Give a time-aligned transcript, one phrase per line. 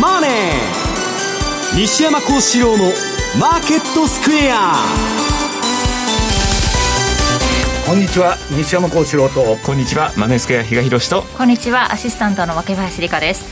[0.00, 2.92] マネー」西山孝四郎の
[3.38, 4.74] 「マーケットスクエア」
[7.86, 8.36] こんにちは。
[8.50, 9.58] 西山孝四郎と。
[9.64, 10.12] こんにちは。
[10.16, 11.22] マネースクエア比嘉宏と。
[11.36, 11.92] こんにちは。
[11.92, 13.44] アシスタントの若林理香です。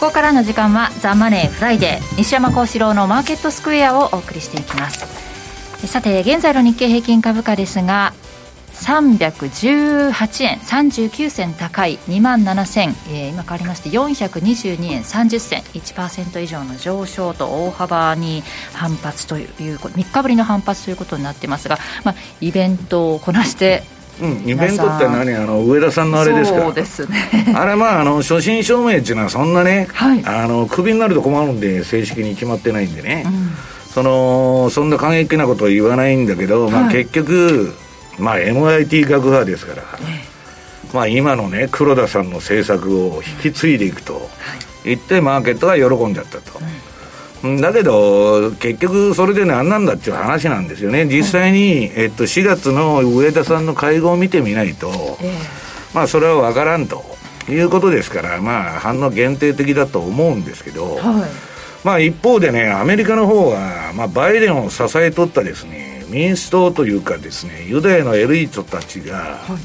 [0.00, 5.04] ここからの時間は「ザ・マネーフライデー西山孝四郎のマーケットスクエア」をお送りしていきます。
[5.86, 8.14] さて現在の日経平均株価ですが
[8.74, 18.42] 318円39銭高い2万7000、えー、今変わりまして422円30銭1%以上の上昇と大幅に
[18.72, 23.82] 反発という3日ぶりの反発ということになってますが、まあ、イベントをこなして
[24.20, 25.34] うん、イベントって何？
[25.34, 27.52] あの上田さんのあれですかそうですね。
[27.56, 33.50] あれまああの初心証明っていうのはそんなね、はい、あのクビになると困るんで正式に決まってないんでね、うん、
[33.92, 37.74] そのそんな過激なことは言わないんだけど、まあ、結局
[38.18, 39.82] まあ MIT 学派ですから、
[40.92, 44.28] まあ今のね黒田さんの政策を引き継いでいくと
[44.84, 46.60] 言ってマーケットが喜んじゃったと。
[47.60, 51.04] だけど、結局それで何なんだっていう話なんですよね。
[51.04, 55.18] 実際に、えっと、4月の上田さんの会合を見てみないと、
[55.92, 57.04] まあそれは分からんと
[57.50, 60.98] いうことですから、まあ反応限定的だと思うんですけど、
[61.84, 69.58] まあ一方でね、アメリカの方は、まあバイデンを支えとったですね、民主党というかですねユダヤのエリートたちが、はい。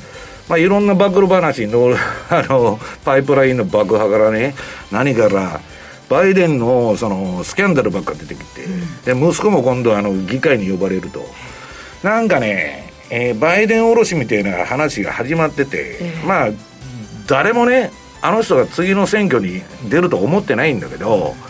[0.49, 1.93] まあ、いろんな暴露話の
[2.29, 4.55] あのパイプラインの爆破からね
[4.91, 5.61] 何から
[6.09, 11.23] バイデンのそのスキャンダルばっか出てきて、うん、で息子も今度あの議会に呼ばれると。
[12.01, 16.49] なんかね、えー、バイデンおろしみたいな話が始まってて、えー、まあ
[17.27, 21.48] 誰もねあの人が次の選挙に出ると思ってないんだけど、うん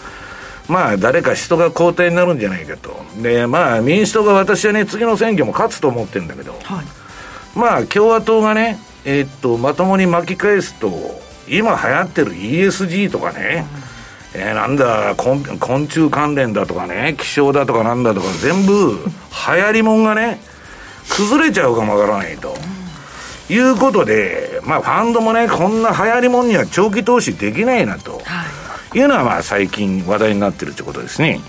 [0.69, 2.95] まあ、誰か人が交代になるんじゃないかと。
[3.21, 6.85] で、まあ、民主党が私はね、次の選挙も勝つと思ってるんだけど、はい、
[7.57, 10.91] まあ、共和党がね、えー、っと、まともに巻き返すと、
[11.47, 13.65] 今流行ってる ESG とかね、
[14.35, 18.99] うん、えー、なんだ昆、昆虫関連だとかね、気象だとかなんだとか、全部、
[19.47, 20.39] 流行りもんがね、
[21.09, 22.55] 崩れちゃうかもわからないと。
[23.49, 28.21] うん、いうことで、まあ、ファンドもね、こんな流行りもんには長期投資できないなと。
[28.23, 31.39] はいいうのはまあ最近話題になってるということですね。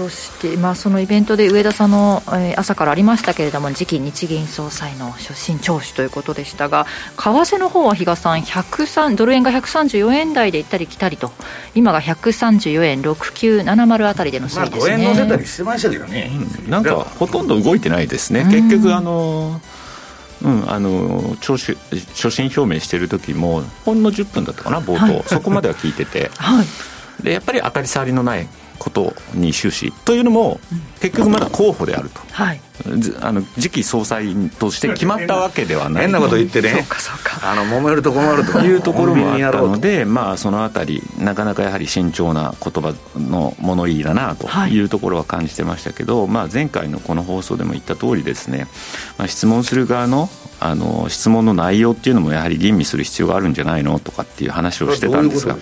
[0.00, 6.86] そして、まあ、そのイベントで上田さんの、えー、朝からありましたけれども次期日銀総裁の所信聴取ということでしたが
[7.16, 11.32] 為替の方は比嘉さん103ドル円が134円台で行ったり来たりと
[11.74, 16.30] 今が134円6970あたりでの推移ですね、まあ、5円乗せたりしてましたけどね、
[16.64, 18.44] うん、なんかほとんど動いてないですね。
[18.44, 19.79] 結局あのー
[20.42, 21.76] うん、あの聴取
[22.14, 29.92] 所信表明してる時もほんの10分だったかな冒頭、はい、そこまでは聞いてて、はい、でやっぱり当たり障りのないことに終始。
[30.04, 30.58] というのも、
[31.00, 32.60] 結局まだ候補であると、はい、
[33.20, 36.02] あの次期総裁として決まったわけではない。
[36.04, 36.70] 変なこと言ってね。
[36.70, 37.50] そうかそうか。
[37.50, 44.80] あの揉めると困ると いうところもあったので、まあ、そのあたりなかなかやはり慎重な言葉の物言いだなとい。
[44.80, 48.66] うところは感じてましたけど、はい、まあ、前回のこの放送でも言った通りですね、
[49.18, 50.28] まあ、質問する側の
[50.62, 55.54] あの質問の内容っていうのもやはり吟味する必要があるんじゃないのとかっていう話をしてたんですが。
[55.54, 55.56] い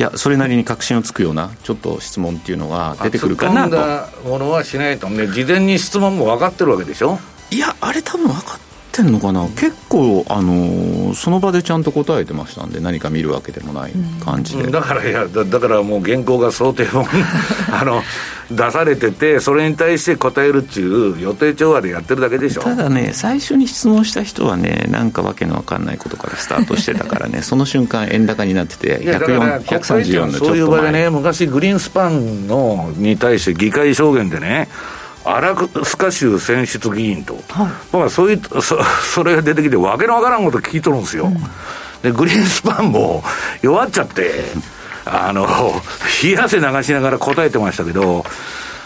[0.00, 4.28] やそれなりに確信をつくようなちょっと質問っていうのが出てくるかなと。
[4.28, 5.08] ものはしないと。
[5.10, 7.18] ね事前に質問も分かってるわけでしょ？
[7.50, 8.60] いやあれ多分分かっ
[8.92, 13.92] ってんのかな、結構、あのその場でちゃんと答えてましたんで、何か見るわけでもない
[14.22, 17.06] 感じで、うん、だからいやだ、だからもう原稿が想定本
[17.72, 18.02] あの
[18.50, 22.62] 出されてて、それに対して答えるっていう予定調和でやってるだけでしょ。
[22.62, 34.68] ただね、最初に質問した人はね、なんかわけのわかんないことからスタートしてたからね、 その瞬間、円高になってて、134のちょっとそういう場でね、昔、グリーンスパンのに対して議会証言でね、
[35.24, 41.34] アラスカ州選出議員と、はい、まあ、そういうそそれが出てきて、わけのわからんこと聞いとるんですよ、うん、
[42.02, 43.22] でグリーンスパンも
[43.62, 44.44] 弱っちゃって、
[45.04, 45.46] あの
[46.22, 48.24] 冷や汗流しながら答えてましたけど、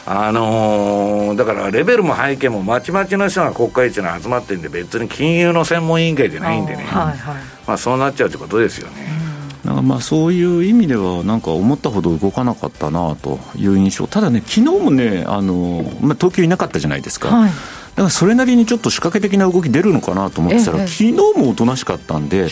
[0.06, 7.36] あのー、だからレベルも背景もまちまちの人が国会一の集まってるんで、別に金融の専門委員会じゃないんでね、はいはい、
[7.66, 9.25] まあ、そうなっちゃうってことですよね。
[9.66, 17.28] なんかまあそういう意味では、なんか思ったほど動かなかったなという印象、ただね、昨日もね、あのまあ、東京いなかったじゃないですか。
[17.28, 17.50] はい
[17.96, 22.48] からそれなりにちょっと仕掛け的な動き出るのかなと思ってたら、ええ、昨日もおとなしかったんで、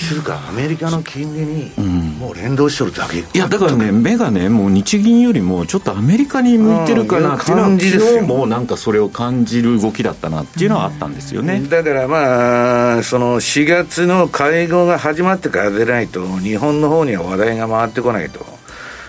[0.48, 1.72] アメリカの金利に
[2.18, 18.63] もう連動しとるだけ、うん、いやだからね、目がね、もう日銀よりもちょっとアメリカに向いてるかなっていうのは、昨日もなんかそれを感じる動きだったなっていうのはあったんですよね、うん、だからまあ、その4月の会合が始まってから出ないと、日本の方には話題が回ってこないと。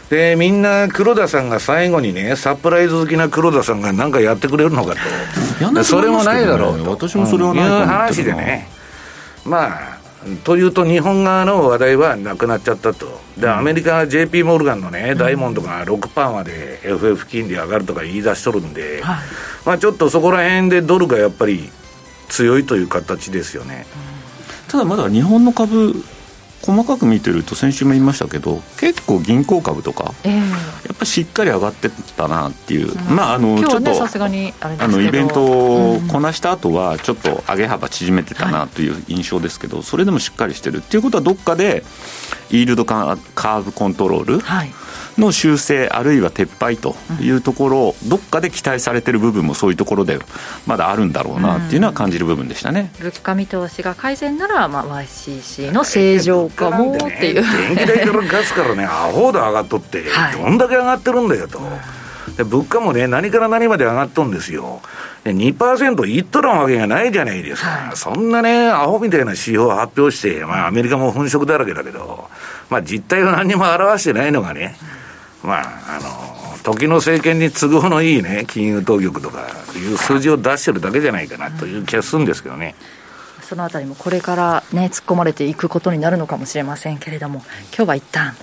[0.10, 5.84] で、みんな黒田さんが最後にね、サプライズ好きな黒田さんが何かやってくれるのかと。
[5.84, 6.92] それもないだろうと。
[6.92, 8.68] 私もそれはないいう話でね。
[9.46, 9.96] まあ、
[10.44, 19.18] というと、日本側の話題はなくなっちゃったと、でアメリカ、JP モルガンのね、ダイモンドが6%まで FF 金利上がるとか言い出しとるんで、はい、
[19.66, 21.69] まあ、ちょっとそこら辺でドルがやっぱり
[22.30, 23.86] 強いという形ですよね。
[24.68, 26.04] ただまだ日本の株
[26.65, 30.47] 細かく見てると先週も言いましたけど結構銀行株とか、えー、や
[30.94, 33.91] っぱしっかり上がってたなっていう、うん、まああの、ちょっと
[34.79, 35.44] あのイベント
[35.94, 41.83] をこなした後はちょっと上げ幅縮めてたなという印象ですけど、それでもしっかりしてるっていうことはどっかで
[42.50, 44.71] イールドカーブコントロール、はい。
[45.18, 50.19] の修正あるいは撤廃というところ、どっかで期待されてる部分もそういうところで
[50.65, 57.36] まだあるんだろうなっていうのは感じる部分でしたね、物価見通しが改善なら、まあ、YCC の正常化もっていう、
[57.75, 60.04] 電気代からガスからねアホだ上がっとって、
[60.34, 61.60] どんだけ上がってるんだよと。
[62.38, 64.81] で物価もね、何から何まで上がっとんですよ。
[65.24, 67.69] で2%いっとるわけがないじゃないですか。
[67.69, 72.30] はい、そんなね、アホみたいな指標を発表して、まあアメリカも粉飾だらけだけど、
[72.69, 74.75] まあ実態を何にも表してないのがね、
[75.44, 79.46] まあ、あの、時の政権に都合のいいね、金融当局とか
[79.78, 82.75] いう数字を出してるだけじゃないかなという気がするんですけどね。
[83.45, 87.44] そのあたりもこれからね、突っ込まれていくことになるのかもしれませんけれども、
[87.75, 88.33] 今日は一旦、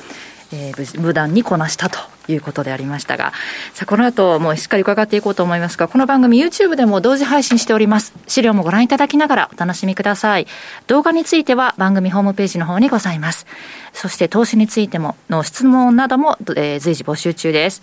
[0.52, 3.32] えー、無断にこなしたということでありましたが、
[3.75, 8.12] さあ、この後もしっかり伺っていこうと思いますが、この番組 YouTube でも同時配信しております。
[8.28, 10.46] 資料もご覧いただきながらお楽しみください。
[10.87, 13.46] 動画については番組ホームページの方にございます。
[13.93, 17.82] そして投資についてもの質問なども、えー、随時募集中です。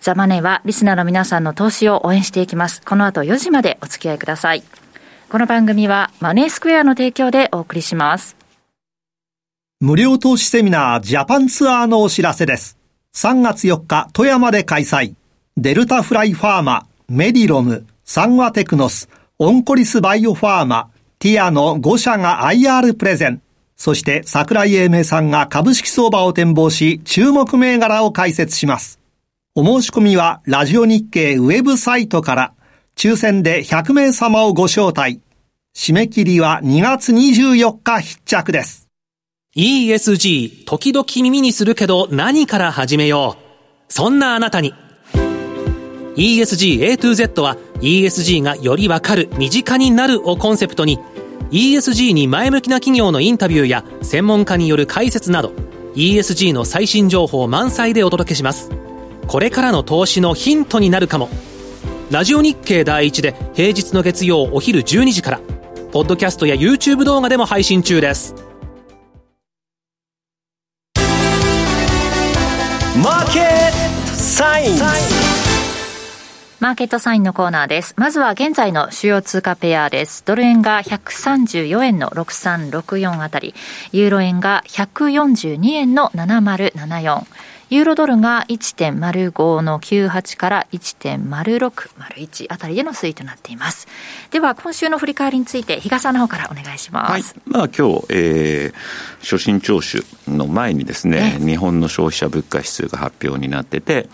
[0.00, 2.82] ザ・マネーはリスナーの皆さんの投資を応援していきます。
[2.82, 4.85] この後4時までお付き合いください。
[5.28, 8.36] この番組はマネースクエアの提供でお送りします。
[9.80, 12.78] 無料投資セミナージャパンツアーのお知らせです。
[13.12, 15.14] 3月4日、富山で開催。
[15.56, 19.08] デルタフライファーマ、メディロム、サンワテクノス、
[19.40, 23.42] オンコリスバイオファーマ、ティアの5社が IR プレゼン。
[23.76, 29.00] そして桜井英明さんが株式相場を展望し、注目銘柄を解説します。
[29.56, 32.52] お申し込みはラジオ日経ウェブサイトから、
[32.98, 35.20] 抽選で100名様をご招待。
[35.76, 38.88] 締め切りは2月24日必着です。
[39.54, 43.92] ESG、時々耳にするけど何から始めよう。
[43.92, 44.72] そんなあなたに。
[46.16, 50.98] ESG A to Z は ESG がよりわかる、身近になるをコンセプトに
[51.50, 55.52] ESG に前向きな企業のインタビューや専門家による解説など
[55.96, 58.70] ESG の最新情報満載でお届けします。
[59.26, 61.28] これからの投資のヒントになるかも。
[62.08, 65.40] ラジオ日経第一で平日の月曜お昼12時から、
[65.90, 68.32] ポッドキャストや YouTube 動画でも配信中です。
[73.02, 74.78] マーケットサイン
[76.60, 77.92] マーケットサインのコーナーです。
[77.96, 80.24] まずは現在の主要通貨ペアです。
[80.24, 83.52] ドル円が134円の6364あたり、
[83.90, 87.24] ユーロ円が142円の7074。
[87.68, 93.88] ユーロドルが1.05の98から1.0601あたりでの推移となっています。
[94.30, 97.12] では、今週の振り返りについて、比嘉さんの方からお願いします。
[97.12, 104.08] はい、まあ今日、えー、初心聴取の前にですね、日本の消費者物価指数が発表になってて、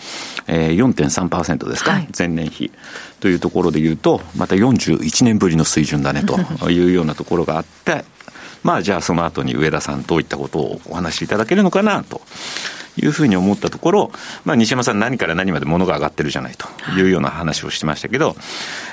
[0.46, 2.72] えー、4.3%ですか、はい、前年比。
[3.20, 6.38] というところで言うと、また41年ぶりの水準だねと
[6.70, 8.04] いうようなところがあって、
[8.62, 12.20] まあじゃあその後に上田さんどういったことをお話しいただけるのかなと
[12.96, 14.12] いうふうに思ったところ、
[14.44, 16.66] まあ、西山さん、何から何まで物が上がってるじゃないと
[16.98, 17.02] い。
[17.02, 18.36] うような話をしてましたけど、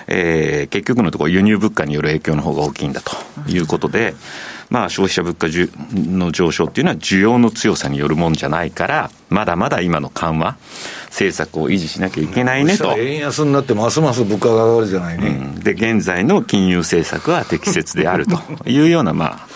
[0.08, 3.12] えー、結局のところ、輸入物価による影響の方が大きいんだと
[3.50, 4.14] いうことで、
[4.70, 5.48] まあ、消費者物価
[5.94, 10.58] の上昇っていうのは、需要の強さによるもんじゃないから、まだまだ今の緩和、
[11.06, 12.96] 政策を維持しなきゃいけないねと。
[12.98, 18.40] 円安になって、ますます物価が上がるじゃないね、うん、で、現在の金融政策は適切であると
[18.70, 19.48] いうような、まあ、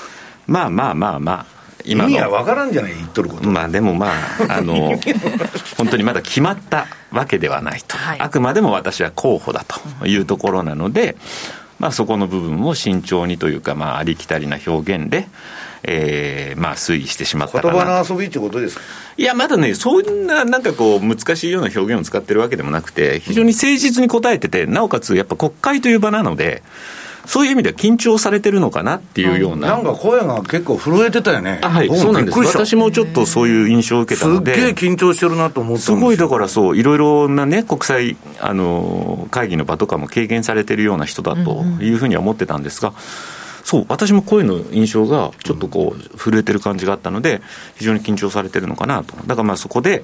[0.47, 2.09] まあまあまあまあ、今の。
[2.09, 3.49] 意味は分からんじゃない言っとること。
[3.49, 4.07] まあでもま
[4.49, 4.93] ああの
[5.77, 9.65] 本当にまだ決まったわけではないと、はい、あくまでも私は候補だ
[9.99, 11.15] というところなので、
[11.79, 15.27] まあ、そこの部分を慎重にというか、まあ、ありきたりな表現で、
[15.83, 17.73] えー、まあ推移してしまったかな。
[17.73, 18.81] 言葉の遊びってことですか？
[19.17, 26.63] いや、まだね、そんな、なんかこう、難しいような表現を使ってるわけでもなくて、非常に誠実に答えてて、なおかつ、やっぱ国会という場なので、
[27.25, 29.69] そういう意味では緊張されてるのかなっていうような。
[29.69, 31.59] なんか声が結構震えてたよね。
[31.61, 32.39] はい、そうなんです。
[32.39, 34.53] 私もちょっとそういう印象を受けたので。
[34.53, 42.93] すっげえ緊張してるなと思ってすごいだからそう、いろいろなね、国際、あの、会議の場とかも経験されてるような人だというふうには思ってたんですが、
[43.63, 47.41] そう、私も声の印象がちょっとこう、震えてる感じがあったので、
[47.75, 49.15] 非常に緊張されてるのかなと。
[49.25, 50.03] だからまあそこで、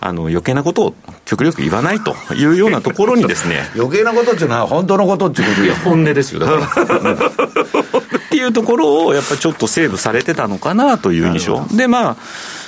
[0.00, 3.68] あの、余計なことを極力言わないというようなところにですね。
[3.76, 7.12] 余計なことっていうのは本当のことっていうこといや、 本音ですよ、だから。
[7.14, 11.66] っていうところを、やっぱりちょっとセーブされてたのかなという印象。
[11.72, 12.16] で、まあ、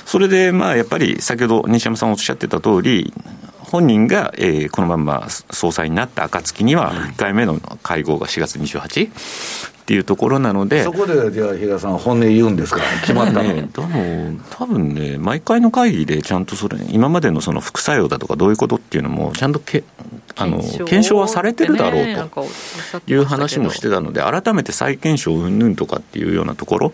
[0.04, 3.12] それで、まあ、やっぱり先ほど西山さんおっしゃってた通り、
[3.58, 9.11] 本人が、えー、このまま総裁になった暁には、1回目の会合が4月28
[9.88, 19.85] っていうところなので、そこでじゃあ、比嘉さん、本音言うんですか、決まったの、ね、でも、多分ね、毎回の会議でちゃんとそれ、今までのその副作用だとか、どういうことっていうのも、ちゃんとけ
[20.37, 22.47] あの検証はされてるだろうと
[23.07, 26.92] いう話もしてたので、改めて再検証うんぬんとかっていうようなところ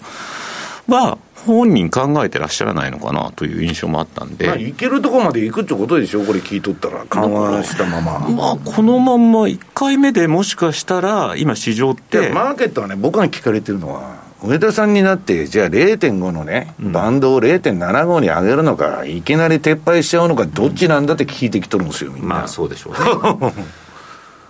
[0.87, 8.19] は、本人考えてらっしゃらないのかなという印象もあったんで、まあ、いけるとこまで行くってことでしょ、これ聞いとったら、緩和したまま。
[8.29, 12.31] まあ、このまんま1回目でもしかしたら、今、市場って。
[12.31, 22.29] マーケットはね、僕が聞かれてるのは、上田さんになって、じゃあ0.5のね、バンドを0.75に上げるのか、いきなり撤廃しちゃうのか、どっちなんだって聞いてきとるんですよ、みんな。
[22.29, 23.53] まあ、そうでしょうね。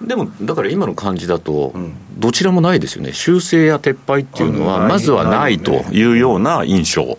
[0.01, 1.73] でも、だから今の感じだと、
[2.19, 7.19] どちらもないですよね、修正や撤廃っていうのは、まずはないというような印象。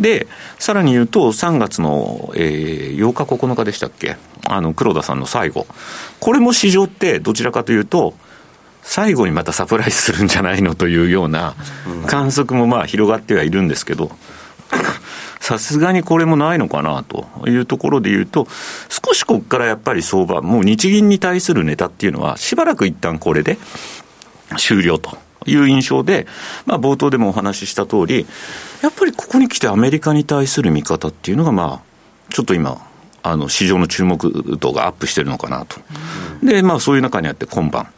[0.00, 0.26] で、
[0.58, 4.16] さらに言うと、3月の、えー、8日、9日でしたっけ、
[4.46, 5.66] あの黒田さんの最後、
[6.20, 8.14] これも市場ってどちらかというと、
[8.82, 10.74] 最後にまたサプライズするんじゃないの？
[10.74, 11.54] というような
[12.06, 14.10] 観測もまあ広がってはいるんですけど、
[15.44, 18.48] さすがにこれもないのかなというところで言うと、
[18.88, 23.58] 少しここからやっぱり相場、もう日銀に対するネタっていうのは、しばらく一旦これで
[24.56, 26.26] 終了という印象で、
[26.64, 28.24] まあ、冒頭でもお話しした通り、
[28.80, 32.78] やっぱりここに来てアメリカに対する見方っていうのが、まあ、ちょっと今、
[33.22, 35.76] あの市場の注目度がアップしてるのかなと。
[36.42, 37.88] で、まあ、そういう中にあって今晩。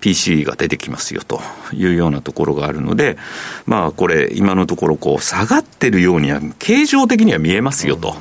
[0.00, 1.40] PC が出てきますよと
[1.72, 3.16] いうようなところがあるので、
[3.66, 8.16] まあこれ、今のところこう下がってるようには、形状的には見えますよと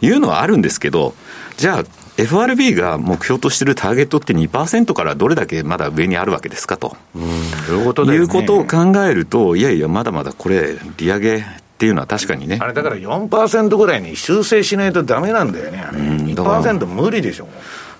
[0.00, 1.14] いうのはあるんですけど、
[1.56, 1.84] じゃあ、
[2.18, 6.96] FRB が目標としているターゲットって2%からどれだけまだ上にあるわけですかと。
[7.16, 11.42] いうことね、いうことを考えると、いやいや、まだまだこれ、利上げっ
[11.78, 12.58] ていうのは確かにね。
[12.60, 15.98] あれだから4%ぐらいに修正しないとだめなんだよね、あれ。
[15.98, 17.48] 2%無理でしょ。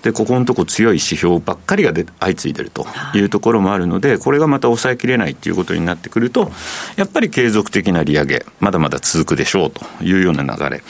[0.03, 6.51] で、ここのとこ強い指標ばっかりがで相次いでるというところもあるので、これがまた抑えきれないということになってくると、
[6.97, 10.83] やっぱり継続的な利上げ、まだまだ続くでしょうというような流れ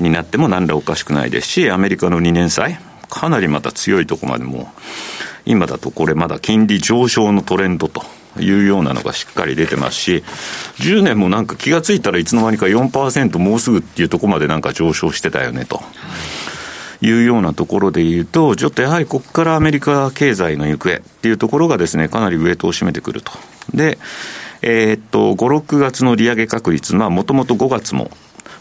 [0.00, 4.72] になっても何らおかしくないですし、アメリカの2年債、かなりまた強いところまでも、
[5.46, 8.02] 今だとこれまだ金利上昇のトレンドと
[8.38, 10.24] いうようなのがしっかり出てますし、
[10.80, 15.82] 10年もなんか気がついたらいつの間にか4%もうすぐっていうところまでなんか上昇してたよねと。
[17.00, 23.32] いうようなところでいうと、ちょっとやはりここからアメリカ経済の行方っていうところがですね、かなりウエイトを占めてくると。
[23.72, 23.98] で、
[24.62, 28.10] えー、っと、5、6月の利上げ確率、まあ、もともと5月も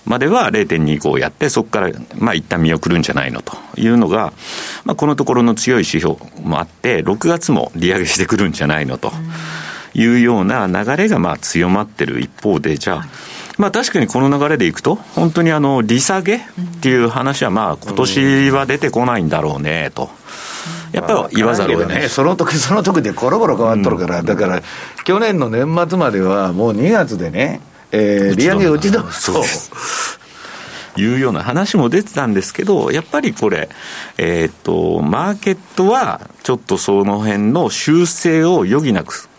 [0.05, 4.31] までは0.25やって、そこから、まあ、一旦見送るんじゃないのというのが、
[4.85, 9.11] まあ、このところの強い指標もあって、6月も利上げしてくるんじゃないのと
[9.93, 13.07] いうような流れが、まあ、強まってる一方で、じゃあ、
[13.57, 16.41] まあ、確かにこの流れでいくと、本当にあの利下げっ
[16.81, 20.09] ていう話は、まあ今年は出てこないんだろうねと。
[20.91, 24.61] やっぱり言わざるを得ない、ね、その時 その時でコロコロ変わっとるから、だから
[25.03, 27.61] 去年の年末まではもう2月でね、
[27.91, 29.43] えー、利上げ打ち通すと。
[30.99, 33.69] いうような話も出てたんですけど、やっぱりこれ、
[34.17, 39.29] えー、っと、マーケットはちょっとその辺の修正を余儀なく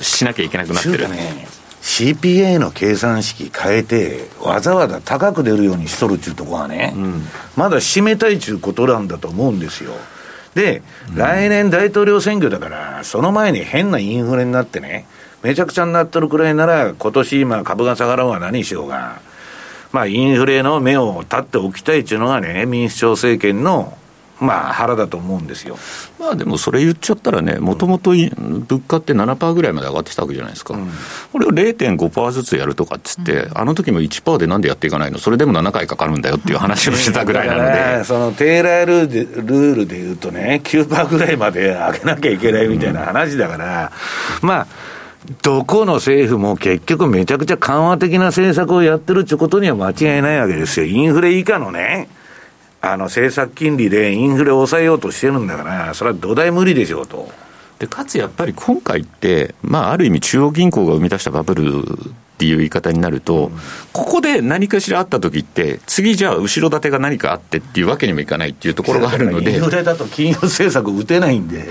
[0.00, 1.08] しなきゃいけなくなってる。
[1.08, 7.22] ね CPA の計算式変えて、わざわざ高く出るようにしとるっていうとこはね、うん、
[7.56, 9.92] まだ締めたいっていうことなんだと思うんですよ。
[10.54, 15.06] で、うん、来年大統領選挙だから、その前に変なインフレになってね、
[15.42, 19.20] めちゃくちゃになっとるくらいなら、今年今株が下がらんは何しようが、
[19.90, 23.96] まあインフレの目を立っておきたいっていうのがね、民主党政権の
[24.40, 25.76] まあ、腹だと思うんですよ。
[26.18, 30.74] まあでもそれ言っちゃったらね、もともと物価って7%ぐらいまで上がってきたわけじゃないですか。
[30.74, 30.90] うん、
[31.32, 35.18] これを0.5%ずつやるとかっつって、うん、あの時も1%でなんでやっていかないの？
[35.18, 37.60] それでも7回かかるんだよっていう話をしてたぐらいなの
[37.98, 38.04] で。
[38.04, 43.92] そのテーラールールでルールで言うとね、9%ぐらいまで上げなきゃいけないみたいな話だから、
[44.42, 44.66] うん、まあ、
[45.42, 50.86] どこの政府も結局めちゃくちゃ緩和的な政策をやってるってことには間違いないわけですよ。
[50.86, 52.08] インフレ以下のね、
[52.82, 57.30] あの政策金利でインフレを抑えようとしてるんだから、それは土台無理でしょうと。
[57.78, 63.58] でかつやっぱり今回って、まあ、ある意味、中央銀行が生み出したバブルっていう言い方になると、うん、
[63.92, 69.54] ここで何かしらあったときって、次じゃあ、後ろ盾が何かあってっていうわけにもいかないっていうところがあるので。
[69.54, 71.68] インフレだと金融政策打てないんで。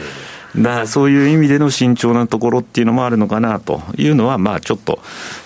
[0.57, 4.99] だそういう意味での慎重なところっていうのもあるのかなというのは、まあ、ちょっと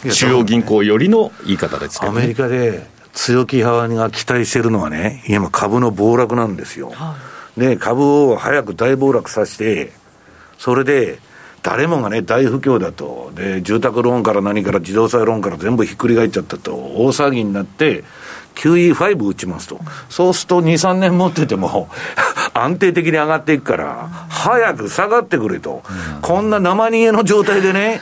[0.10, 6.92] 中央銀行よりの言い方ですけど、ね、アメリカで強気派が期待してるのはね、今、株の暴落なんですよ。
[6.92, 7.16] は
[7.58, 9.94] い、で、株を早く大暴落させて、
[10.58, 11.20] それで、
[11.62, 13.32] 誰もがね、大不況だと。
[13.36, 16.74] で、住宅ローンから何から自動車ローンから全部ひっくり返っちゃったと。
[16.74, 18.04] 大騒ぎになって、
[18.56, 19.80] QE5 打ちますと。
[20.10, 21.90] そうすると2、3年持ってても
[22.54, 25.84] 安定的に上がっていくから、早く下がってくれと。
[26.22, 28.02] こんな生逃げの状態でね、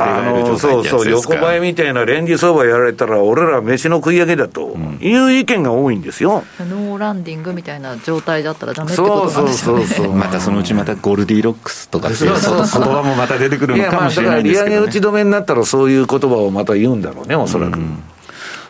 [0.00, 9.86] あのそうそう、横ばいみたいなレンジ相場やられたら、俺ら飯の食い上げだという意見が多いんですよ、うん、ノーランディングみたいな状態だったらだめってことなんですよね。
[9.86, 12.08] そうそうそう またそのうちまたゴルディロックスとか。
[12.08, 17.78] っていう言葉もまた出てくるのかもしれないですけど、ね、利上げ打ち止めになったら、そういう言葉をまた言うんだろうね、おそらく。
[17.78, 18.02] うん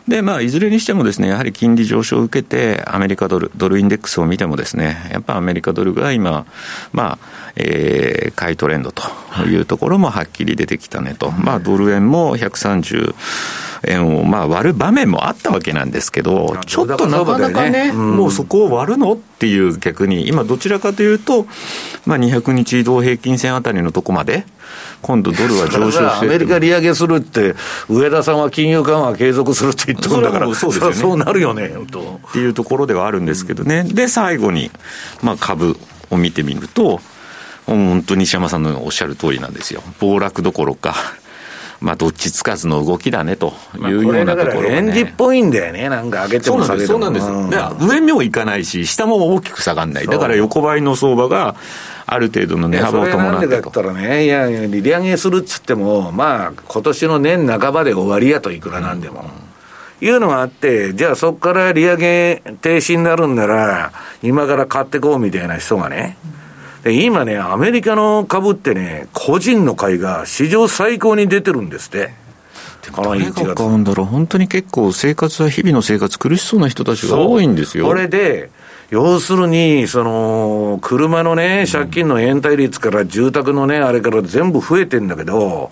[0.07, 6.45] で、まあ、いずれにしてもですね、やはり金利上昇を受けて、アメリカドル、ドルインデックスを見てもですね、やっぱアメリカドルが今、
[6.91, 7.17] まあ、
[7.55, 9.03] えー、買いトレンドと
[9.45, 11.31] いうところもはっきり出てきたねと。
[11.31, 13.15] まあ、ドル円も130、
[13.87, 19.13] 円をまあ割る場面もあったわけなんですけど、ちょっとなかなかね、もうそこを割るの？
[19.13, 21.45] っていう逆に、今どちらかというと、
[22.05, 24.45] まあ、200日移動平均線あたりのとこまで、
[25.01, 27.55] 今度ドルは上昇してアメリカ利上げするって、
[27.89, 34.71] 上田さんは金融緩和継続するって言ってるんだから、そう そうなるよねっていうところではあるんですけどね、で、最後に、
[35.21, 35.77] まあ、株
[36.09, 37.01] を見てみると、
[37.65, 39.81] 本当に西山さんのおっしゃる通りなんですよ。
[39.99, 40.95] 暴落どころか、
[41.83, 46.93] まあ、どっちつかずの動きだねというようなところ、ね、レンジっぽいんだよね、なんか上げても下げても。
[46.93, 47.77] そうなんです、そうなん。
[47.77, 51.55] です、上もいかないし、下も大きく下がらない、だから横ばいの相場が
[52.05, 53.51] ある程度の値幅を伴ってと。
[53.51, 59.29] だったらね、いや、利上げするっつっても、まあ、今年の年半ばで終わりやと、いくらなんでも。
[60.01, 66.42] うん、いうのがあって、じゃあそこから利上げ停止になるんなら、今から買ってこうみたいな人がね、うん
[66.83, 72.13] で、今ね、アメリカの株ってね、個人の買いが史上最高に出てるんですって。
[72.91, 73.55] この1月。
[73.55, 77.85] 買うんだろう、本当に結構生活は、日々の生活苦しそうな人たちが多いんですよ。
[77.85, 78.49] これで、
[78.89, 85.71] 要するに、その、車のね、借金の延滞率から住宅のね、あれから全部増えてんだけど、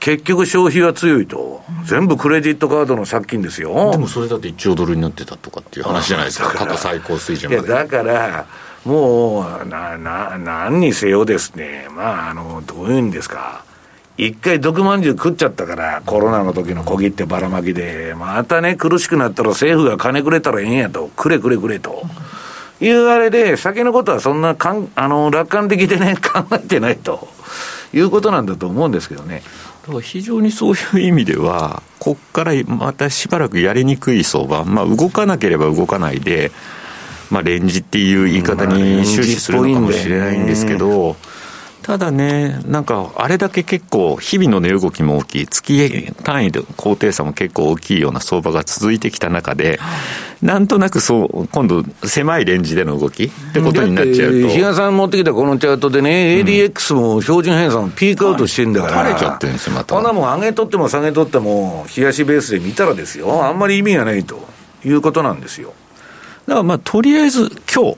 [0.00, 3.90] 結局消費は強いと、全部クレジットカードの借金ですよ。
[3.92, 7.68] でもそれだって1兆ドルになってたとかっていう話じゃないですか、過去最高水準まで。
[7.68, 8.46] だから、
[8.84, 13.64] もう、な、な、何にせよですね、まあ、あの、どういうんですか。
[14.16, 22.02] 一回毒まんじゅう食っちゃったから、コロナの時の小切ってばらまきで、またね、苦しくなったら政府が金くれたらええんやと、くれくれくれと。
[22.82, 27.28] いうあれで、先のことはそんなかん、あの、楽観的でね、 考えてないと
[27.92, 29.42] いうことなんだと思うんですけどね。
[29.82, 36.52] だから非常にそういう意味では、こっからまたしばらくやりにくい相場、まあ動かなければ動かないで、
[37.30, 41.16] まあ、レンジっていう言い方に終始するのかもしれないんですけど、
[41.82, 49.80] ただね、なんか、あれだけ結構、日々の値動きも大きい、月単位で高低差も結構大きいような相場が続いてきた中で、
[50.42, 54.48] なんとなくそう、今度、狭いレンジでの動きってことになっちゃうと。
[54.48, 59.02] 比嘉さん持ってきたこのチャートでね、ADX も標準偏差もピークアウトしてんだから。
[59.08, 59.94] 垂れちゃってるんですよ、また。
[59.94, 64.46] こんなもん上げとっても下げとっても、冷やしベースで見たらですよ、あんまり意味がないと
[64.84, 65.72] いうことなんですよ。
[66.46, 67.96] だからまあ、とりあえず今日、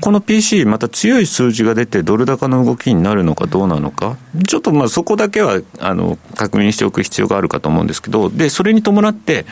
[0.00, 9.46] この PC、また強い数字が出て、ドル高の動きになるのかどうなのか、ちょっとまあそこだけはあの確認しておく必要があるかと思うんですけど、でそれに伴って、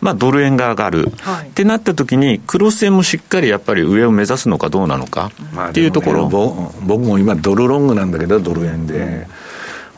[0.00, 5.30] まあ、ドル円が上がる、はい、ってなった時に、クロス円もしっかりやっぱり上を目指すのかどうなのか。
[5.68, 9.26] っていうところ、ね、僕も今、ドルロングなんだけど、ドル円で。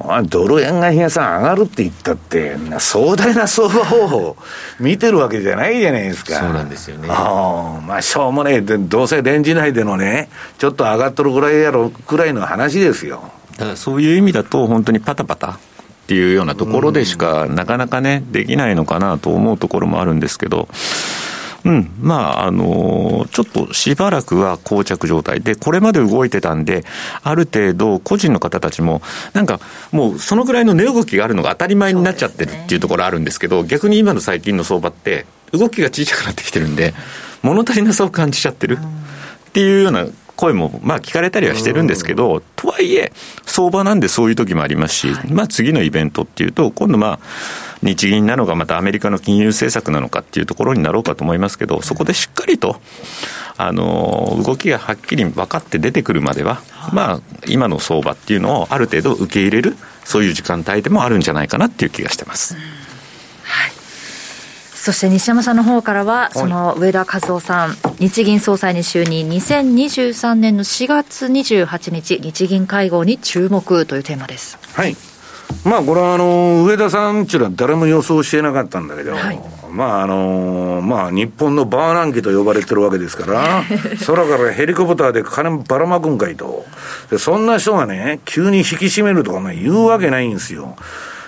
[0.08, 4.36] うんドル円が日さん上がるって言ったって、壮大な相場を
[4.80, 6.34] 見てるわけじゃないじゃないですか。
[6.40, 7.08] そうなんですよね。
[7.10, 13.22] あまあ、しょうもねえ、どうせレンジ内でのね、ちょっと上がっとるぐらいやろ、くらいの話ですよ。
[13.58, 15.56] だからそういう意味だと、本当にパタパタっ
[16.06, 20.68] ていうようなところでしか、なかなかね、できないのかなと思うところもあるんですけど、
[21.64, 25.40] うん、まあ、あのー、ちょっとしばらくは膠着状態。
[25.40, 26.84] で、これまで動いてたんで、
[27.22, 29.00] ある程度、個人の方たちも、
[29.32, 29.60] なんか、
[29.92, 36.94] もうそのぐらいの値動きがあるのが当たり前になっちゃってるっていうところあるんですけど、逆に今の最近の相場って、動きが小さくなってきてるんで、
[37.42, 43.12] 物足りなさを感じちゃってるっていうような声もまあ聞かれたりはしてるんですけど、とはいえ、
[43.44, 47.18] 相場なんでそういう時もありますし、まあ次のイベントっていうと、今度まあ、
[47.82, 52.80] 日銀なのか、またアメリカの金融政策なのかっていうところになろうかと思いますけど、そこでしっかりと、
[53.56, 62.54] あの動きがはっきり分かって出てくるまでは、まあ、今の相場っていうのをある程度受け入れる、そういう時間帯でもあるんじゃないかなっていう気がしてます。
[62.54, 62.81] はい
[64.82, 74.58] そして西山さんの方からは、その上田和夫さん、日銀総裁に就任、2023年の4月28日、日銀会合に注目というテーマです。
[74.72, 74.96] はい。
[75.64, 79.40] まあ、これはあの、上田さんっていうのは誰も予想してなかったんだけど、はい、
[79.70, 83.62] まああのまあ日本のバーナンキと呼ばれてるわけですから、
[84.04, 86.66] 空からヘリコプターで金ばらまくんかいと。
[87.08, 90.74] で、そんな人がね、急に引き締めるとかね、言うわけないんですよ。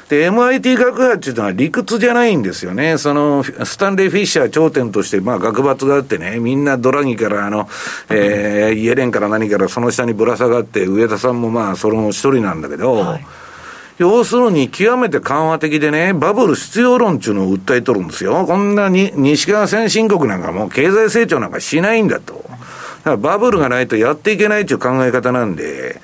[0.08, 2.98] で、MIT 学派っていうのは理屈じゃないんですよね。
[2.98, 7.68] その、スタンレー・フィッシャー頂点として、まあ、学閥があってね、みんなドラギから、あの、
[8.10, 13.26] えー、イエレンから何からその下にぶら下がって、上田さんもまあ、その一人なんだけど、はい
[13.98, 18.44] 要するに極めて緩和的でね、バブル必要論っていうのを訴えとるんですよ。
[18.44, 22.34] こんなに西側先進国なんかもう経済成長なんかしないんだと。
[22.34, 22.58] だか
[23.04, 26.00] らバブルがないとやっていけないっていう考え方なんで、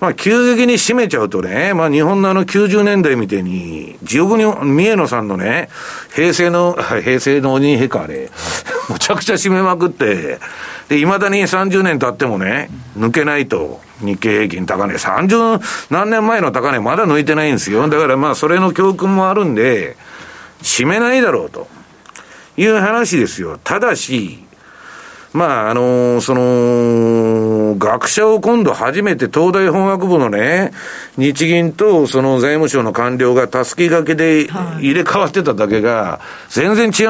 [0.00, 5.68] まあ、急激に締めちゃうとね、まあ、日本のあの90年代みたいに、地獄に、三重野さんのね、
[6.14, 8.30] 平成の、 平成の鬼へかあれ、
[8.88, 10.38] むちゃくちゃ締めまくって、
[10.88, 15.60] で、未だに30年経ってもね、抜けないと、日経平均高値、30
[15.90, 17.86] 何年前の高値まだ抜いてないんですよ。
[17.88, 19.96] だからまあ、それの教訓もあるんで、
[20.62, 21.68] 締めないだろうと。
[22.60, 23.58] いう話ですよ。
[23.62, 24.44] ただし、
[25.32, 30.72] まあ、あのー、その、学者を今度初めて東大法学部のね、
[31.16, 34.48] 日銀とその財務省の官僚がたすきがけで
[34.80, 37.06] 入れ替わってただけが、全然違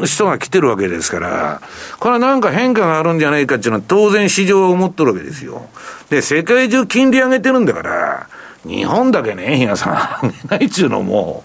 [0.00, 1.60] う人が来てるわけですから、
[1.98, 5.68] これはなんか変化があるんじゃないかっていうのは当然市場は思っとるわけですよ。
[6.08, 8.28] で、世界中金利上げてるんだから、
[8.64, 11.42] 日本だけね、皆さん、上げないっちゅうのも、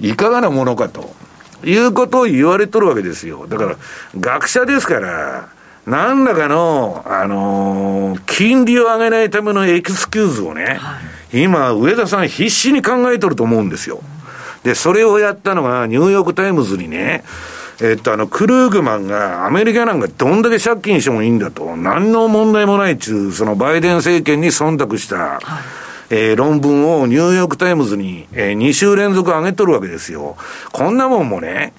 [0.00, 1.27] いかがなものかと。
[1.64, 3.46] いうことを言われとるわけですよ。
[3.48, 3.76] だから、
[4.18, 5.48] 学者ですから、
[5.86, 10.98] 何らかの、あのー、金利を上げないためのエクスキューズをね、は
[11.32, 14.00] い、今、上田さん必死に考えとると思うんですよ。
[14.64, 17.24] で、それをやったのが、ニューヨークタイムズにね、
[17.80, 30.36] えっと、あの、クルーグマンが、アメリカなんかどんだけ借金してもいいんだと、何の問題もないっちゅう、そのバイデン政権に忖度した、はいえー、論文をニューヨークタイムズに、えー、2週連続上げとるわけですよ。
[30.72, 31.74] こんなもんもね、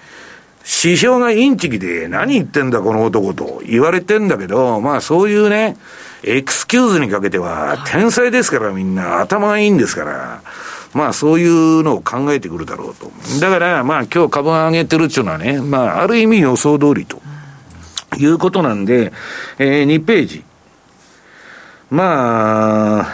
[0.59, 5.77] 指標がインチキで何言ってんだこの男と言われてんだけど、まあそういうね、
[6.23, 10.41] エクスキューズにかけては天才ですからみんな頭がいいんですから、
[10.93, 13.11] まあそういうのを考えてくるだろうと。
[13.39, 17.19] だからまあ今日株が上げてるっていうのはね、まあある意味予想通りと
[18.17, 19.11] いうことなんで、
[19.57, 20.43] えー、2ページ。
[21.89, 23.07] まあ、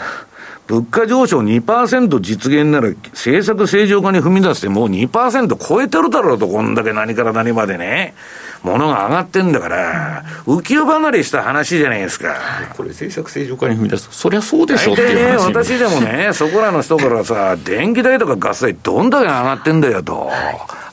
[0.68, 8.16] 物価上昇2%実現なら政策正常化に踏み出してもう2%超えてるだろうと、こんだけ何から何までね。
[8.64, 12.36] 物が上がってんだから、浮世離れした話じゃないですか。
[12.76, 20.32] これ政策正常化に踏み出すと、そりゃそうでしょっていう話、ね、私でもね、そこらの人からさ、電気代とかガス代どんだけ上がってんだよと。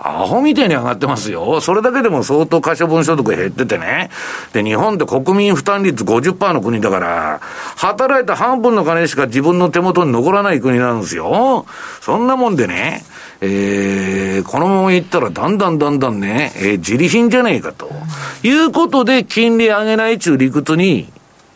[0.04, 1.60] アホみたいに上がってますよ。
[1.60, 4.10] それだけでも相当可処分所得減っててね。
[4.52, 7.40] で、日本って国民負担率50%の国だから、
[7.76, 11.66] 働いた半分の金しか自分の手元に残らない国なんですよ。
[12.00, 13.04] そんなもんでね、
[13.40, 17.90] えー、このままいったらだんだんだんだんね、えー、自利品じゃねえかと。
[18.42, 21.08] いうことで、金利上げないちゅう理屈に、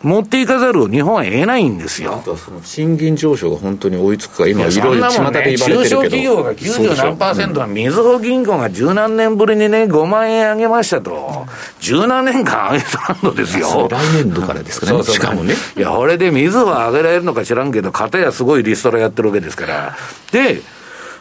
[0.03, 2.17] 持っていかざるを日本は得ないんですよ。
[2.17, 11.47] あとはその賃金上昇が本当に追いつくか、今、いろいろ巷で言われてるけど、中小企業が90何パーセントは、みずほ銀行が十何年ぶりにね、5万円上げましたと、
[11.81, 13.89] 十何年間上げたのですよ。
[13.91, 15.55] 来年度からですかね、そうそうしかもね。
[15.77, 19.97] いや、これでみずほ上げられるのか知らんけど、かたやすごいリストラやってるわけですから。
[20.31, 20.61] で、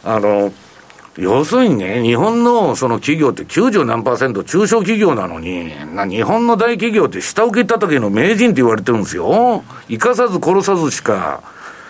[0.03, 0.51] あの、
[1.17, 9.63] 要するにね、日本のその企業って90何パーセント中小企業なのに、な日本の大企業って下請け叩きの名人って言われてるんですよ。
[9.87, 11.41] 生かさず殺さずしか、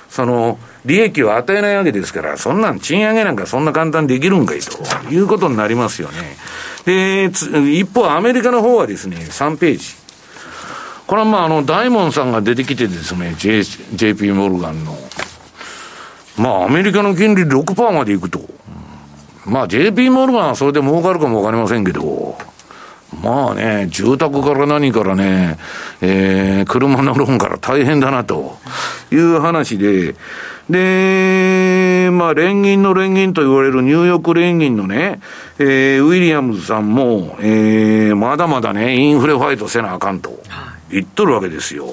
[0.09, 4.77] その、利益を与えないわけですから、そんなん賃上げなんかそんな簡単にできるんかいと
[5.11, 6.37] いうことになりますよね。
[6.85, 7.25] で、
[7.73, 9.85] 一方アメリカの方はですね、3ページ。
[11.07, 14.95] これはまああの、大門さんが出てきてですね、J、JP モルガンの、
[16.37, 18.39] まあアメリカの金利6%までいくと。
[19.45, 22.37] まあ JP モルガンはそれで儲かるかもわかりませんけど、
[23.23, 25.57] まあね、住宅から何からね、
[26.01, 28.57] えー、車のローンから大変だなと。
[29.11, 30.15] いう話で、
[30.69, 35.19] で、まあ連銀の連銀と言われるニューヨーク連銀のね、
[35.59, 40.39] えー、ウィリアムズさんも、えー、まだまだね、インフレファイトせなあかんと
[40.89, 41.87] 言っとるわけですよ。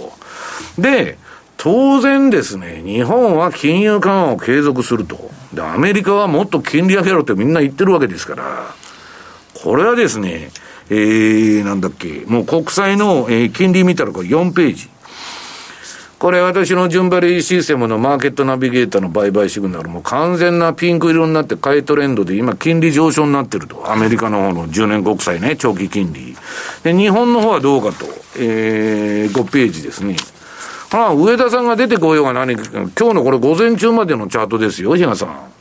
[0.79, 1.19] で、
[1.62, 5.31] 当然ですね、日本は金融緩和を継続すると。
[5.55, 8.75] で、アメリカはもっと金利上げろってみんな言ってるわけですから、
[9.62, 10.51] これはですね、
[10.90, 14.88] えー、なんだっけ、もう国債の、えー、金利見たらこれ4ページ。
[16.18, 23.88] これ私の順張りシステムのマーケットナビゲーターの売買シグナルも完全なピンク色になって買いトレンドで今金利上昇になってると。
[23.92, 26.37] アメリカの方の10年国債ね、長期金利。
[26.83, 28.07] で、日本の方はどうかと。
[28.37, 30.16] えー、5ページですね。
[30.92, 35.52] ああ、上田さんが出てこようが何か、今日のこれ午前中までのチャートですよ、比嘉さん。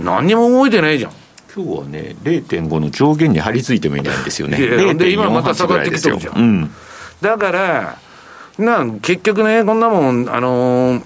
[0.00, 1.12] 何にも動いてないじゃん。
[1.54, 4.58] 今日はね、0.5の上限に張り付いてもいないんですよね。
[4.94, 6.38] で、今また下がってきてるじゃん。
[6.38, 6.70] うん、
[7.20, 7.98] だから、
[8.58, 11.02] な、結局ね、こんなもん、あのー、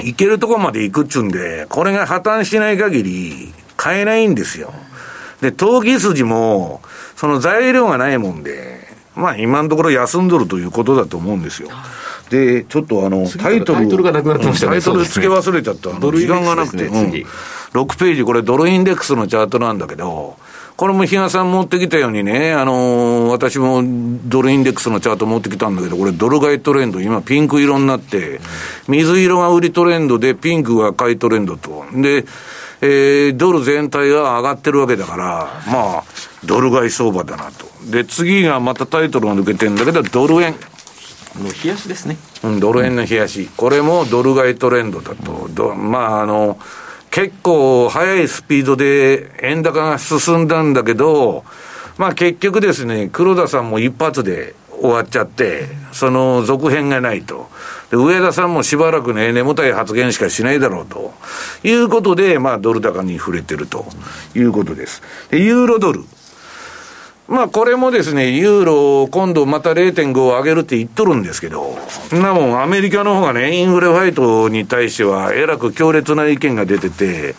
[0.02, 4.72] 行けるとこまで行くっちゅうんで、これが破綻しない限り、買えないんですよ。
[5.40, 6.82] で、投機筋も、
[7.16, 11.68] その材料がないもんで、まあ今のところ休んどるということだと思うんですよ。
[12.30, 14.72] で、ちょっとあの、タイトル、タイトルがなくなってましたね。
[14.72, 15.90] タイトル付け忘れちゃった。
[15.90, 17.24] 時間がなくて、うん、6
[17.98, 20.36] ページ、これドルインデックスのチャートなんだけど、
[20.78, 23.82] これも比嘉さん持ってきたようにね、あのー、私も
[24.26, 28.40] ドルインデックスのチャート持ってきたんだけど、これドル買いトレンド、今ピンク色になって、
[28.86, 31.84] 水色が売りトレンドで、ピンクが買いトレンドと。
[31.92, 32.24] で、
[32.80, 36.04] えー、ドル全体が上がってるわけだから、まあ、
[36.44, 37.66] ドル買い相場だなと。
[37.90, 40.54] で、次がまたタイトルが抜けてるんだけど、ドル円。
[41.38, 42.16] もう冷やしですね。
[42.42, 43.48] うん、ドル円の冷やし。
[43.56, 45.74] これもドル買いトレンドだと。
[45.74, 46.58] まあ、あの、
[47.10, 51.44] 結構速いスピードで円高が進んだんだけど、
[51.96, 57.48] まあ結局ですね、黒田さんも一発で終わっちゃって、その続編がないと。
[57.90, 61.12] で上田さんもしばらくね、眠たい発言しかしないだろうと
[61.64, 63.86] いうことで、まあドル高に触れてると
[64.34, 65.02] いうことです。
[65.30, 66.04] で、ユーロドル。
[67.28, 71.76] まあこれもですね、ユーロ今度また0.5を上げるって言っとるんですけど、
[72.10, 77.34] なもんアメリカの方がね、インフレファイトに対してはえらく強烈な意見が出てて、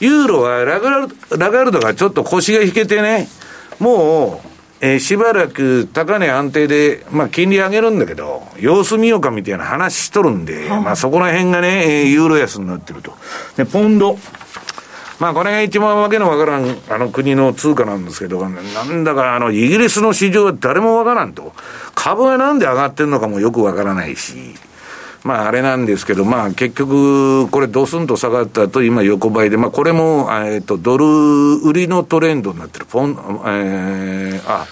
[0.00, 1.08] ユーロはラガル
[1.38, 3.28] ラガルドがちょっと腰が引けてね、
[3.78, 4.48] もう、
[4.80, 13.12] えー、しばらく高値安定で、まあ金利上げるんだけど、様子見ようかみたいな話しとるんで、まあそこら辺がね、ユーロ安になってると。
[13.56, 14.18] で、ポンド。
[15.22, 21.52] まあこれが一番わけのわからんあの国の通貨なんですけど、なんだかあのイギリスの市場は誰もわからんと。
[21.94, 24.56] 株がなんで上がってるのかもよくわからないし。
[25.22, 31.06] まああれなんですけど、まあ結局、これドスンと下がったと今横ばいで、まあこれも、えっと、ドル
[31.62, 32.86] 売りのトレンドになってる。
[32.86, 33.12] ポン、
[33.46, 34.66] えー、あ、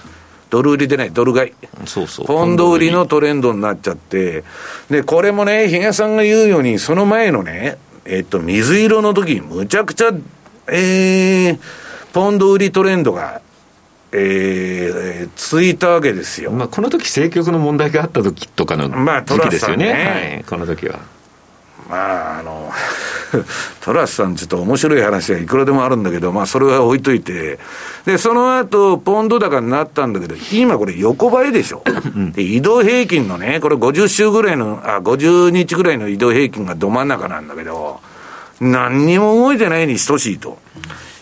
[0.50, 1.52] ドル売りでない、ドル買い。
[1.86, 2.26] そうそう。
[2.26, 4.42] ポンド売りのトレンドになっちゃって、
[4.90, 10.12] で、これもね、比嘉さんが言うように、その前のね、えっと、水色の時むちゃくちゃ
[10.70, 11.58] えー、
[12.12, 13.40] ポンド売りトレンドが、
[14.12, 16.50] えー、ついたわけですよ。
[16.52, 19.86] まあ、この時政局の問題があった時とかの時期ですよね。
[19.86, 20.98] まあ、ねはい、この時は。
[21.88, 22.72] まあ、あの、
[23.82, 27.58] トラスさん、ちょっと面白い話はいくらでもあるんだけど、まあ、それは置いといて、
[28.04, 31.82] で、その後、ポンド高になったんだけど、今これ横ばいでしょ。
[32.34, 38.00] で、移動平均のね、これ50週ぐらいの、あ、50日ぐらいの移動平均がど真ん中なんだけど、
[38.60, 40.58] 何にも動いてないに等しいと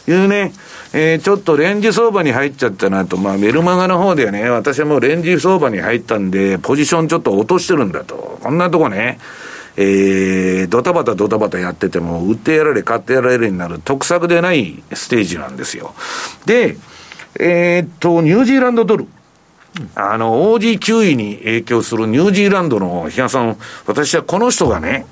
[0.06, 0.52] いうね、
[0.92, 8.38] えー、ちょっとレンジ相場に入っちゃったなと、まあ、メルマガの方ではね、私はもうレンジ相場に入ったんで、ポジションちょっと落としてるんだと。
[8.42, 9.18] こんなとこね、
[9.76, 15.94] えー、ドタバタドタバタやってても、売ってやられ、買ってやられるになる得策でないステージなんですよ。
[16.46, 16.76] で、
[17.38, 19.06] えー、っと、ニュージーランドドル。
[19.94, 25.06] あの、OG9 位に影響するニュージーランドの、比嘉さん、私はこの人がね、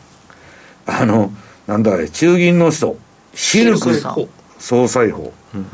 [0.87, 1.31] あの、
[1.67, 2.97] なんだあれ、中銀の人、
[3.35, 3.93] シルク。
[4.59, 5.33] 総裁法。
[5.55, 5.67] うん、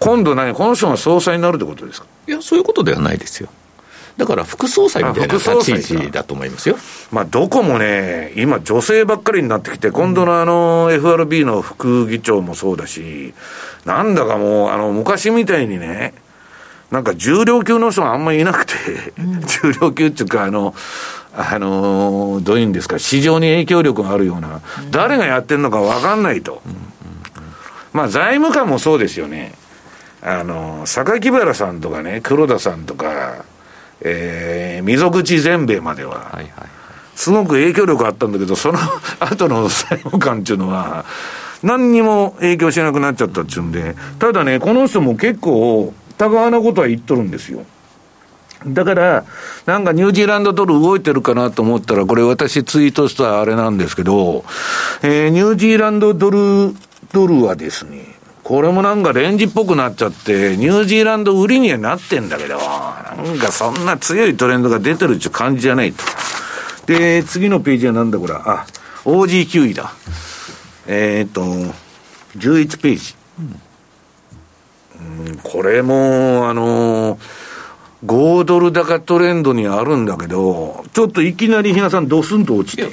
[0.00, 2.06] 今度何、この人が総裁になるってことですか？
[2.26, 3.48] いや、そういうことではないですよ。
[4.16, 6.78] だから副総裁みたいな立ち位置だと思いますよ。
[7.12, 13.34] まあ、どこもね、今、女性ばっかりになってきて、今度のあの、FRB の副議長もそうだし、
[13.84, 16.14] なんだかもう、あの、昔みたいにね、
[16.90, 18.72] なんか重量級の人があんまりいなくて、
[19.18, 20.74] うん、 重量級っていうか、あの、
[21.38, 26.62] あのどういうんですか、市場に影響力があるような、誰がやってるのか分かんないと。
[27.92, 29.52] まあ、財務官もそうですよね。
[30.22, 33.44] あの、榊原さんとかね、黒田さんとか、
[34.00, 36.50] えー、溝口善兵衛までは、はいはい、
[37.14, 38.78] すごく影響力あったんだけど、その
[39.20, 41.04] 後の財務官っていうのは、
[41.62, 47.64] 何にも影響しなくなっちゃったっちゅうんで、ただね、この人も結構、高派なことは言っとるんですよ。
[48.66, 49.24] だから、
[49.66, 54.44] なんかニュージーランドドル動いてるかなと思ったら、これ私ツイートしたあれなんですけど、
[55.02, 56.74] えー、ニュージーランドドル、
[57.12, 66.04] ドルはですね、これもなんかレンジっぽくなっちゃって、ニュージーランド売りにはなってんだけど、なんかそんな強いトレンドが出てるって感じじゃないと。
[66.86, 68.66] で、次のページはなんだこれ、あ、
[69.04, 69.92] OG9 位だ。
[70.88, 71.42] えー、っと、
[72.38, 73.14] 11ページ。
[75.28, 77.45] うん、これも、あのー
[78.04, 82.88] 5ドル高トレンドにあるんだけど、ちょっといきなり日嘉さん、ドスンと落ちて。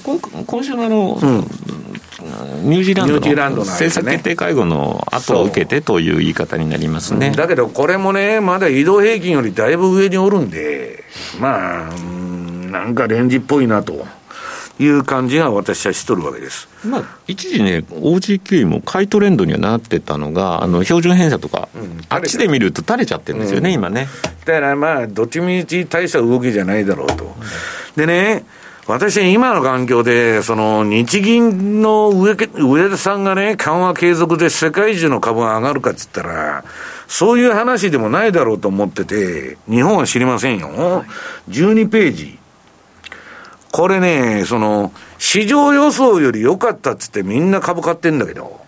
[0.46, 7.32] 今週のあの、うん、ニュージーランドの政策決定会合の後を受けてという言い方になりますね。
[7.32, 11.04] だけど、これもね、まだ移動平均よりだいぶ上におるんで、
[11.40, 11.92] まあ、
[12.72, 14.06] なんかレンジっぽいなと。
[14.84, 16.68] いう感じが私はしとるわけです。
[16.86, 24.08] まあ、一時ね、OG9 も買いトレンドにはなってたのが、あの標準偏差とか、うん、あっちで見ると垂れちゃってるんですよね、うん、今ね。
[24.46, 27.36] だからまあ、どっちみち大した動きじゃないだろうと。
[27.96, 28.46] でね、
[28.86, 36.66] 私、今の環境で、その日銀の上上田さんがね、緩和継続で世界中の株が上がるかっつったら、
[37.08, 41.06] そういう話でもないだろうと思ってて、日本は知りませんよ。
[41.50, 42.40] 12ページ。
[43.74, 48.62] これね、その、市場予想より良かったっつってみんな株買ってんだけど、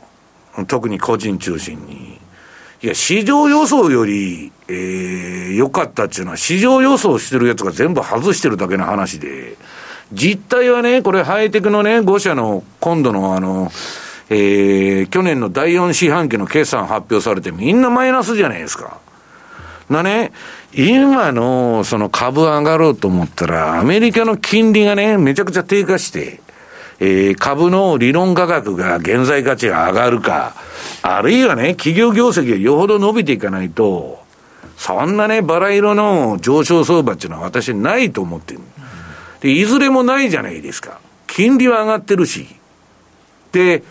[0.68, 2.20] 特に個人中心に。
[2.82, 9.58] いや、市場予想より、えー、良かったっていうのは、市場予想してるやつが全部外してるだけの話で、
[10.12, 13.72] 実態はね、これハイテクのね、5社の今度のあの、
[14.32, 19.00] えー、去年の第4四半期の決算発表されてみんなマイナスじゃないですか。
[19.89, 20.32] なね、
[20.74, 26.39] 今のその株上がろうと思ったら、アメリカの金利がね、めちゃくちゃ低下して、
[27.00, 30.56] えー、株の理論価格が現在価値が上がるか、
[31.02, 34.24] あるいはね、企業業績がよほど伸びていかないと、
[34.78, 38.62] そんなね、バラ色の上昇相場っていうのは私ないと思ってる。
[39.41, 41.00] で、いずれもないじゃないですか。
[41.28, 42.48] 金利は上がってるし。
[43.52, 43.84] で、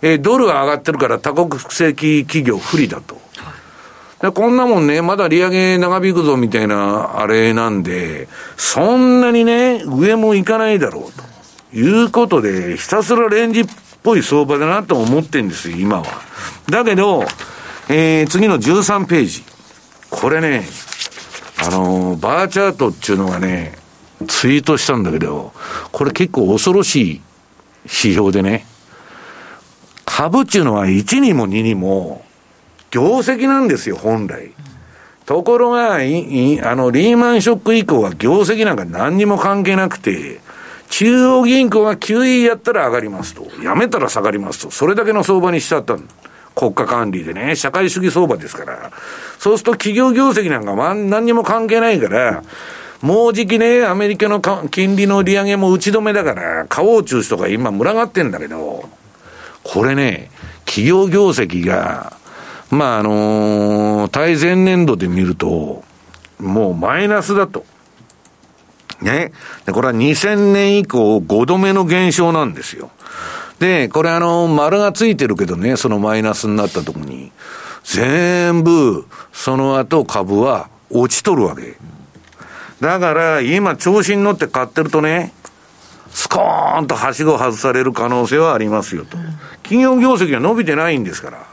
[0.00, 3.20] えー、ドルは上がってるから多国籍企業不利だと。
[4.30, 11.12] こんなもんね、まだ利上げ長引くぞみたいなあれなんで、そんなにね、上もいかないだろう
[11.72, 13.64] ということで、ひたすらレンジっ
[14.04, 16.04] ぽい相場だなと思ってんですよ、今は。
[16.70, 17.24] だけど、
[17.88, 19.42] えー、次の13ページ。
[20.08, 20.68] これね、
[21.58, 23.76] あのー、バーチャートっていうのがね、
[24.28, 25.52] ツイートしたんだけど、
[25.90, 27.20] これ結構恐ろしい
[27.84, 28.66] 指標でね、
[30.04, 32.24] 株っていうのは1にも2にも、
[32.92, 34.52] 業績なんですよ、本来。
[35.24, 40.40] ところが、いあの、リーマンショック以降は業績なんか何にも関係なくて、
[40.90, 43.46] 中央銀行が QE やったら上がりますと。
[43.62, 44.70] やめたら下がりますと。
[44.70, 45.96] それだけの相場にしちゃった
[46.54, 48.90] 国家管理でね、社会主義相場ですから。
[49.38, 52.42] そうすると企業業績なんか何にも関係ないから、
[53.00, 58.88] もうじきね、アメリカの金利の利上げも打ち止めだから、買おう中止とか今群がってんだけど、
[59.62, 60.30] これね、
[60.66, 62.16] 企業業績が
[62.72, 65.84] まあ、あのー、対前年度で見ると、
[66.38, 67.66] もうマイナスだと。
[69.02, 69.32] ね。
[69.66, 72.90] で、これは2000年以降5度目の減少なんですよ。
[73.58, 77.30] で、これあの、丸がついてるけどね、そのマイナスになったとこに、
[77.84, 79.04] 全部、
[79.34, 81.76] その後株は落ちとるわけ。
[82.80, 85.34] だから、今調子に乗って買ってるとね、
[86.10, 89.18] スコーンとはしご外される可能性はありますよと。
[89.62, 91.51] 企業業績が伸びてないんですから。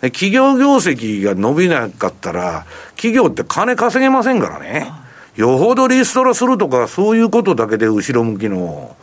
[0.00, 4.90] 企業業績が伸びなかったら、企業って金稼げませんからね。
[5.36, 8.96] よほどリストラするとか、そういうことだけで後ろ向きの、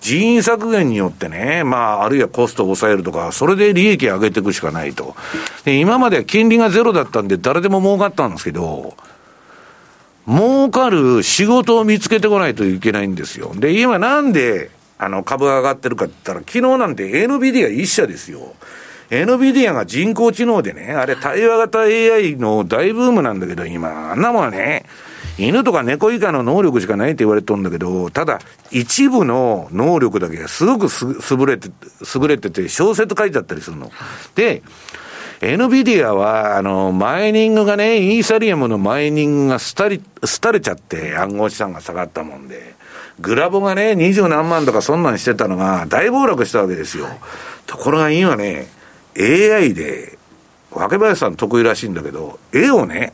[0.00, 5.16] 人員削減によってね、まあ、あるいはコストを抑えるとか、それで利益上げていくしかないと。
[5.64, 8.94] で、今までは金利がゼロだったんで、誰でも儲かったんですけど、
[10.26, 13.52] 儲かる仕事を見つけてこないといけないんですよ。
[13.54, 18.54] で、今なんで、あの、株が上がってるかって言ったら、昨日なんて NVIDIA 一社ですよ。
[19.10, 24.84] NVIDIA が人工知能でね、あれ対話型 AI の大ブームなんだけど、今、あんなもんはね、
[25.38, 28.40] 犬とか猫以下の能力しかないって言われてるんだけど、ただ、
[28.70, 31.70] 一部の能力だけがすごくす優れて、
[32.14, 33.90] 優れてて、小説書いてあったりするの。
[34.34, 34.62] で、
[35.40, 40.02] NVIDIA は、あの、マイニングがね、イーサリアムのマイニングが廃り、
[40.42, 42.74] 廃れちゃって、暗号資産が下がったもんで、
[43.20, 47.08] グラボがね、二十何万とかそんなんしてたのが大暴落したわけですよ。
[47.66, 48.66] ところが今ね、
[49.18, 50.18] AI で、
[50.70, 53.12] 若林さん得意らしいんだけど、絵をね、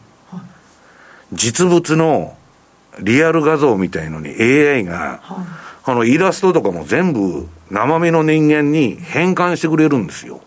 [1.33, 2.37] 実物の
[3.01, 5.21] リアル画像みたいのに AI が、
[5.83, 10.41] このイラストとかも全部生身の人間に変換してくれるんですよ。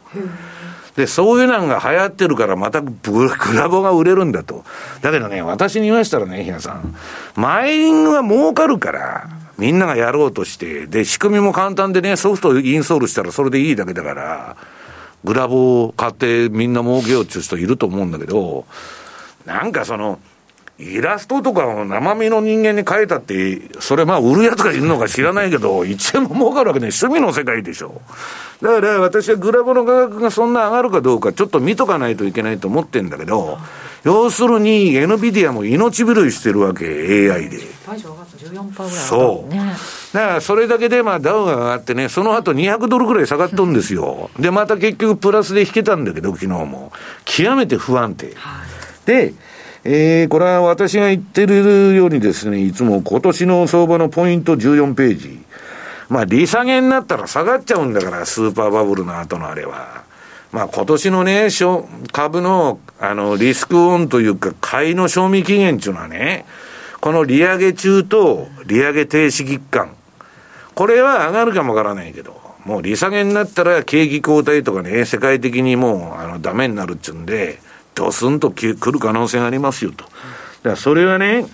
[0.96, 4.64] で、そういうのが流行ってるからまたグラボが売れるんだと。
[5.02, 6.96] だけどね、私に言わしたらね、ひなさん、
[7.36, 14.56] マイニングが儲かるから、みんながやろうとして、で、仕組みも簡単でね、ソフトインストールしたらそれでいいだけだから、
[15.24, 18.66] グラボを買ってみんな儲けようっていう人いると思うんだけど、
[19.46, 20.20] なんかその、
[20.80, 28.02] イラストとかを生身の人間に描いたって、それまあ売るやつがいるのか知らないけど、 1円も儲かるわけね、趣味の世界でしょ。
[28.62, 33.58] だから私はグラボの価格がそんな上がるかどうか、ちょっと見とかないといけないと思ってんだけど、
[34.04, 37.58] 要するに NVIDIA も命拾いしてるわけ、AI で。
[38.90, 39.54] そう。
[40.14, 44.30] だからそれだけでまあダウが上がってね、その後200ドルぐらい下がっとんですよ。
[44.40, 46.92] で、また結局プラスで引けたんだけど、昨日も。
[47.26, 48.34] 極めて不安定。
[48.36, 48.64] は
[49.04, 49.34] い、で、
[49.84, 55.40] えー、これは私が言ってるようにですね、いつも今年の相場のポイント14ページ。
[56.10, 60.04] まあ、利下げになったら下がっちゃうんだから、スーパーバブルの後のあれは。
[60.52, 61.50] まあ、今年のね、
[62.12, 66.46] 株の、あの、リスクオンというか、買いの賞味期限っていうのはね、
[67.02, 69.96] この利上げ中と利上げ停止期間。
[70.76, 77.60] これは上がるかもわからないけど、もう利下げになったら景気後退とかね、世界的にもう、あの、ダメになるっちゅうんで、
[77.96, 80.04] ドスンと来る可能性がありますよと。
[80.04, 80.14] だか
[80.70, 81.46] らそれはね、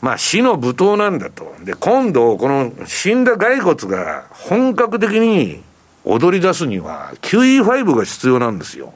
[0.00, 1.54] まあ死の舞踏なんだと。
[1.64, 5.62] で、今度、この死んだ骸骨が本格的に
[6.04, 8.94] 踊り出すには QE5 が必要なんですよ。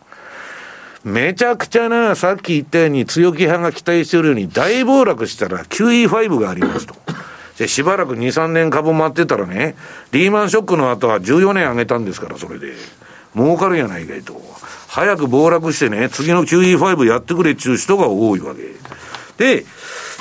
[1.05, 6.95] めちゃくちゃな、さっき言ったように強気派が期待してるように大暴落したら QE5 がありますと。
[7.59, 9.77] で、しばらく2、3年株待ってたらね、
[10.13, 12.73] リーマンショックの後は14年上げたんですから、それで。
[13.37, 14.41] 儲かるやないかいと。
[14.89, 18.63] 早く暴落してね、次の QE5 やってくれっちゅう人が多いわけ。
[19.37, 19.67] で、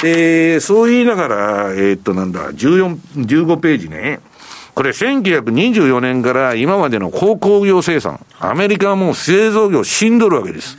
[0.04, 1.36] えー、そう言いながら、
[1.74, 4.20] えー、っと、なんだ、14、15ページね。
[4.76, 8.26] これ1924年から今までの鉱工業生産。
[8.40, 10.78] アメリカはもう製造業死んどるわけです。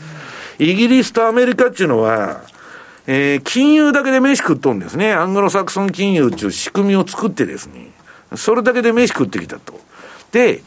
[0.59, 2.43] イギリスとアメリカっていうのは、
[3.07, 5.13] えー、金融だけで飯食っとんですね。
[5.13, 7.91] アングロサクソン金融っていう仕組みを作ってですね。
[8.35, 9.79] それだけで飯食ってきたと。
[10.33, 10.63] で、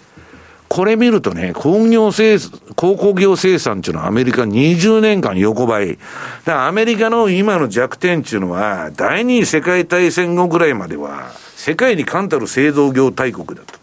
[0.70, 2.38] これ見るとね、工業生、
[2.76, 5.90] 鉱工業生産っていうのはアメリカ20年間横ばい。
[5.90, 11.32] だからアメリカの今の弱点っていうのは、第二次世界大戦後ぐらいまでは、
[11.68, 13.78] 世界に冠たる製造業大国だと。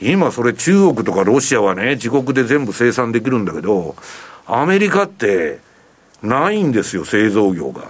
[0.00, 3.94] 今それ中国とかロシアはね、自国で全部生産できるんだけど、
[4.46, 5.58] アメリカって
[6.22, 7.82] ないんですよ、製造業が。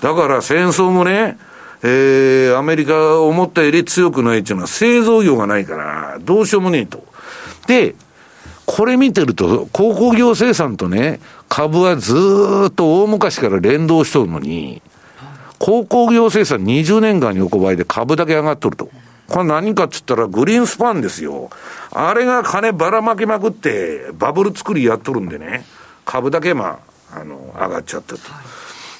[0.00, 1.38] だから戦争もね、
[1.82, 7.04] えー、アメリカ思ったより強くないっていうのは製造業がないから、どうしようもねえと。
[7.66, 7.96] で、
[8.64, 12.14] これ見てると、鉱工業生産とね、株はず
[12.68, 14.82] っと大昔から連動しとるのに、
[15.62, 18.90] 鉱工業生産20年間に横ばいで株だけ上がっとると。
[19.28, 21.50] これ何かっつったらグリーンスパンですよ。
[21.92, 25.64] あれが金ばらまきまくってバブル作りやっとるんでね、
[26.04, 26.80] 株だけま
[27.12, 28.20] あ、あの、上がっちゃったと。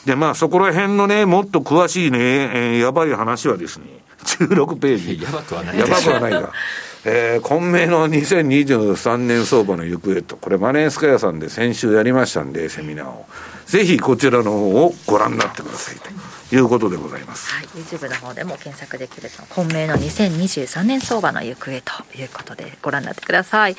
[0.06, 3.86] で、まあそこら辺のね、もっと詳しいね、えー、やばい話はですね、
[4.24, 5.20] 16ページ。
[5.20, 5.78] やばくはない。
[5.80, 6.52] やばくはないが。
[7.04, 13.26] えー、混迷の2023年相場の行方と、これマネースカヤさんで先週やりましたんで、セミナーを。
[13.66, 17.50] ぜひこちらの方をご覧になってくださいということでございます。
[17.50, 23.76] はい、YouTube の方でも検索できると、混迷の2023年相場の行方ということでご覧になってください。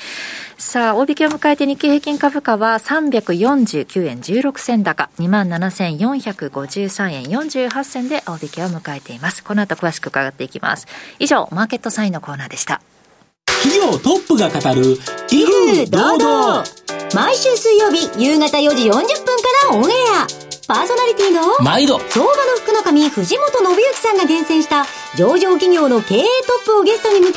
[0.57, 9.43] さあ、大引けを迎えて日経平均株価は349円16銭高、27,453円48銭で大引けを迎えています。
[9.43, 10.88] この後詳しく伺っていきます。
[11.19, 12.82] 以上、マーケットサインのコーナーでした。
[13.63, 14.97] 企業トップが語る
[15.32, 16.63] 威風堂々
[17.13, 19.05] 毎週水曜日夕方4時40分か
[19.69, 19.93] らオンエ
[20.39, 21.99] アパーソナリティの毎度。
[22.09, 24.86] 相場の福の神藤本信之さんが厳選した
[25.18, 27.34] 上場企業の経営トップをゲストに迎え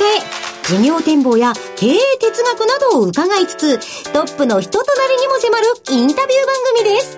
[0.65, 7.17] 事業展望や経営哲学などを伺いつつトップの人となりにも迫るインタビュー番組です。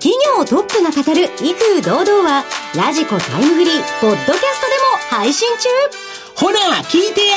[0.00, 2.44] 企業トップが語る威風堂々は
[2.74, 5.68] ラジコタイムフリーポッドキャストでも配信中。
[6.36, 7.36] ほら聞いてや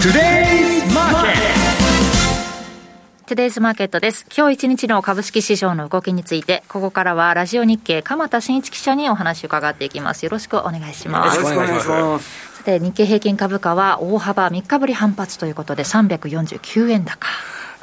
[0.00, 0.12] トゥ
[3.34, 4.24] デイズマーケットです。
[4.34, 10.24] 今日一日の株式市場の動きについて、ここからはラジオ日経鎌田新一記者にお話を伺っていきます。
[10.24, 11.36] よろしくお願いします。
[11.36, 12.56] よろしくお願いします。
[12.56, 17.28] さて、日経平均株価は大幅3日ぶり反発ということで、349円高。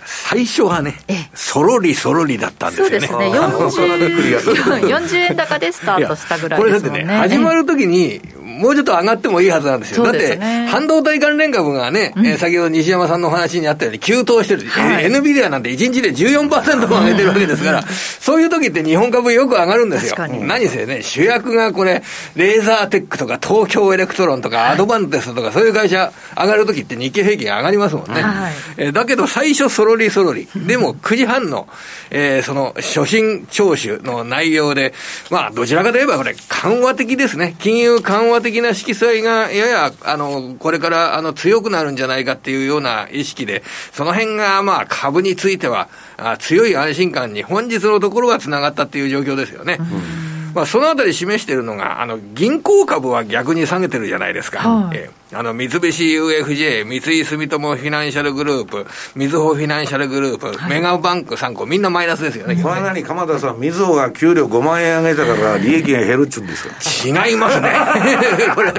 [0.04, 0.96] 最初はね、
[1.36, 3.08] そろりそろりだったんですよね。
[3.08, 7.00] そうですね、40, 40 円高でスタートしたぐらいですもんね。
[7.02, 8.22] これだってね、始まるときに、
[8.58, 10.06] もうちょっと上がってもいいはずなんですよ。
[10.06, 14.68] すね、だって、半導体関連株がね、うん、えー、先ほど西山さんの話にあったように急騰してる。
[14.68, 20.16] はい、NVIDIA なんて1日で14%も上げてるわけですから、そういう時って日本株よく上がるんですよ。
[20.18, 22.04] 何せね、主役がこれ、
[22.36, 28.22] レーザーテックとか東京エレクトロンとかアドバンテストとかそういう会社上がる時って日経平均上がりますもんね。
[28.22, 30.48] はい、えー、だけど最初そろりそろり。
[30.56, 31.68] でも9時半の、
[32.10, 34.94] えー、その初心聴取の内容で、
[35.30, 37.56] まあどちらかといえばこれ緩和的ですね。
[37.60, 49.78] 金融緩和的な色彩がやや、あの、これからあの強くなるんじゃないかっていうような意識で、その辺がまあ株については、あ強い安心感に本日のところはつながったっていう状況ですよね。
[49.80, 50.28] うん
[50.58, 54.68] まあ、そのあたり示しているのが、あの、銀行株は逆に下げてるじゃないですか。
[54.68, 62.56] はい、えー、あの、三菱 UFJ、三井住友フィナンシャルグループ、みずほフィナンシャルグループ、はい、メガバンク3個、みんなマイナスですよね。
[62.64, 67.74] これ何、鎌田さん、みずほが給料5万円上げたから 利益が減るっちゅうんですか違いますね。
[68.56, 68.74] これは、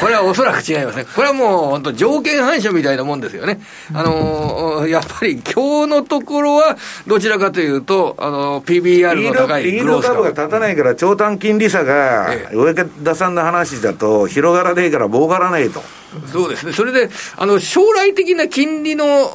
[0.00, 1.06] これはおそらく違いますね。
[1.14, 3.60] これはもう、本当条件反射みたいなもんですよね。
[3.94, 6.76] あのー、やっぱり今日のところは、
[7.06, 15.83] どちらかというと、あのー、PBR の高いグロース株が立たないから、長短金利差が、上田さんの話だと、広がらねえから儲からねえと。
[16.32, 16.72] そうですね。
[16.72, 19.30] それで、あの、将来的な金利の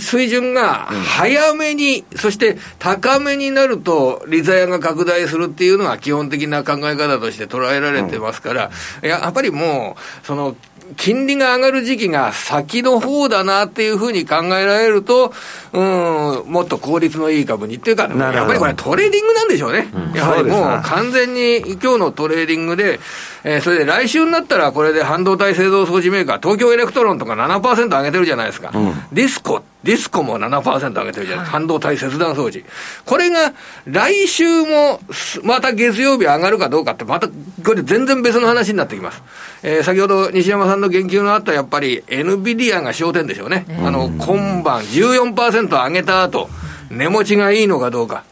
[0.00, 8.70] 水準が早めに、そして高めになると、利ザヤが拡大するっていうのが基本的な考え方として捉えられてますから、
[9.02, 10.56] うん、やっぱりもう、その、
[10.96, 15.32] 金利が上がる時期が先の方だなっていうふうに考えられると、
[15.72, 19.88] うん、もっと効率のいい株にっていうか、やっぱりこれトレーディングなんでしょうね。
[19.94, 23.00] うん、やはりもう完全に今日のトレーディングで、
[23.44, 28.70] えー、それで来週になったらこれで半導体製造装置メーカー、東京エレクトロンとか7%上げてるじゃないですか。
[28.74, 31.58] うん、ディスコ、ディスコも7%上げてるじゃないですか。
[31.58, 32.64] 半導体切断装置。
[33.04, 33.52] これが
[33.86, 35.00] 来週も
[35.42, 39.22] また月曜日上がるかどうかって、またこれ全然別の話になってきます。
[39.62, 43.66] えー、先ほど西山さんの言及のあったやっぱり NVIDIA が焦点でしょうね。
[43.84, 46.48] あの、今晩14%上げた後、
[46.90, 48.24] 値持ちがいいのかどうか。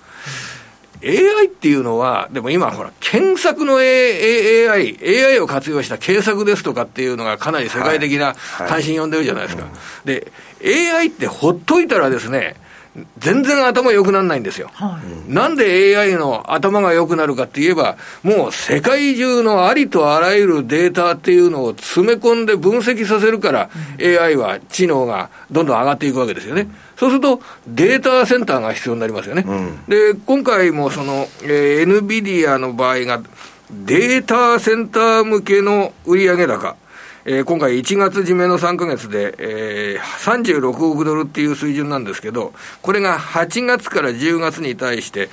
[1.03, 8.35] AI っていうのは、でも今ほら、検索の AI、AI を活用した検索ですとかっていうのがかなり世界的な
[8.69, 9.65] 関心呼んでるじゃないですか。
[10.05, 10.31] で、
[10.63, 12.57] AI ってほっといたらですね、
[13.19, 26.69] 全然頭良くならないんですよ、はい、なんで AI の頭が良くなるかって言えば、もう世界中のありとあらゆるデータっていうのを詰め込んで分析させるから、うん、AI は知能がどんどん上がっていくわけですよね。
[26.97, 29.45] そうすると、データセンターが必要になりますよね。
[29.47, 33.23] うん、で、今回もその、えー、NVIDIA の場合が、
[33.71, 36.77] データセンター向けの売上高、
[37.25, 42.53] えー、今回1月締めの3か月で、えー、36億ドルっていう水準なんですけど、
[42.83, 45.29] これが8月から10月に対して、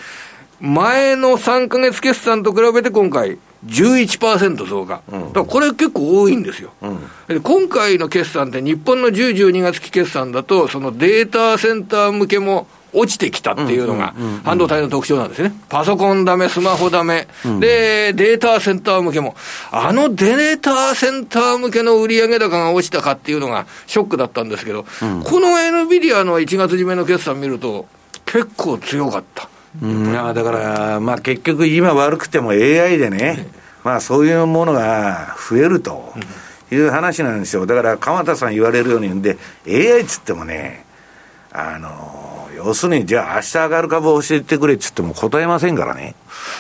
[0.60, 6.72] 前の3か月決算と比べて今回、11%増加、うん、だからこれ結構多いんですよ、
[7.28, 12.68] うん、今回の決算って、日本の10、12月期決算だと、そのデータセンター向けも
[12.98, 15.54] 落ちてきたっていうのが、半導体の特徴なんですね。
[15.70, 19.36] パソコンダメ、スマホダメ、うん、で、データセンター向けも、
[19.72, 27.88] あのデータセンター向けの売上高が落ちたかっていうのがショックだったんですけど、うん、この NVIDIA の1月締めの決算見ると、
[28.26, 29.50] 結構強かった。
[29.82, 33.48] うん、だから、まあ結局今悪くても AI でね、
[33.84, 36.14] まあそういうものが増えると
[36.72, 37.66] いう話なんですよ。
[37.66, 39.38] だから鎌田さん言われるように、で、
[39.68, 40.86] AI っつってもね、
[41.52, 46.16] あの、要するに、じゃあ明日上がる株を教えてくれっつっても答えませんからね。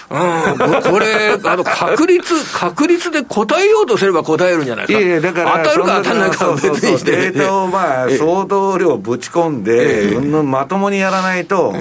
[0.10, 5.06] うん、これ、あの、確率、確率で答えようとすれば答えるんじゃないですか。
[5.06, 7.12] いやだから、当たるか当たらないかは別にして。
[7.12, 11.74] データをまあ、相当量ぶち込んで、まともにやらないと、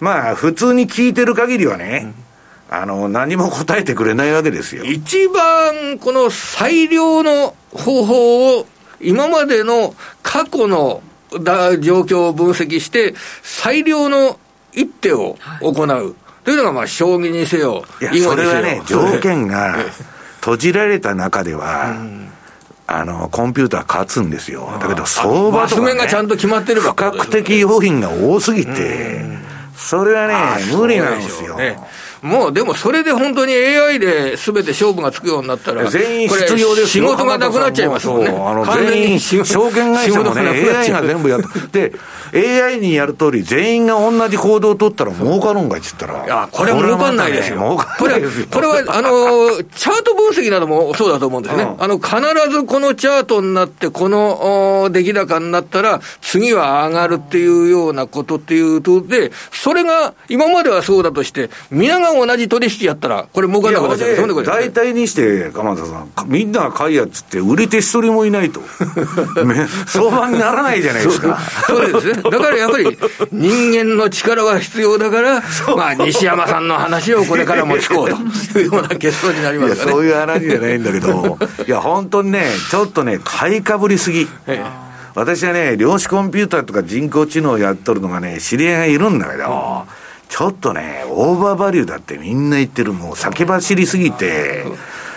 [0.00, 2.12] まあ、普通に聞いてる限りはね、
[2.68, 4.84] あの、何も答えてくれないわけですよ。
[4.84, 8.66] 一番、この最良の方法を、
[9.00, 11.02] 今までの過去の
[11.38, 14.38] 状況を分析して、最良の
[14.72, 15.86] 一手を行う。
[15.86, 16.14] はい、
[16.44, 18.30] というのが、まあ、将棋にせよ、囲碁にせよ。
[18.30, 19.76] それはね、 条件が
[20.40, 21.94] 閉じられた中では、
[22.86, 24.76] あの、コンピューター勝つんですよ。
[24.80, 29.24] だけど、相場とか、ね、がちゃんと決まってれば、不確定要因が多すぎて、
[29.76, 31.56] それはね、無理なんですよ。
[31.56, 31.78] ね
[32.22, 38.28] もうでもそれで本当に AI で全て勝負がつくようになったら、全員必要です仕事がなくなっちゃいますもんね。
[38.28, 39.42] あの全員、証
[39.72, 41.40] 券会社もね、AI が全部やっ
[41.70, 41.92] て、
[42.34, 46.24] AI にやる通り、全員が同じ行動を取ったら儲かるんかいっつったら。
[46.24, 47.80] いや、これは儲かんないですよ。
[47.98, 51.74] これこれは、あの、チャート分析などもそうだと思うんですね。
[51.78, 52.16] あの、必
[52.50, 64.44] ずこのチャートになって、この出来高になったら、次は上がるっていうようなことっていうとで、そそれが、今まではそうだとして、皆が同じ取引やったら、これ儲かんなくなっちゃう。
[64.44, 68.60] 大体にして、鎌田さん、みんなが買いやっつって、売り手一人もいないと。
[69.86, 71.38] 相場にならないじゃないですか。
[71.66, 72.22] そうですね。
[72.22, 72.98] だからやっぱり、
[73.32, 75.42] 人間の力は必要だから、
[75.76, 79.92] まあ、西山さんの話をこれからも聞こうと いうような結論になりますかね。
[79.92, 84.28] そういう話じゃないんだけど、いや、本当にね、ちょっとね、買いかぶりすぎ。
[84.46, 89.86] ええ私はね、量子コンピューターとか人工知能をやっとるのがね、知り合いがいるんだけど、
[90.30, 94.64] ちょっとね、オーバーバリューだってみんな言ってる、もう先走りすぎて、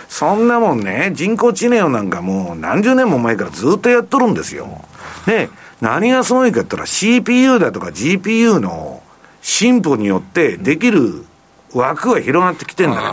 [0.10, 4.84] そんなもんね、人工知能なんかもう何十年も前からずっとやっとるんですよ。
[5.26, 5.50] で、
[5.82, 9.02] 何がすごいかって言ったら CPU だとか GPU の
[9.42, 11.26] 進歩によってできる
[11.74, 13.12] 枠は広がってきてんだけど、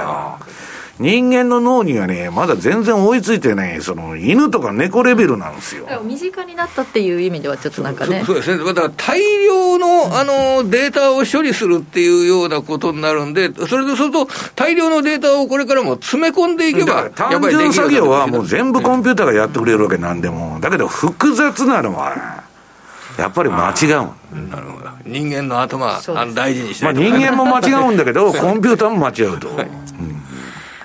[1.01, 5.87] 人間の脳にはね、まだ全然追いついてない、その犬とか猫レベルなんですよ。
[6.05, 8.23] 身近になったっていう意味では、ちょっとなんかね。
[8.27, 22.45] そうですね、だから大量のあのデータを処理するっていうようなことになるんで、それでそうすると、大量のデータをこれからも詰め込んでいけば、単純作業はもう全部コンピューターがやってくれるわけなんでも、だけど複雑なのは、
[23.17, 23.89] やっぱり間違う。
[24.51, 24.91] なるほど。
[25.07, 29.57] 人間の頭、あの大事にして、まあ人間も間違うんだけど、コンピューターも間違うと。
[29.57, 30.21] はいうん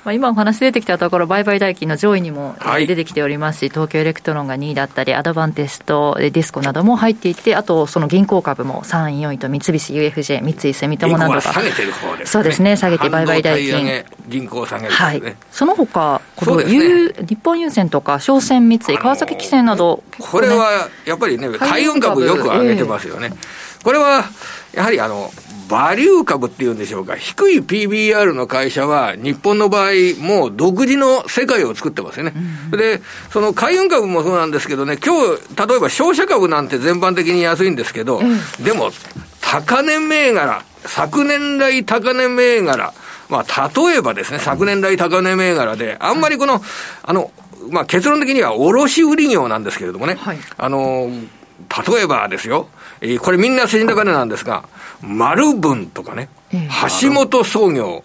[0.06, 14.06] まあ、今お話出てきたところ、売買代金の上位にも出てきておりますし、はい、東京エレクトロンが2位だったり、アドバンテスト、ディスコなども入っていて、あとその銀行株も3位、4位と三菱 UFJ、三井住友などが、下げてる方です、ね、そうですね、下げて売買代金。
[14.28, 23.32] 銀行下げる、ね、はい、その他この、ね、日本郵船とか商船三井、川崎汽船など、これはやっぱりね、海運株よく上げてますよね。
[23.32, 24.24] えー、これは
[24.72, 25.32] やはりあの
[25.68, 32.34] バリュー株っていうんでしょうか、低い PBR の会社は、日本の場合、もう独自の世界を作ってますよね。
[32.72, 33.02] うん、で、
[33.32, 38.92] その海運株もそうなんですけどね、今日、例えば商社株なんて全般的に安いんですけど、うん、でも、
[39.42, 42.94] 高値銘柄、昨年来高値銘柄、
[43.30, 46.62] まあ、例えばですね、昨年来高値銘柄で、あんまりこの、
[47.04, 47.32] あの、
[47.72, 51.10] まあ、結論的には卸売業なんですけれどもね、はい、あの、
[51.88, 52.70] 例えばですよ、
[53.02, 54.68] えー、これみんな新高値なんですが、
[55.02, 56.30] 丸文とかね、
[57.02, 58.04] 橋本創業、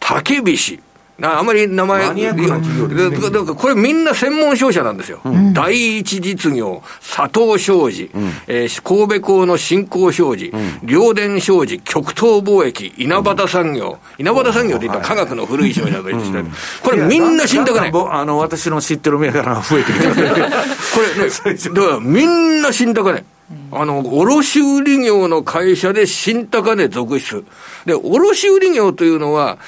[0.00, 0.80] 竹菱、
[1.20, 5.20] あまり名前、マニアックな企業でこれみんな専門商社なんですよ。
[5.24, 16.50] うん、第一実業、佐藤商事、うん、えー、神戸港の新興商事、うん、両電商事、極東貿易、稲葉産業、稲葉産業って言ったら科学の古い商社と言って、
[16.84, 17.90] これみんな新高値。
[18.12, 20.14] あの、私の知ってる銘柄が増えてきた。
[20.14, 21.30] これね、
[21.74, 23.24] だからみんな新高値。
[23.72, 27.44] あの、卸売業の会社で新高値続出。
[27.86, 29.58] で、卸売業というのは、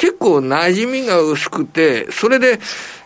[0.00, 2.58] 結構馴染みが薄くて、それで、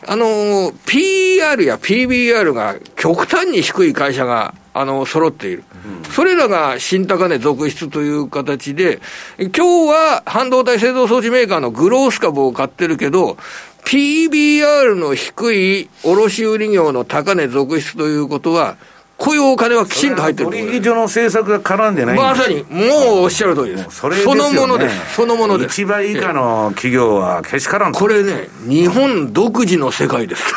[0.07, 5.65] あの、PR や PBR が極端に低い会社が、あの、揃っている。
[6.05, 9.01] うん、それらが新高値続出という形で、
[9.39, 13.39] 今日は半導体製造装置メーカーのグロース株を買ってるけど、
[13.85, 18.77] PBR の低い卸売業の高値続出ということは、
[19.25, 24.01] こういうお金はきちんと入ってる取引所の政策が絡んでないまさに、もうおっしゃる通りです。
[24.01, 25.15] それそのものです。
[25.15, 25.81] そのものです。
[25.81, 30.55] 一倍以下の企業はけしからんこれね、日本独自の世界です。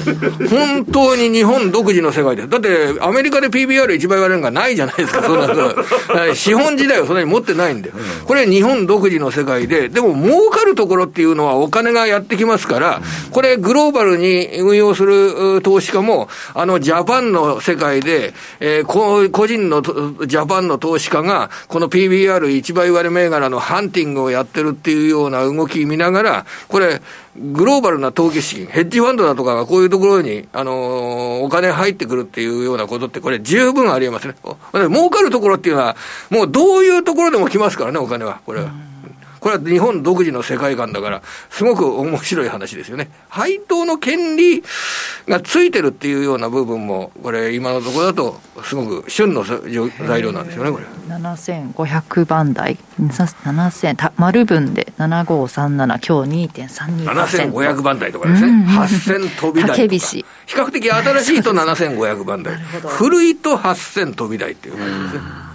[0.48, 2.48] 本当に日本独自の世界です。
[2.48, 5.46] だって、アメリカで PBR 一倍割れるのがないじゃないですか、そんな
[6.34, 7.92] 資本時代はそんなに持ってないんで。
[8.24, 18.05] これ日本独自の世界で、でも儲かるところっていうのはお金がやってきますから、これグローバルに運用する投資家も、あの、ジャパンの世界で、
[18.60, 27.00] えー、個人のジャパンの投資家が、この PBR1 倍割れ銘柄のハンティングをやってるっていうような動き見ながら、これ、
[27.38, 34.34] グローバルな投機資金、ヘッジファンドだとかがこういうところに、あのー、お金入ってくるっていうようなことって、これ十分ありえますね。
[34.72, 35.96] 儲かるところっていうのは、
[36.30, 38.70] もうどういうところでも来ますからね、お金は、これは。
[39.40, 43.10] これは日本独自の世界観だから、すごく面白い話ですよね。
[43.28, 44.62] 配当の権利
[45.28, 50.84] がついてるっていうような部分も、これ、今のところだと、すごく旬の材料なんですよね、これ。
[51.08, 57.52] 7500番台、7000、丸分で7537、今日2.32%。
[57.52, 60.26] 7500番台とかですね、うん、8000飛び台とか。
[60.46, 62.54] 比較的新しいと7500番台、
[62.98, 65.45] 古いと8000飛び台っていう感じですね。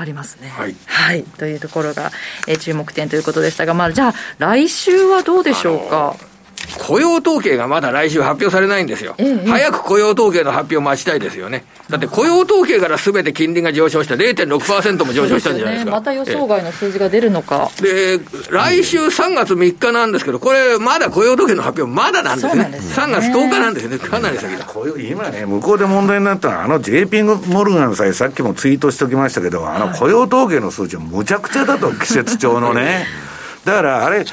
[0.00, 0.48] ありますね。
[0.48, 2.12] はい、はい、というところが、
[2.46, 6.16] えー、注目点ということでしたが、まあ、じゃあ、来週はどうでしょうか？
[6.78, 9.14] 雇用統計がまだ来週発表されないんですよ。
[9.18, 11.64] ええ、早く雇用統計の発表を待ちたいですよね。
[11.88, 15.84] だって雇用統計からすべて金利が上昇して0.6%も上昇したんじゃないですか。
[15.84, 17.70] すね、また予想外の数字が出るのか。
[17.80, 18.18] で、
[18.50, 22.64] 来週3月3日なんですけど、これまだ雇用統計の発表まだなんですね。
[22.64, 23.98] すね3月10日なんですよね。
[23.98, 24.66] かなり先だ。
[24.98, 33.06] 今ね、向こうで問題になったのは、あの JP モルガンさえさっきもツイートしておきましたけど、あの雇用統計の数値はむちゃくちゃだと、季節帳のね。
[33.64, 34.24] だからあれ、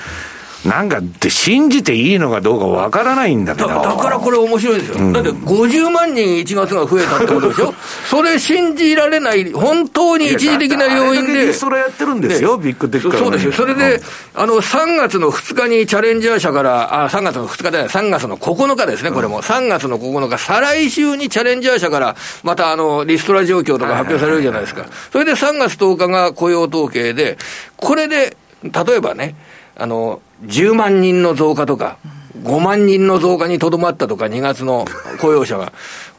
[0.65, 3.67] なんかって信じていいのかどうかわからないんだけど。
[3.67, 7.73] だからこれ面白いですよ、うん、だって50万人1月が増えたってことでしょ？
[8.09, 11.53] それ信じられない本当に一時的な要因で。
[11.53, 13.51] それやってるんですよ、ビッグテック、ね、そうですよ。
[13.51, 14.01] それで、
[14.33, 27.37] あの3月の2日にチャレンジャー社からあ3月の2日では3月の9日ですねこれも、うん、3月の9日再来週にチャレンジャー社からまたあのリストラ状況とか発表されるじゃないですか、それで3月10日が雇用統計で
[27.77, 29.35] これで例えばね
[29.77, 31.97] あの10万人の増加とか、
[32.43, 34.85] 5万人の増加にとどまったとか、2月の
[35.19, 35.71] 雇用者が。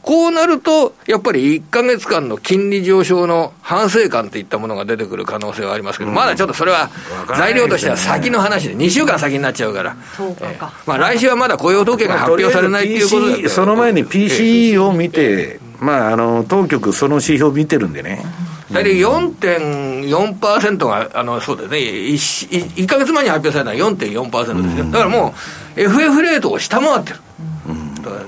[0.02, 6.90] こうなると、やっぱり1か月間の金利上昇の反省感といったものが出てくる可能性はありますけど、まだちょっとそれは
[7.36, 9.96] 材料としては先の話で、2週間先になっちゃうから、
[10.86, 18.24] まあ、来週はまだ雇用統計が発表されないっていうことで、その前に PCE を見て、まあ、あの当局、その指標見てるんでね。
[18.72, 24.84] 大体4.4%が、あの、そうですね、1, 1か月前に発表されたのは4.4%ですよ。
[24.86, 25.34] だからも
[25.76, 27.20] う、FF レートを下回ってる。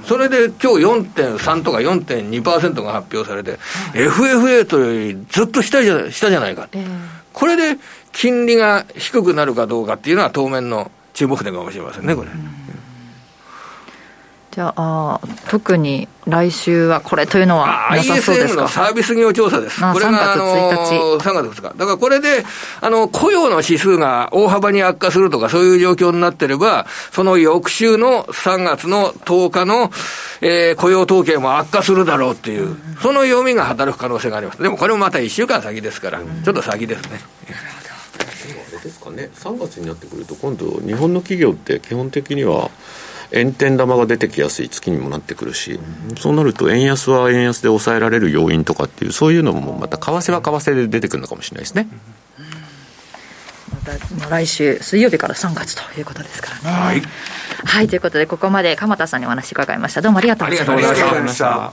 [0.07, 3.59] それで今日4.3とか4.2%が発表されて、
[3.95, 6.68] FF レートよりずっと下じゃ下じゃないか、
[7.32, 7.78] これで
[8.12, 12.28] 金利が低くなるかどうかっていうのは当面の注目点かもしれませんね、これ。
[14.59, 19.80] じゃあ特に来週はこれというのはなさそうですか？ISM のサービス業調査です。
[19.80, 21.62] これが、あのー、3月2日。
[21.62, 22.44] だからこれで、
[22.80, 29.92] あの、雇用の指数が大幅に悪化するとか、そういう状況になってれば、その翌週の3月の10日の、
[30.40, 34.61] えー、雇用統計も悪化するだろうっていう、その読みが働く可能性があります。
[34.61, 37.20] でもこれもまた1週間先ですから、ちょっと先ですね。
[38.82, 42.70] ですかね、3月になってくると、今度、日本の企業って基本的には、
[43.33, 45.79] 円天玉が出てきやすい月にもなってくるし、
[46.18, 51.89] そうなると円安は円安で抑えられる要因とかっていう、そういうのもまた為替は為替で出てくるのかもしれないですね。
[53.70, 56.81] また来週水曜日から3月ということですからね。
[56.81, 57.03] はい、
[57.64, 60.01] はい、ということでここまで鎌田さんにお話伺いました。
[60.01, 61.72] どうもありがとうございました。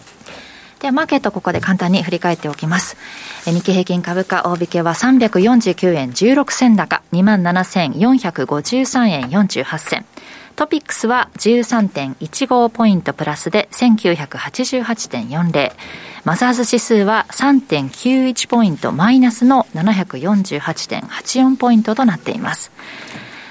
[0.79, 2.97] ではマーケットここで簡単に振り返っておきます。
[3.45, 10.05] 日経平均株価大引けは349円16銭高27,453円48銭。
[10.55, 15.71] トピックスは13.15ポイントプラスで1988.40。
[16.23, 22.71] マザーズ指数は3.91ポイントマイナスの748.84ポイントとなっています。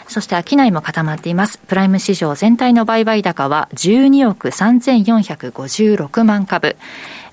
[0.09, 1.59] そして商いも固まっています。
[1.59, 6.77] プライム市場全体の売買高は12億3456万株。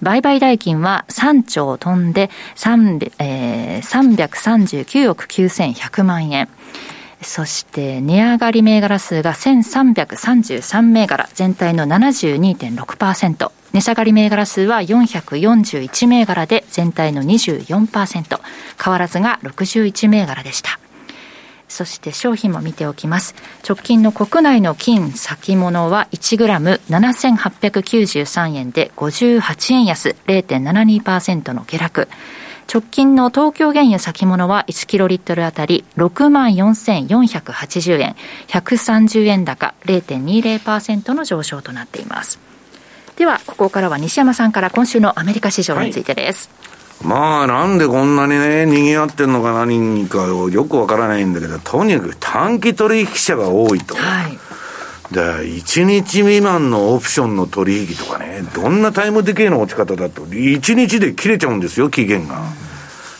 [0.02, 6.50] 売買代金は3兆飛んで3、えー、339億9100万円。
[7.22, 13.52] そして値上がり銘柄数が1333銘柄、全体の72.6%。
[13.74, 18.40] 値下がり銘柄数は441銘柄で全体の24%。
[18.84, 20.80] 変わらずが61銘柄でした。
[21.72, 23.34] そして商品も見ておきます。
[23.68, 32.10] 直近の国内の金先物は1グラム7893円で58円安0.72%の下落。
[32.74, 38.16] 直近の東京原油先物は1キロリットルあたり6万4480円、
[38.48, 42.40] 130円高0.20%の上昇となっています。
[43.18, 46.50] では、ここからは西山さんから今週のアメリカ市場についてです。
[47.02, 53.96] はい、まあ、なんでこんなにね、賑わってんのか何かよくわからないんだけど、とにかく短期取引者が多いと。
[53.98, 54.51] はい
[55.12, 62.42] で、1日未満のオプションの取引とかね、どんなタイムデケイの落ち方だと、1日で切れちゃうんですよ、期限が。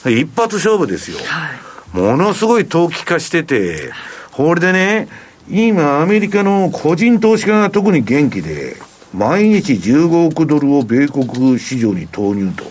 [0.06, 1.18] 一発勝負ですよ。
[1.94, 3.92] ものすごい投機化してて、
[4.32, 5.10] これでね、
[5.50, 8.78] 今、アメリカの個人投資家が特に元気で、
[9.14, 12.64] 毎日15億ドルを米国市場に投入と。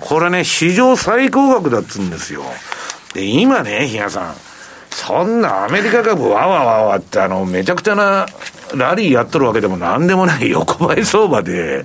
[0.00, 2.42] これね、史上最高額だっつうんですよ。
[3.12, 4.53] で、今ね、比嘉さん。
[4.94, 8.26] そんなアメリカ株わわわわってあの、めちゃくちゃな
[8.76, 11.84] ラリーやっとるわけでもなんでもない 横ばい相場で、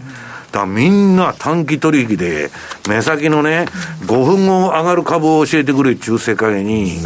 [0.51, 2.51] だみんな短期取引で、
[2.87, 3.65] 目先のね、
[4.05, 6.99] 5分後上がる株を教えてくれっていう世界に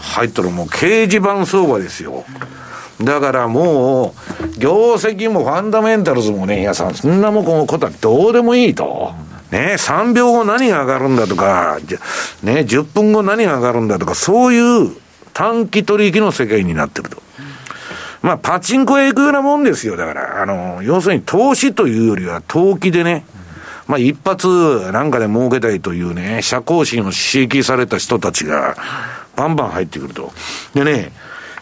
[0.00, 2.24] 入ったらもう掲示板相場ですよ。
[3.02, 4.14] だからも
[4.54, 9.12] う、業績もファンダメンタルズもね、皆さん、そんなもんこのことはどうでもいいと。
[9.50, 11.78] ね、3秒後何が上がるんだとか、
[12.42, 14.96] ね、10分後何が上がるんだとか、そういう
[15.36, 17.20] 短期取引の世界になってると。
[18.22, 19.98] まあ、パチンコへ行くようなもんですよ。
[19.98, 23.26] だから、あの、要するに投資というよりは投機でね、
[23.86, 24.48] まあ、一発
[24.92, 28.76] なんかで儲けたいというね、社交心を刺激された人たちが、
[29.36, 30.32] バンバン入ってくると。
[30.74, 31.12] でね、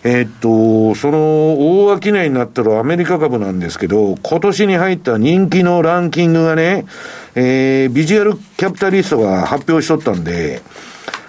[0.05, 6.87] えー、っと、その大商いになったるアメリカ株なんですけど、今年に入った人気のランキングがね、
[7.35, 10.63] えー、ビジュアルキャピタリストが発表しとったんで、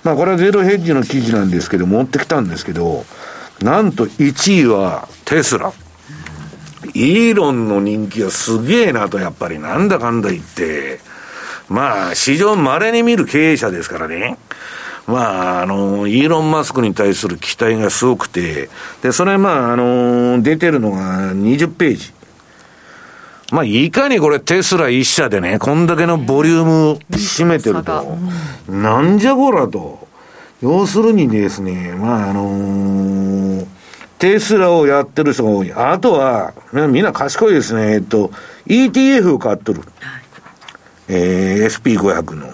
[0.05, 3.03] まあこれはゼロヘッジの記事なんですけど、持ってきたんですけど、
[3.61, 5.73] なんと1位はテスラ。
[6.93, 10.99] イーロンの人気はすげえなと、やっぱりなんだかんだ言って、
[11.67, 14.37] まあ、史上稀に見る経営者ですからね。
[15.07, 18.69] まあ、あの、イーロン・マスクに対する期待がすごくて、
[19.01, 22.13] で、それまあ、あの、出てるのが20ページ。
[23.55, 28.17] まあ、いかにこれテスラ一社でね、こんだけのボリューム占めてると、
[28.67, 30.09] なんじゃこらと。
[30.61, 33.67] 要するにですね、まあ、あのー、
[34.19, 35.71] テスラをやってる人が多い。
[35.71, 37.93] あとは、みんな賢いですね。
[37.93, 38.29] えっと、
[38.67, 39.83] ETF を買っとる。
[41.07, 42.47] えー、SP500 の。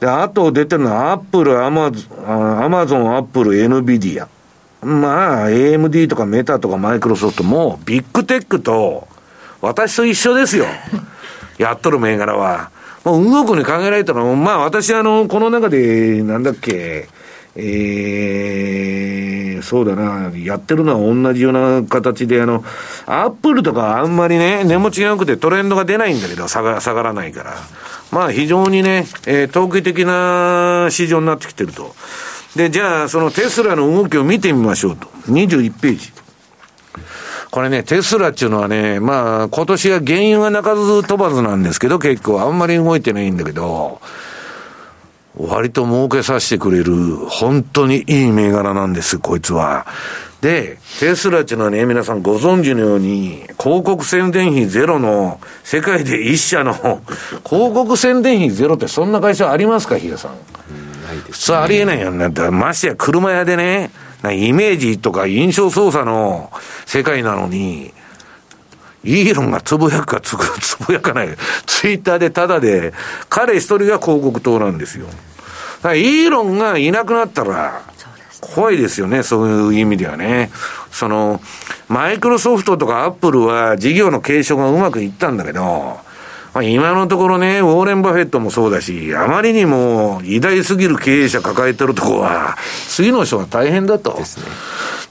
[0.00, 4.28] で、あと出てるのは、アップル、アマゾン、アマゾン、アップル、エヌビディア。
[4.84, 9.06] まあ、AMD とかメタとかマイクロソフトも、ビッグテックと、
[9.60, 10.66] 私と一緒ですよ。
[11.58, 12.70] やっとる銘柄は。
[13.04, 17.08] もう動くに考えられたのまあ私あの、この中で、なんだっけ、
[17.56, 22.64] えー、そうだな、やってるのは同じような形で、あの、
[23.06, 27.56] アップルとかあんまりね、値持ちが良くてトレンドが出ないんだけど、下が下がらないから。
[28.12, 31.94] まあ非常にね、えー、投機的な市場になってきてると。
[32.56, 35.06] で、じゃあ、そのテスラの動きを見てみましょうと。
[35.28, 36.12] 21ページ。
[37.50, 44.00] これね、テスラっていうのはね、まあ、今年は原油が鳴かず飛ばずなんですけど、結構あんまり動いてないんだけど、
[45.36, 49.86] 割と儲けさせてくれる、本当にいい銘柄なんです、こいつは。
[50.42, 56.74] で、テスラっていうのはね、皆さんご存知のように、広告宣伝費ゼロの、世界で一社の、
[57.44, 60.32] 広告宣伝費ゼロってそんな会社ありますか、比嘉さん？
[61.06, 62.28] ないです、ね、普通ありえないよね。
[62.50, 63.90] ましてや車屋でね、
[64.24, 66.50] イメージとか印象操作の
[66.86, 67.92] 世界なのに、
[69.04, 70.36] イーロンがつぶやくかつ
[70.86, 71.28] ぶやかない。
[71.66, 72.92] ツイッターでただで、
[73.28, 75.06] 彼一人が広告塔なんですよ。
[75.84, 77.82] イーロンがいなくなったら、
[78.40, 80.50] 怖いですよね、そういう意味ではね。
[80.90, 81.40] その、
[81.88, 86.00] マイクロソフトとかアップルは事業の継承がうまくいったんだけど、
[86.58, 92.56] まあ、今のところね、ウォーレン・バフェットもそうだし、あまりにも偉大すぎる経営者抱えてるとこは、
[92.88, 94.16] 次の人が大変だと。
[94.16, 94.46] ですね。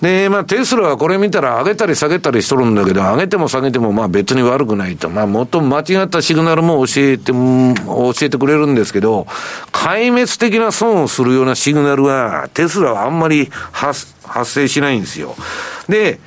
[0.01, 5.09] で、まあ、テスラはこれ見たら上げたり下げたりしとるんだけど、上げても下げてもまあ別に悪くないと。
[5.09, 9.25] まあ、もっと間違ったシグナルも教えて、教えてくれるんですけど、
[9.71, 15.33] 壊滅的な損をするようなシグナルは、テスラはあんまり発発生しないんですよ。
[15.87, 16.19] で、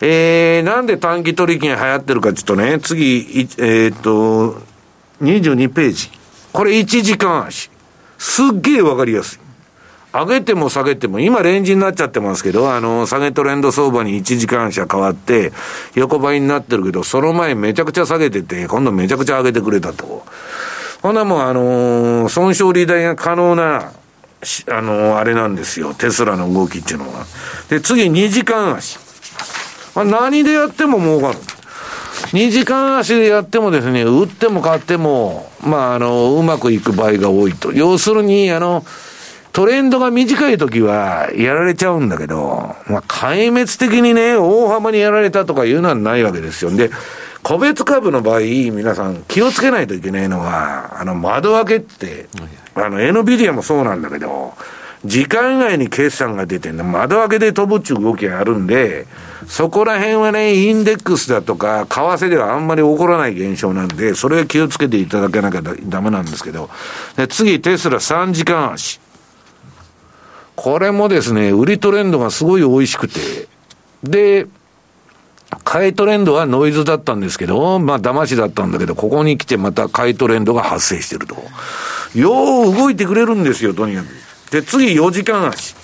[0.00, 4.67] えー、なんで短期取引が流行ってるかちょっとね、次、えー、っと、
[5.22, 6.10] 22ページ。
[6.52, 7.70] これ1時間足。
[8.18, 9.40] すっげえわかりやすい。
[10.12, 15.52] 上げても下げても、今レンジになっちゃってますけど、あの、下げトレンド相場に1時間足変わって、
[15.94, 20.24] 横ばいになってるけど、その前めちゃくちゃ下げてて、今度めちゃくちゃ上げてくれたと。
[21.02, 23.92] ほんなもうあのー、損傷利大が可能な、
[24.70, 25.94] あのー、あれなんですよ。
[25.94, 27.26] テスラの動きっていうのは。
[27.68, 28.98] で、次2時間足。
[29.94, 31.38] あ、何でやっても儲かる。
[32.32, 37.72] 2時間足でやってもですね、売っても買っても、まあ、あの、うまくいく場合が多いと。
[37.72, 38.84] 要するに、あの、
[39.52, 46.70] トレンドが短い時はやられちゃうんだけど、まあ、壊滅的にね、大幅にやられたとかいうのはないわけですよ。
[46.70, 46.90] で、
[47.42, 52.28] 個別株の場合、皆さん気をつけないといけないのは、あの、窓開けって、
[52.74, 54.52] あの、NVIDIA もそうなんだけど、
[55.04, 59.06] 時間以外に決算が出てんの、窓開けで飛ぶっちゅう動きがあるんで、
[59.48, 66.68] そこら辺はね、インデックスだとか、為替ではあんまり起こらない現象なんで、それは気をつけていただけなきゃダメなんですけど、
[67.16, 69.00] で次、テスラ3時間足。
[70.54, 73.48] これもですね、売りトレンドがすごい美味しくて、
[74.04, 74.46] で、
[75.64, 81.36] 買いトレンドはノイズだったんですけど、まあ騙しだったんだけど、ここに来てまた買いトレンドが発生してると。
[82.14, 84.06] よう動いてくれるんですよ、とにかく。
[84.50, 85.74] で、次4時間足。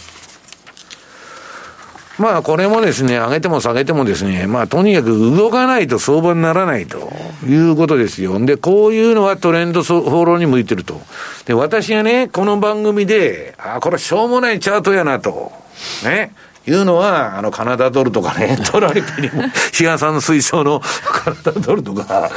[2.18, 7.12] まあこれもですね、上げても下げてもですね、まあとにかく動かないと相場にならないと
[7.46, 8.38] いうことですよ。
[8.44, 11.00] で、こういうのはトレンドフォローに向いてると。
[11.46, 15.52] で、私がね、この番組で、あ、これしょうもないチャートやなと。
[16.04, 16.32] ね。
[16.66, 19.42] いうのは、あの、カナダドルとかね、 トラリピにも、
[19.72, 22.30] 比嘉さんの推奨のカナダドルとか、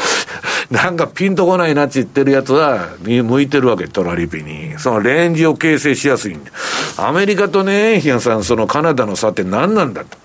[0.70, 4.74] なんかピンとこないなって言ってるやつは、向いてるわけ、トラリピに。
[4.78, 6.52] そのレンジを形成しやすいんで。
[6.98, 10.18] アメリカとね、比嘉さん、そのカナダの差って何なんだと。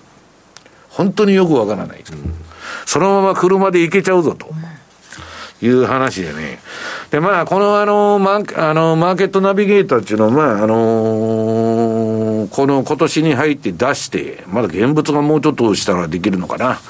[0.89, 2.05] 本当によくわからない。
[2.87, 4.49] そのまま車で行けちゃうぞと。
[5.63, 6.59] いう話でね。
[7.11, 11.42] で、まあ、このあの、マーあのマーケットナビゲーターっていうのは、まあ、あのー、
[12.53, 16.81] この今年に入って出して、まだ現物がもうちょっとしたらできるのかな。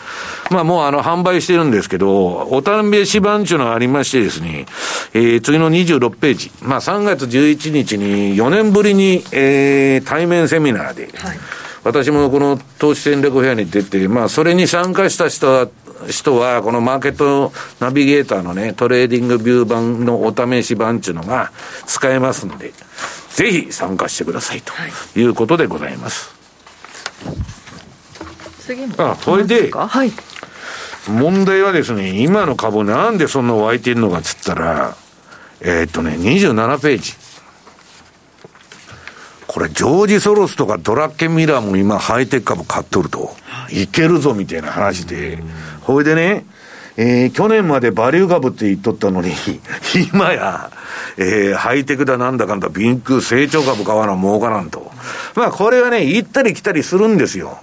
[0.51, 4.67] まあ、もうあの、販売してるんですけど、おたんべし版っていうのがありましてですね、
[5.15, 6.51] えー、次の26ページ。
[6.63, 11.39] まあ、3月11日に4年ぶりに、えー、対面セミナーで、はい
[11.85, 15.69] 私もこの投資戦略部屋に出て、まあ、それに参加した人は、
[16.09, 21.51] 人は、このマーケットナビゲーターのね、トレーディングビュー版のお試し版っていうのが
[21.87, 22.73] 使えますんで、
[23.35, 24.73] ぜひ参加してくださいと
[25.19, 26.35] いうことでございます。
[27.25, 27.37] はい、
[28.61, 28.95] 次も。
[28.99, 30.13] あ、これで、はい、
[31.09, 34.97] 問題はですね、今の株なんでそんな湧いてるのかっつったら、
[35.61, 37.15] えー、っとね、27ページ。
[39.47, 43.37] これ、ジョージ・ソロスとかドラッケン・ミラーも今、ハイテク株買っとると、
[43.71, 45.43] いけるぞみたいな話で、
[45.83, 46.47] ほいでね、
[46.97, 49.33] えー、去年までバリュー株って言っとったのに、
[50.13, 50.71] 今や、
[51.17, 54.91] えー、ハイテクだなんだかんだ、ビンク成長株買わな儲からんと。
[55.35, 57.59] まあ、これはね、行ったり来たりするんですよ。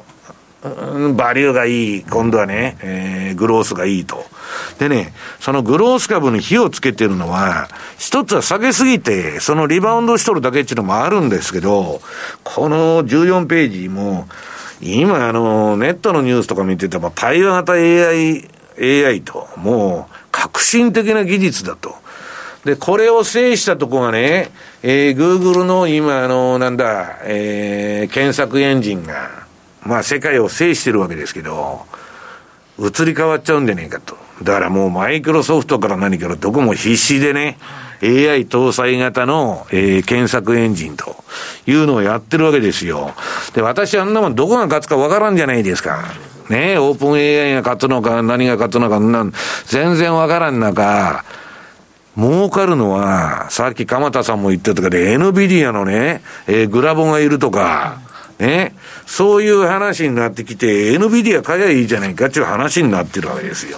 [0.61, 4.25] うんバリューがいい、今度はね、えー、グロースがいいと。
[4.77, 12.01] でね、そのグロース株に火をつけてるのは、一つは下げすぎて、そのリバウンドしとるだけっていうのもあるんですけど、
[12.43, 14.27] この14ページも、
[14.81, 18.49] 今あの、ネットのニュースとか見てても、対話型 AI、
[18.79, 21.95] AI と、もう、革新的な技術だと。
[22.65, 24.51] で、これを制したとこがね、
[24.83, 29.47] えー、Google の今あの、なんだ、えー、検索エンジンが、
[29.83, 31.85] まあ世界を制してるわけですけど、
[32.77, 34.17] 移り変わっちゃうんじゃねえかと。
[34.43, 37.57] だからもうマイクロソフトから何からどこも必死でね、
[38.01, 41.15] AI 搭載型の、えー、検索エンジンと
[41.67, 43.11] いうのをやってるわけですよ。
[43.53, 46.05] で、私あんなもんどこが勝つかわからんじゃないですか。
[46.49, 49.33] ねえオープン AI が勝つのか何が勝つのか、なん
[49.65, 51.23] 全然わからん中、
[52.17, 57.99] 儲かるのは、さっき鎌田さんも言ってたけど、NVIDIA のね、えー、グラボがいるとか、
[58.39, 58.73] ね、
[59.05, 63.77] そういう話になってきて、NVIDIA 買えばいいじゃないかっていう話になってるわけですよ。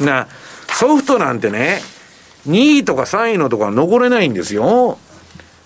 [0.00, 0.26] な、
[0.68, 1.82] ソフトなんてね、
[2.48, 4.98] 2位とか3位のとこは残れないんですよ。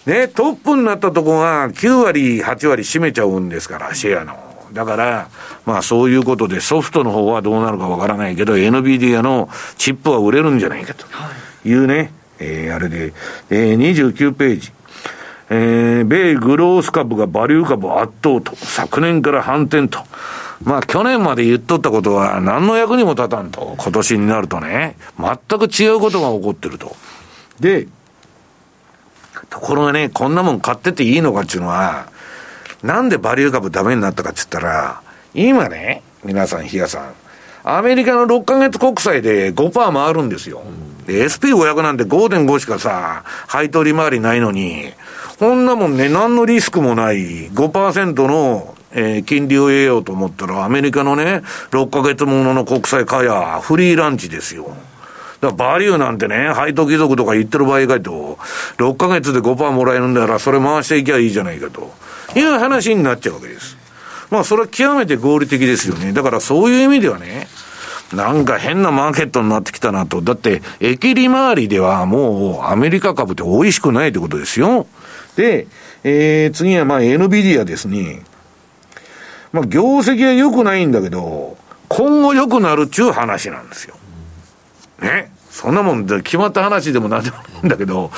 [0.05, 4.46] ね、トップになったとこが9割、8割占めちゃうんですから、シェアの。
[4.77, 5.29] だから、
[5.65, 9.49] まあそういうことでソフトの方はどうなるかわからないけど、NVIDIA の
[9.79, 11.07] チップは売れるんじゃないかと。
[11.65, 11.73] い。
[11.73, 13.15] うね、えー、あれで、
[13.51, 14.73] えー、29ページ。
[15.49, 20.01] えー、米グロース株がバリュー株圧倒と、昨年から反転と。
[20.63, 26.95] まあ去年まで言っとったことは何の役にも立たんと、今年になるとね、全く違うことが起こってると。
[27.61, 27.89] で、
[29.49, 32.09] ところがね、こんなもん買ってていいのかっていうのは、
[32.83, 35.03] なんでバリュー株ダメになったかって言ったら、
[35.35, 37.15] 今ね、皆さん、比嘉さん、
[37.65, 40.63] アメリカの6ヶ月国債で5%回るんですよ。
[41.07, 44.93] SP500 なんて5.5しかさ、配当利回りないのに、
[45.39, 54.75] こんなもんね、何のリスクもない5%のえー、金利を得ようと思ったら、アメリカのね、6ヶ月ものの国債買や、フリーランチですよ。
[55.41, 58.39] だからバリューなんてね、配当貴族とか言ってる場合かと、
[58.79, 61.93] 6ヶ月で5%もらえるんだから、それ回していきゃいいじゃないかと、
[62.35, 63.77] いう話になっちゃうわけです。
[64.31, 66.13] まあ、それは極めて合理的ですよね。
[66.13, 67.49] だからそういう意味ではね、
[68.13, 70.23] なんか変なマーケットになってきたなと。
[70.23, 74.87] だって、駅利回りではもうアメリカ株って美味しくないってことですよ。
[75.37, 75.67] で、
[76.05, 78.23] えー、次はまあ NVIDIA ですね。
[79.53, 81.57] まあ、業績は良くないんだけど、
[81.89, 83.96] 今後良くなるっちゅう話なんですよ。
[85.01, 85.33] ね。
[85.51, 88.11] そんなもんで決まった話でもなんでもないんだけど、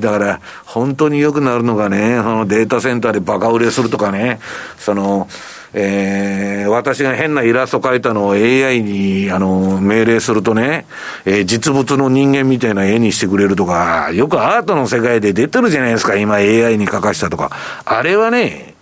[0.00, 4.40] だから、本当に良くなるのがね、そのデータセンターでバカ売れするとかね、
[4.78, 5.28] その、
[5.74, 10.86] えー、私が変なイラスト描いたのを AI に、あの、命令するとね、
[11.26, 17.50] えー、実物の人間みたいな絵にしてくれるとか、よくアートの世界で出てるじゃないですか、今 AI に描かしたとか。
[17.84, 18.74] あれはね、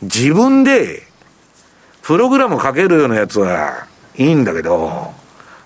[0.00, 1.02] 自分で、
[2.00, 3.86] プログラム書けるようなやつは
[4.16, 5.12] いいんだけど、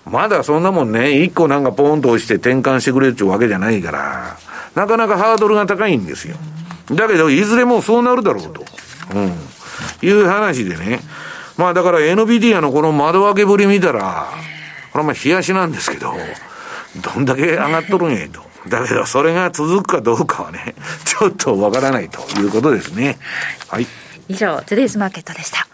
[0.05, 4.37] まだそんなもんね、一個なんかポーンと押して転換してくれるってわけじゃないから、
[4.75, 6.35] なかなかハードルが高いんですよ。
[6.91, 8.65] だけど、いずれもそうなるだろうと。
[9.13, 9.33] うん。
[10.01, 10.99] いう話でね。
[11.57, 14.27] まあだから NVIDIA のこの窓開けぶり見たら、
[14.91, 16.13] これはまあ冷やしなんですけど、
[17.01, 18.41] どんだけ上がっとるんやと。
[18.67, 20.75] だけど、それが続くかどうかはね、
[21.05, 23.17] ちょっとわからないということですね。
[23.67, 23.87] はい。
[24.27, 25.67] 以上、トゥデイズマーケットでした。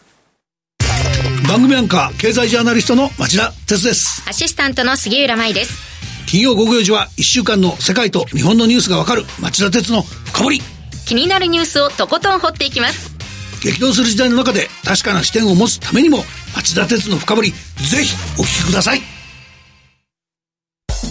[1.50, 4.24] 番組アンカー経済ジャーナリストの町田哲です。
[4.30, 5.82] アシスタントの杉浦舞です。
[6.28, 10.62] 金曜午後4時は1週間の世界と日本のニュースがわかる町田哲の深掘り。
[11.08, 13.16] 気になるニュースをとことん掘っていきます。
[13.64, 16.20] 激動する時代の中で確かな視点を持つためにも
[16.56, 19.02] 町田鉄の深掘りぜひお聞きください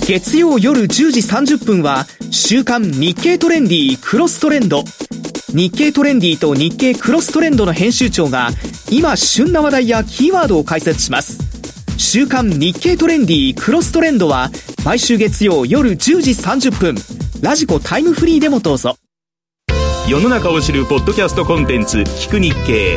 [0.07, 4.85] 月曜夜10時30分は週刊日経トレンディクロストレンド。
[5.49, 8.51] 日経トレンディと日経クロストレンドの編集長が
[8.91, 11.39] 今旬な話題やキーワードを解説します。
[11.99, 14.51] 週刊日経トレンディクロストレンドは
[14.85, 16.95] 毎週月曜夜10時30分
[17.43, 18.97] ラジコタイムフリーでもどうぞ。
[20.09, 22.97] 世の中を知るポッドキャストコンテンツ聞く日経。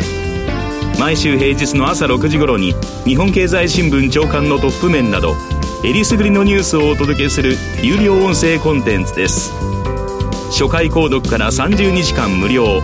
[1.00, 2.74] 毎週平日の朝6時頃に
[3.06, 5.36] 日本経済新聞長官のトップ面など
[5.84, 9.52] えりすぐりのニュースをお届けする有料音声コンテンツです。
[10.52, 12.84] 初回購読から30日間無料。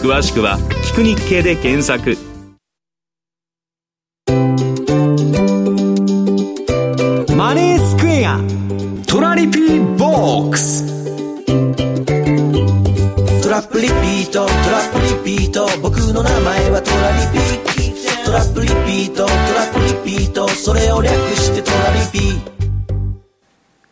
[0.00, 0.60] 詳しくは
[0.92, 2.27] 「聞く日経」で検索。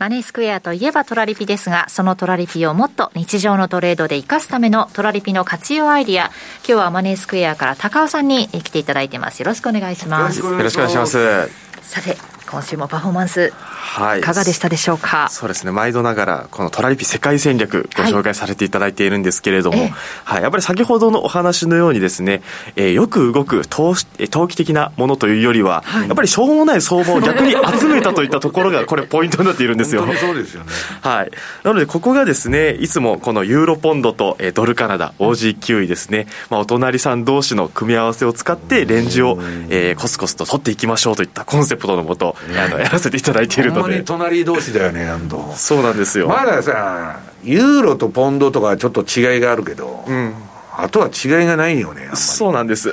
[0.06, 6.32] マネースクエアといえばトラリピですが、そのトラリピをもっと日常のトレードで活かすためのトラリピの活用アイディア、今
[6.64, 9.40] 日はマネースクエアから高尾さんに来ていただいてます。
[9.40, 10.38] よろしくお願いします。
[10.38, 11.50] よろしくお願いします。
[11.82, 12.16] さて、
[12.50, 15.28] 今週もパフォーマンス、はい、いかがでしたでしょうか？
[15.30, 15.72] そうですね。
[15.72, 19.92] 毎度ながらこのトラリピ世界戦略ご紹介されていただいているんですけれども、はい、
[20.24, 22.42] はい、やっぱり先ほどのお話のようにですね、
[22.76, 23.94] えー、よく動く投
[24.30, 30.06] 投機的なものというよりは、はい、やっぱりしょうもない相場を逆に集めたといったところがこれポイントになっているんですよ。
[30.14, 30.70] そうですよね。
[31.02, 31.30] はい。
[31.64, 39.38] なのでここがですねいつもこのユーロポンドと、えー、ドルカナダ OG9 位ですね、まあ、お隣さん同士の組み合わせを使ってレンジを、
[39.68, 44.02] えー、コスコスと取っていきましょうといったコンセプトのもと、あのやらせていただいているので。
[44.02, 46.28] 隣同士だよね安藤そうなんですよ。
[46.28, 50.34] まださユーロとポンドとかちょっと違いがあるけど、うん、
[50.76, 52.92] あとは違いがないよねそうなんです。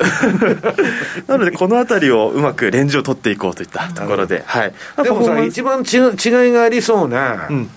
[1.28, 4.74] なのでこの辺りをうまくレンジを取っていこうといったところで、はい、
[5.04, 6.04] でもさ一番ち違い
[6.52, 7.70] がありそうな、うん。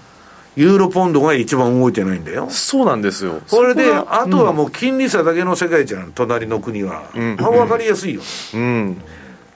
[0.56, 2.48] ユーロポンドが一番動いてないんだよ。
[2.48, 3.40] そうなんですよ。
[3.50, 7.02] これで、あとはもう金利差だけの世界じゃん、隣の国は。
[7.14, 8.22] うん、分かりやすいよ。
[8.54, 9.02] うん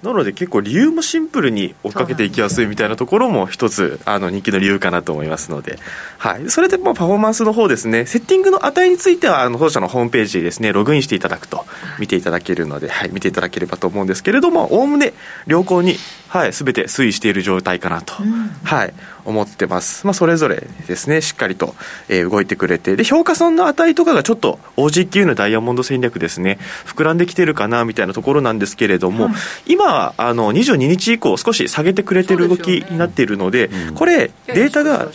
[0.02, 5.78] なので結構理由もシンプルに追っかけていきやすいみたいなところも一つあの人気の理由かなと思いますので、
[6.18, 8.06] はい、それでまあパフォーマンスの方ですね。
[8.06, 11.66] セッティングの値についてはあの当社のホームページでですねログインしていただくと
[11.98, 15.12] 見ていただけるので、はい、見ていただければと思うんですけれどもおおむね
[15.46, 15.96] 良好に、
[16.28, 18.94] はい、全て推移している状態かなと、うん、はい
[19.24, 21.20] 思ってます、まあ、それぞれですね。
[21.20, 21.74] しっかりと、
[22.08, 22.96] えー、動いてくれて。
[22.96, 26.58] で評価損の値とかがちょっと OG9 のダイヤモンド戦略ですね。
[26.86, 29.30] 膨らんできてるかなみたいなところなんですけれども、は
[29.66, 33.88] い、今あの22日以降少し下げてくれてる動きになっているので、ね。
[33.88, 35.08] うん、これデータが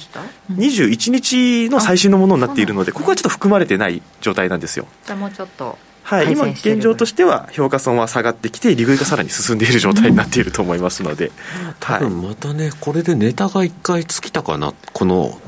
[0.52, 4.88] 21日の最新のものになっているのでここはちょっと含まれてない状態なんですよ。
[5.06, 11.32] じゃあもうちょっとはい、今現状としては評価損は下がってきて利食いがさらに進んでいる状態になっていると思いますので、
[11.80, 15.40] 多分またねこれでネタが1回尽きたかなこの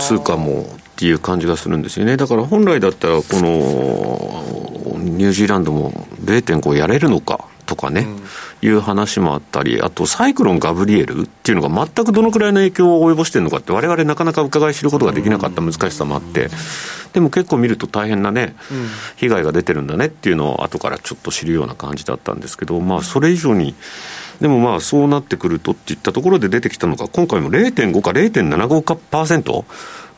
[0.00, 2.18] 通貨もっていう感じがするんですよね。
[2.18, 5.92] だから本来だったらこのニュージーランドも
[6.24, 8.06] 0.5やれるのかとかね、
[8.62, 16.50] うん、いう話もあったり、あとサイクロン・ガブリエルっていうのが全くどのくらいの影響を及ぼしてるのかって、われわれなかなか伺い知ることができなかった難しさもあって、
[17.12, 18.54] でも結構見ると大変なね、
[19.16, 23.74] 被害が出てるんだねっていうのを後からちょっと知るような感じだったんですけど、まあ、それ以上に。
[24.40, 29.64] でもまあそうなってくるとっていったところで出てきたのが、今回も0.5か0.75かパーセント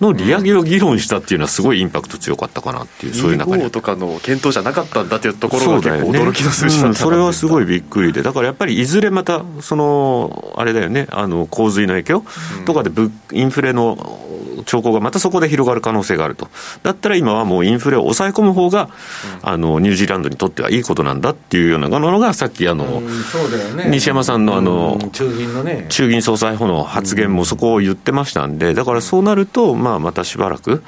[0.05, 3.71] の利上げを議論したっていうのは、すごいインパクト強かったかなっていう、そういう中に。
[3.71, 12.25] とかの検討じゃなかったんだというところが結構驚きの数字だった、ねうん、それはすごいびっくりで、だからやっぱりいずれまた、そのあれだよね、あの洪水の影響
[12.67, 12.91] とかで
[13.33, 14.21] インフレの
[14.65, 16.49] 兆候がまたそこで広がる可能性があると、
[16.83, 18.91] だったら今はもうインフレを抑え込む方が、
[19.43, 30.83] うん、あのニュージーランドにとってはいいことなんだっていうようなのが、さっきあの、ね、西山さんのあの、中銀のね、中銀総裁補の発言もそこを言ってましたんで、だからそうなると、まあ、またしばらく。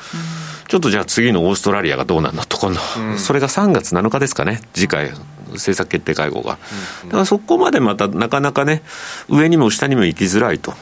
[0.69, 2.77] ちょっとじゃあ次のオーストラリアがどうなんだと、この、
[3.19, 5.13] それが3月7日ですかね、次回、
[5.53, 6.59] 政策決定会合が、
[7.05, 8.83] だからそこまでまたなかなかね、
[9.29, 10.75] 上にも下にも行きづらいと、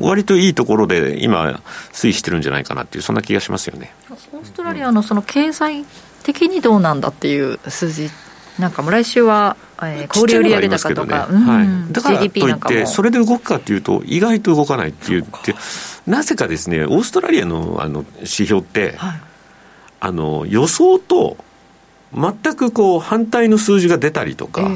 [0.00, 1.60] 割といいところで今、
[1.92, 3.92] 推移してるんじゃないかなっていう、そんな気がしますよね。
[4.10, 5.84] オーストラリアのその経済
[6.22, 8.10] 的にどうなんだっていう数字、
[8.58, 15.54] なんかも来週は、えー、小売売上高とか、ねはい、だからといって、それで動くかっていうと、意外と動かないって言って、
[16.06, 19.20] なぜかですね、オーストラリアのあの指標って、はい、
[20.00, 21.36] あの予想と
[22.14, 24.70] 全くこう反対の数字が出たりとか、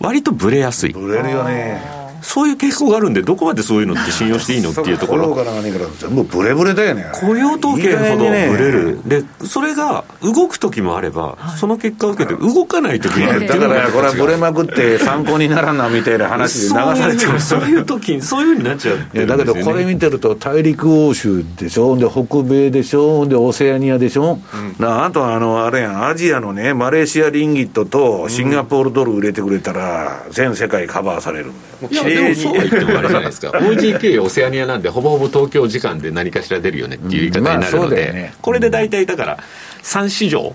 [0.00, 0.92] 割とぶれやすい。
[0.92, 1.97] ぶれるよね。
[2.22, 5.38] そういう傾向があるんでどこまでそういうのって信用していいのっていうところ。
[5.38, 24.40] から何から全部ブレブレだよね雇用統計ほどブレる、ね、でそれが動く時もあれば、はい、その結果を受けて動かない時もあるだからこれはブレまくって参考にならんなみたいな話で流されてるそういう時にそういうふうになっちゃう、ね、だけどこれ見てると大陸欧州でしょで北米でしょでオセアニアでしょ、
[24.78, 31.54] うん、あとあのあれやんアジアのねマレーシアリンギットとシンガポールドル売れてくれたら全世界カバーされるん
[31.90, 32.56] だよでもそう。
[32.56, 33.50] は言ってもあれじゃないですか。
[33.58, 39.38] OGK オセアニアなんでほぼほぼ東京時間で何かしら出るよねっていう言い方になるので、うんまあね、これで大体だから
[39.82, 40.54] 3市場。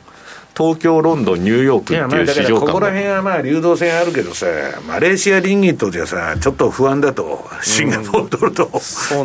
[0.56, 4.46] 東京、ロンドン、ニューヨークっていう市場ここら辺はまあ流動性あるけどさ、
[4.88, 8.70] マレーシアリンギットじゃさ、ちょっと不安だと、シンガポールドルと、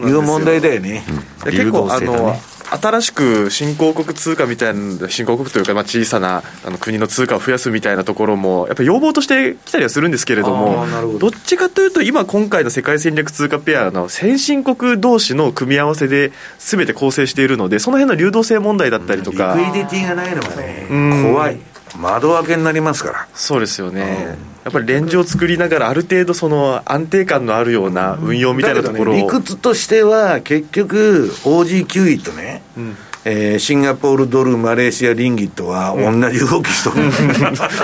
[0.03, 1.05] うん、いう問題だよね。
[1.45, 2.35] うん、結構あの
[2.70, 10.86] 新しく新興国通貨みたいな、新興国というか、まあ、小さなあの国の通貨を増やすみたいなところも、やっぱり要望としてきたりはするんですけれども、
[11.19, 19.55] どどっちかというと、今、今回の世界戦略通貨ペアの先進国同士の組み合わせで、すべて構成しているので、その辺の流動性問題だったりとか。
[19.57, 20.86] リクイディティがないのがね、
[21.32, 21.61] 怖い。
[21.97, 23.28] 窓開けになりますから。
[23.35, 32.97] そうですよね、やっぱりレンジを作りながらある程度その安定感のあるような運用みたいなところを、ね、理屈としては結局 OG9 とね、うん。
[33.24, 37.12] えー、シンガポールドル、マレーシアリンギットは同じ動きしとる、うん、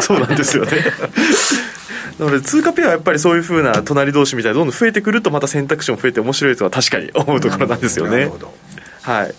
[0.02, 0.70] そうなんですよね。
[2.18, 8.30] なので通貨ペアはやっぱりそういうふうな隣同士みたいなどんどん増えてくるとまた選択肢も増えて面白いとは確かに思うところなんですよね。
[9.02, 9.34] はい、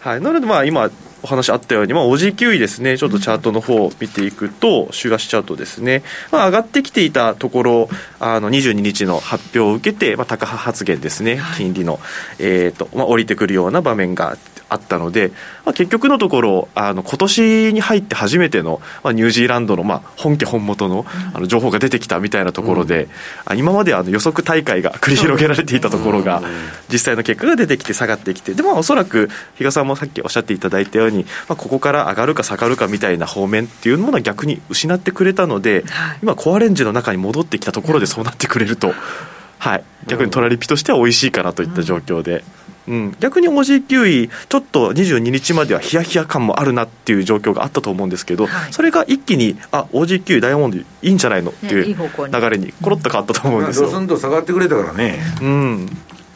[0.00, 0.90] はい、なのでまあ今
[1.22, 7.88] お話あったように、まあ、おじきゅいですね、ちょっとチャートの方を見ていくと、週足チャートですね、まあ、上がってきていたところ、
[8.18, 12.00] あの22日の発表を受けて、まあ、高派発言ですね、金利の、
[12.38, 14.36] えーとまあ、降りてくるような場面が
[14.72, 15.32] あったので、
[15.64, 21.04] まあ、結局のところあの今年に入って初めての、まあ、ニュージーランドの、まあ、本家本元の
[21.34, 23.08] あの情報が出てきたみたいなところで、
[23.50, 26.42] うん、今まであの予測大会が繰り広げられていたところが、
[26.90, 38.94] 実際の結果が出てきて下がってきてでもおそらく比嘉さんもさっきおっしゃっていただいたように、まあ、ここから上がるか下がるかみたいな方面っていうものは逆に失ってくれたので、はい、今コアレンジの中に戻ってきたところでそうなってくれると。
[39.62, 42.42] はい、逆にトラリピとしては美味しいかなといった状況で、うん、
[43.20, 51.50] 逆に OG9 位、ちょっと22日まではヒヤヒヤ感もあるなっていう状況があったと思うんですけど、はい、それが一気に、あ OG9 位、ダイヤモンドいいんじゃないの？
[51.50, 53.86] っていう流れに、ころっと変わったと思うんですよ。
[53.90, 55.20] ドスンと下がってくれたからね。
[55.40, 55.88] うん。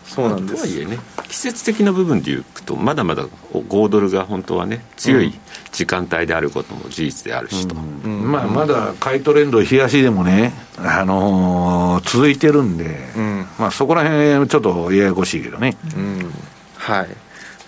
[0.05, 0.63] そうなんです。
[0.63, 0.99] とはいえね。
[1.29, 5.35] 季節的な部分でいうとまだまだ5ドルが本当はね強い
[5.77, 15.77] 時間帯であることも事実であるしと、うんうん、まあ、まだ買いトレンド冷やしでもね、あのー、続いてるんで、うん、まあ、そこら辺ちょっとややこしいけどね、
[16.77, 17.09] はい。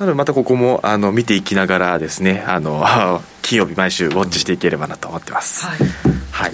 [0.01, 2.82] なのでまたここもあの見ていきながらですねあの
[3.43, 5.78] 金曜日毎週ウォッチしていければなと思ってます、はい、
[6.30, 6.52] はい。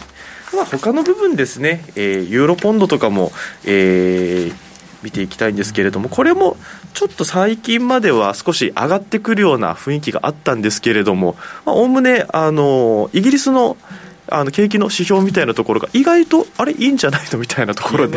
[0.56, 3.30] まあ、他の部分ですね、えー、ユーロポンドとかも、
[3.64, 4.54] えー、
[5.04, 6.56] 見ていきたいんですけれども、これも
[6.94, 13.76] ちょっと最近までは少し上がってくるような雰囲気があったんですけれども、おおむねあのイギリスの
[14.30, 18.16] あの景気の指標みたいなところが意外とあれいいんじゃないのみたいなところで。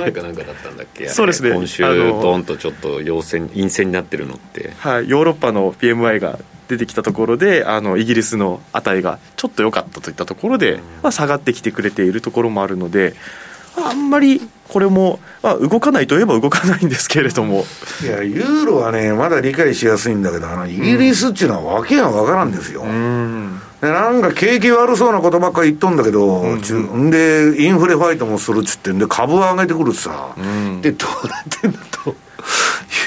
[1.10, 1.52] そうですね。
[1.52, 4.72] 今週ドンとちょっと陽性陰性になってるのって。
[4.78, 13.16] はいヨーロッパの PMI が出てきたところであのイギリスの値がちょっと良かったといったところで、まあ、下がってきてくれているところもあるので
[13.78, 17.66] あんまりこれも、まあ、動かないといえば動かないんですけれども。
[18.04, 32.16] いやユーロはねまだ理解しやすいんだけどあのイギリスっていうのはわけがわからんですよ、うん、でなんか景気悪そうなことばっかり言っとんだけど、うん、でインフレファイトもするっつってんで株を上げてくるさ、うん、でどうなってんだと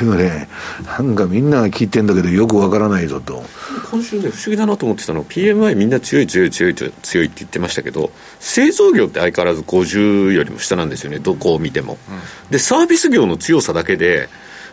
[0.02, 0.48] いうね
[0.86, 3.42] なんかみんなが聞いてんだけどよくわからないぞと。
[3.90, 14.28] 今週ね不思議だなと思ってたの PMI みんな強い強い強い強いって言ってましたけど製造業って相変わらず50よりも下なんですよねどこを見ても、うん、でサービス業の強さだけで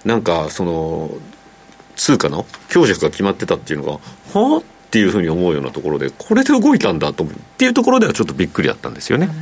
[0.05, 1.11] なんかその
[1.95, 3.99] 通貨の強弱が決まってたっていうのがは
[4.33, 7.27] あっていうふうに思うようなところでこれで動いたんだとっ
[7.57, 9.33] ていうところではちょっとびっくりだったんですよね、うん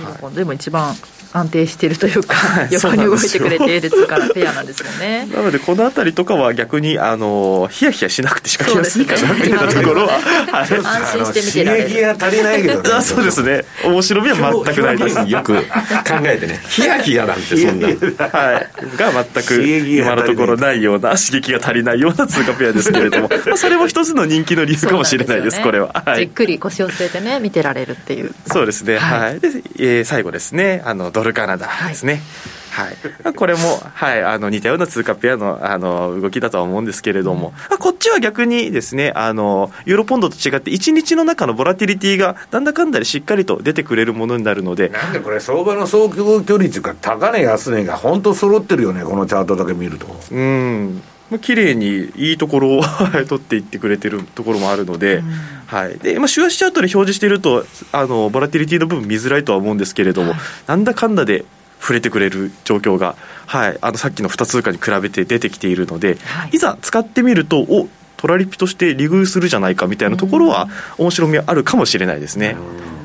[0.00, 0.94] うんはい、でも一番
[1.32, 2.36] 安定しているというか、
[2.70, 5.28] 横に動いてくれている通貨ペアなんですよね。
[5.32, 10.18] なので、このあたりとかは逆に、あの、ヒヤヒヤしなくて仕掛けやすいかなっていうところは、
[10.52, 11.88] 安心して見てられる。
[11.88, 13.64] 刺激が足りないけど、ね、そうですね。
[13.84, 15.30] 面白みは全くないです。
[15.30, 15.62] よく考
[16.24, 17.88] えてね、ヒヤヒヤなんてそんな。
[17.88, 18.96] はい。
[18.96, 26.04] が全く今のところないような、刺激が足りないような通貨ペアですけれども、 まあ、それも一つの人気の理由かもしれないです、これは。
[26.16, 28.34] じっくり腰を据えてね、見てられるっていう。
[28.46, 28.98] そうですね。
[28.98, 29.40] はい。
[29.40, 29.48] で、
[29.78, 32.22] えー、最後ですね、あの、ドルカナダですね。
[32.72, 32.96] はい。
[33.22, 33.60] はい、これも、
[33.94, 44.88] はい、あの似たような通貨ペアのあの動きだとは思うんですけれども、うん、こっちは逆にですねあのユーロポンドと違って1日の中のボラティリティがなんだかんだでしっかりと出てくれるものになるので。
[44.88, 50.06] なんでこれ相場の総距離というか高値安値が本当揃ってるよねこのチャートだけ見ると。
[50.30, 51.02] うん
[51.32, 52.82] まあ、綺麗にいいところを
[53.26, 55.24] 取っていってくれてるところもあるので、うん、
[55.66, 55.98] はい。
[55.98, 61.46] でまあ、週足チャートで表示しているとあのボラティリティの部分見づらいとは思うんですけれども、はい、なんだかんだで
[61.80, 67.88] 触れてくれる状況が、はい、あのさっきの2通貨に比べて出てきているので、はい、いざ使ってみるとお
[68.18, 70.68] トラリピとして利食いするじゃないかみたいなところは
[70.98, 72.56] 面白みあるかもしれないですね。
[72.86, 73.01] うん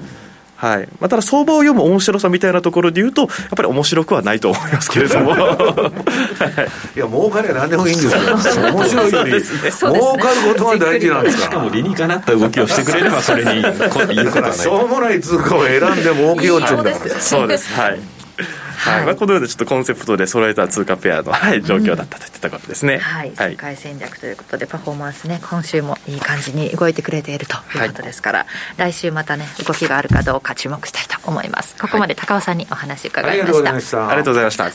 [0.57, 0.88] はい。
[0.99, 5.34] まあ、ただ相場を読む面白さみたいなところで言うとやっぱり面白くはないと思いますけれども。
[5.38, 8.21] いや儲かりゃ何でもいいんですよ。
[8.73, 11.43] 面白いより、ね、儲かることが大事なんですか。
[11.43, 14.57] しかも理にかなった動きをしてくれればそれに言うことはない。
[14.57, 17.71] しょうもない通貨を選んで儲けようって言うんだからそうです。
[17.73, 17.99] はい
[18.78, 28.48] はい、まあ、このようなちょっとコンセプトで揃えた通貨ペアの、はい、状況だったといったことですね、はい、世界戦略ということでパフォーマンスね今週もいい感じに動いてくれているということですから、はい、
[28.78, 31.76] 来週またね動きがあるかどうか注目したいと思います。
[31.78, 34.10] ここまで高尾さんにお話伺いました、はい、ありがとうございました。
[34.10, 34.68] ありがとうございました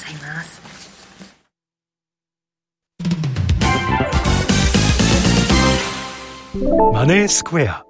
[6.92, 7.84] マネースクエア。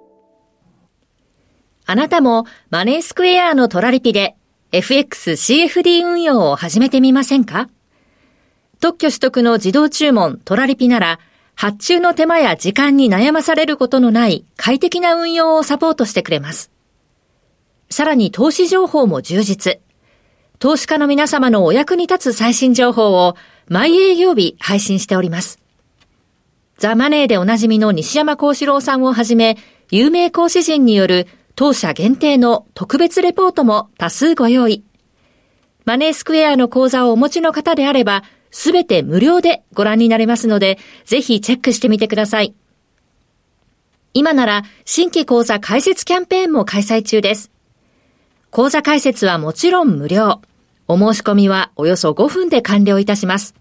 [1.85, 4.35] あなたもマネースクエアのトラリピで
[4.73, 7.69] FXCFD 運用を始めてみませんか？
[8.79, 11.19] 特許取得の自動注文トラリピなら、
[11.53, 16.71] 発注の手間や時間に悩まされることのない快適な運用をサポートしてくれます。
[17.91, 19.79] さらに投資情報も充実。
[20.57, 23.35] 投資家の皆様のお役に立つ最新情報を
[23.67, 25.59] 毎営業日配信しております。
[26.79, 29.55] ザ・マネーでおなじみの西山幸四郎さんをはじめ、
[29.91, 34.83] 有名講師陣による当社限定の特別レポートも多数ご用意。
[35.85, 42.55] マネースクエアの講座をお持ちの方であれば、すべて無料でご覧になれますので、ぜひチェックしてみてください。
[44.15, 47.51] 今なら新規講座開設キャンペーンも開催中です。
[48.51, 50.41] 講座開設はもちろん無料。
[50.87, 53.55] お申し込みはおよそ5分で完了いたします。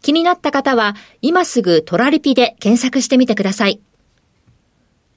[0.00, 3.80] 気になった方は今すぐトラリピで検索してみてください。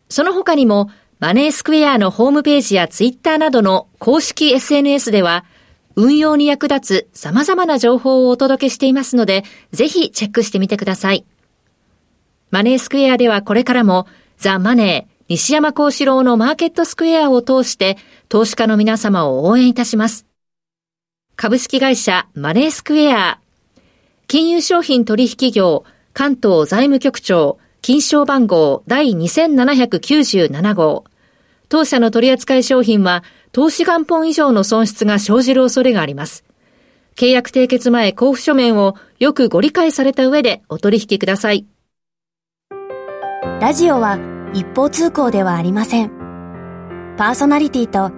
[0.09, 5.45] その他にもマネースクエアのホームページやツイッターなどの公式 SNS では、
[5.95, 11.25] 運用に役立つ様々な情報をお届けしていますので、ぜひチェックしてみてください。
[12.51, 17.97] マネースクエアではこれからも、ザ・マネー、西山幸四郎のマーケットスクエアを通して、
[18.27, 20.25] 投資家の皆様を応援いたします。
[21.37, 23.39] 株式会社マネースクエア、
[24.27, 31.03] 金融商品取引業、関東財務局長、金賞番号第2797号。
[31.69, 36.43] 当社の取扱い商品は投資元本以上の損失が生じる恐れがあります。
[37.15, 41.67] 契約締結前交付書面をよくご理解された上でお取引ください。
[43.61, 44.17] ラジオは
[44.55, 46.09] 一方通行ではありません。
[47.17, 48.11] パーソナリティと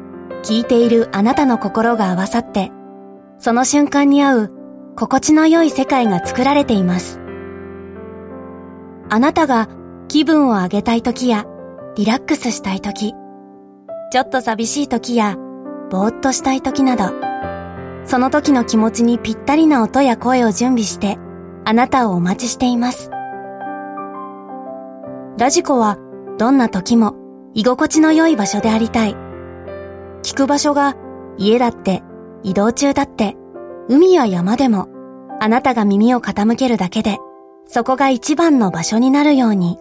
[0.44, 2.72] 聞いているあなたの心が合わさって、
[3.38, 4.52] その瞬間に合う
[4.96, 7.20] 心地の良い世界が作られています。
[9.10, 9.70] あなたが
[10.10, 11.46] 気分を上げたい時や
[11.96, 13.14] リラックスしたい時、
[14.12, 15.38] ちょっと寂しい時や
[15.90, 17.06] ぼーっとしたい時など、
[18.06, 21.18] その時の気持ちにぴったりな音や声を準備して
[21.66, 23.10] あなたをお待ちしています。
[25.38, 25.98] ラジコは
[26.38, 27.16] どんな時も
[27.54, 29.16] 居心地の良い場所でありたい。
[30.24, 30.96] 聞く場所が
[31.38, 32.04] 家だって
[32.44, 33.36] 移動中だって
[33.88, 34.90] 海や山でも
[35.40, 37.18] あなたが耳を傾けるだけで
[37.70, 39.78] そこが一番の場所になるように。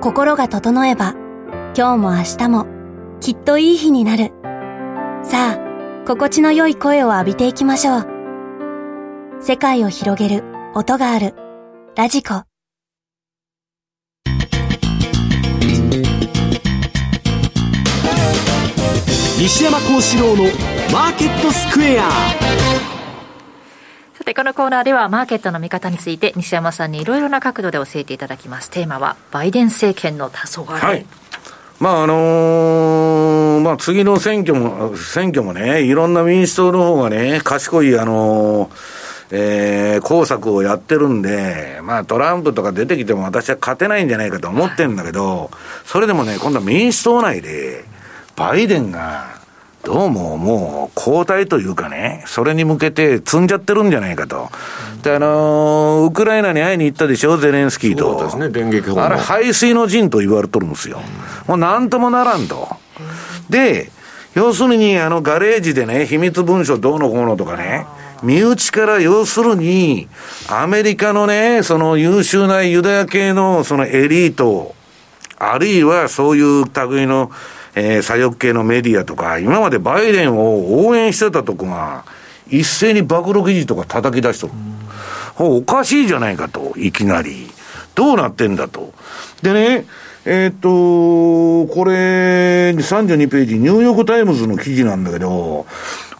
[0.00, 1.14] 心が整えば、
[1.76, 2.66] 今日も明日も
[3.20, 4.32] きっといい日になる。
[5.22, 8.06] さあ、心地の良い声を浴びていきましょう。
[9.40, 10.44] 世界を広げる
[10.74, 11.34] 音がある。
[11.96, 12.42] ラジコ。
[19.38, 20.44] 西山幸四郎の
[20.90, 22.93] マーケットスクエア。
[24.24, 28.70] さて、このコーナーではマーケットの見方について西山さんにいろいろな角度で教えていただきます。
[28.70, 30.64] テーマは、バイデン政権の黄昏。
[30.78, 31.04] はい。
[31.78, 38.70] まああのー、まあ次の選挙も、選挙もね、いろんな民主党の方がね、賢い、あのー、
[39.32, 45.50] えー、工作をやってるんで、まあトランプとか出てきても私は勝てないんじゃないかと思ってるんだけど、
[45.84, 47.84] それでもね、今度は民主党内で、
[48.36, 49.43] バイデンが、
[49.84, 54.48] どうももう交代というかね、それに向けて積んじゃってるんじゃないかと。
[55.02, 58.18] で、あのー、ウクライナに会いに行ったでしょ、ゼレンスキーと。
[58.18, 61.00] そうですね、電撃あれ、排水の陣と言われとるんですよ。
[61.46, 62.68] もうなんともならんと。
[63.50, 63.90] で、
[64.34, 67.86] 要するに、あの、ガレージでね、秘密文書どうのこうのとかね、
[68.22, 70.08] 身内から要するに、
[70.48, 74.74] アメリカのね、その優秀なユダヤ系のそのエリート、
[75.38, 77.30] あるいはそういう類の、
[77.74, 82.04] えー、左翼系のメディアとか、今までバイデンを応援してたとこが、
[82.48, 84.52] 一斉に暴露記事とか叩き出しとる。
[85.38, 87.48] おかしいじゃないかと、いきなり。
[87.94, 88.92] どうなってんだと。
[89.42, 89.86] でね、
[90.26, 95.66] えっ、と、これ、32ページ、ニューヨークタイムズの記事なんだけど、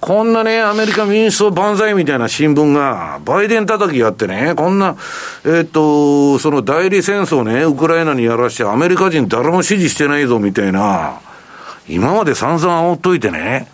[0.00, 4.96] こんなね、アメリカ民主党万歳みたいな新聞が、バイデン叩きやってね、こんな、
[5.46, 11.20] えっ、と、その代理戦争ね、ウクライナにやらして、アメリカ人誰も支持してないぞみたいな、
[11.88, 13.68] 今まで散々煽っといてね、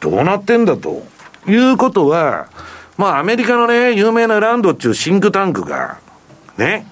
[0.00, 1.12] どうなってんだと。
[1.46, 2.48] いうことは、
[2.96, 5.98] まあアメリカのね、有名なランドっていうシンクタンクが、
[6.56, 6.86] ね、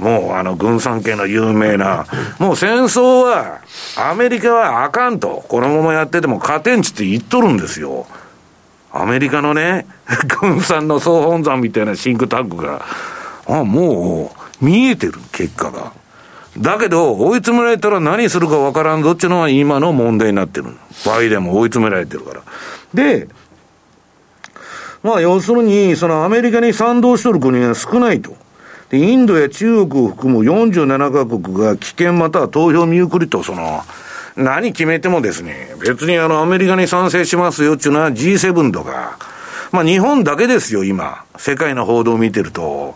[0.00, 2.06] もうあの軍産系の有名な、
[2.38, 3.60] もう戦争は、
[3.96, 8.06] アメリカはあかんと、このままやってても勝てんちって言っとるんですよ。
[8.90, 9.86] アメリカのね、
[10.40, 12.84] 軍産の総本山みたいなシンクタンクが、
[13.46, 15.92] あもう見えてる、結果が。
[16.58, 20.66] だけど、追い詰められたら何するかわからんぞっていうのは今の問題になってる。
[21.06, 22.42] バイデンも追い詰められてるから。
[22.92, 23.28] で、
[25.02, 28.36] まあ要するに、そのアメリカに賛同しとる国が少ないと。
[28.90, 33.80] で、インドや中国を含む47カ国が棄権または投票見送りと、その、
[34.36, 39.18] 何決めてもですね、別にあの、アメリカに賛成しますよっていうのは G7 とか、
[39.72, 41.24] まあ日本だけですよ、今。
[41.38, 42.94] 世界の報道を見てると。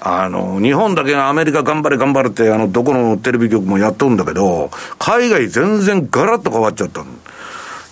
[0.00, 7.04] あの、日本だけがアメリカ頑張れ頑張れって、あの、どこのテレビ局もやっとるんだけど、海外全然ガラッと変わっちゃったい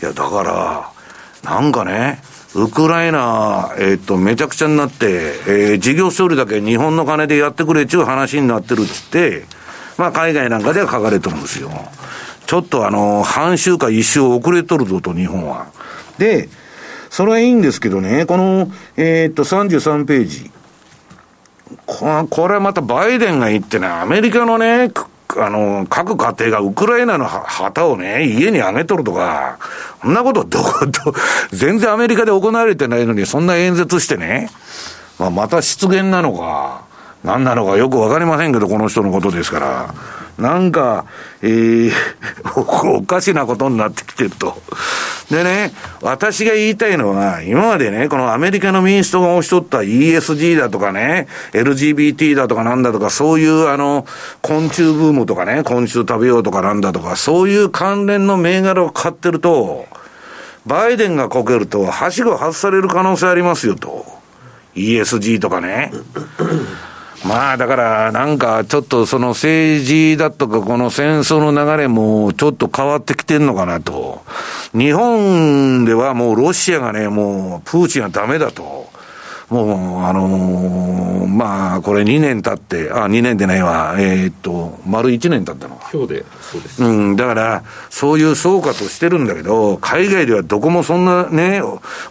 [0.03, 2.20] や、だから、なんかね、
[2.55, 9.45] ウクライナ、えっ、と、めちゃくちゃになって、えー、事業処理だけ日本の金でやってくれっちゅう話になってるっつって、
[9.99, 11.70] まあ、海外なんかでは書かれてるんですよ。
[12.47, 15.66] ちょっとあの、半週か一週遅れとるぞと、日本は。
[16.19, 16.49] で、
[17.11, 20.51] それはいいんですけどね、この、えっ、と、33ページ。
[21.87, 24.93] ここれはまたバイデンが言ってね、アメリカのね、
[25.39, 29.59] あの、各家庭がウクライナの旗をね、家にあげとるとか、
[30.01, 30.93] そんなことどこ、ど、
[31.51, 34.49] 全然アメリカで行われてないのに、そんな演説してね、
[35.19, 36.85] まあ、また失言なのか、
[37.25, 39.95] 何なのかよくわかりませんけど、この人のことですから。
[40.39, 41.07] なんか、
[41.43, 41.93] えー、
[42.97, 44.57] おかしなことになってきてると。
[45.31, 45.73] でね、
[46.03, 54.07] 私が言いたいのは、今までね、このアメリカの民主党が押しとった ESG だとかね、LGBT だとかなんだとか、そういうあの、
[54.43, 59.87] 昆虫ブームとかね、昆虫食べようとかなんだとか、そういう関連の銘柄を買ってると、
[60.67, 64.05] バイデンがこけると、はしご外される可能性ありますよと。
[64.75, 65.93] ESG とかね。
[67.25, 74.23] まあだからなんかちょっとその政治だとかこの戦争の流れもちょっと変わってきてるのかなと。
[74.73, 78.91] 日本ではもうロシアがね、もうプーチンはだめだと。
[79.48, 86.82] もう、あのー、まあ、これ2年経って、あ、2年でないわ、えー、っと、丸1年経ったの今日で、そうです。
[86.82, 91.62] うん、だから、そういう総括をしてるんだけど、海外ではどこもそんなね、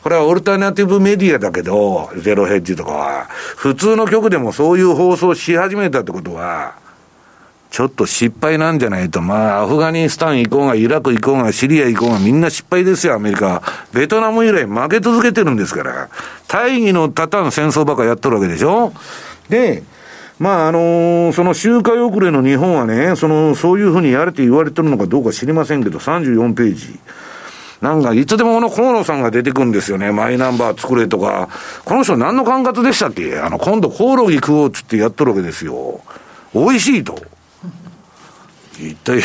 [0.04, 3.26] これはオルタナティブメディアだけど、ゼロヘッジとかは、
[3.58, 6.85] 普通の局でもそういう放送し始めたってことは、
[7.76, 9.22] ちょっと失敗なんじゃないと。
[9.22, 13.62] まあ、アフガニスタン行こうが、イラク行こうが、シリア行こうが、みんな失敗ですよ、アメリカ。
[13.92, 16.08] ベトナム以来負け続けてるんですから。
[16.48, 18.94] 大義の立たん戦争ばっかやっとるわけでしょ
[19.50, 19.84] で、
[20.40, 26.98] まあ、あの、その周回遅れの日本はね、その、そういうふうにやれと言われてるのかどうか知りませんけど、34ページ。
[27.82, 30.14] なんか、いつでもこの河野さんが出てくるんですよね。
[30.14, 31.50] マイナンバー作れとか。
[31.84, 33.38] この人何の管轄でしたっけ？
[33.38, 36.00] あの、今度コオロギ食おうっつってやっとるわけですよ。
[36.54, 37.35] 美味しいと。
[38.80, 39.22] 一体、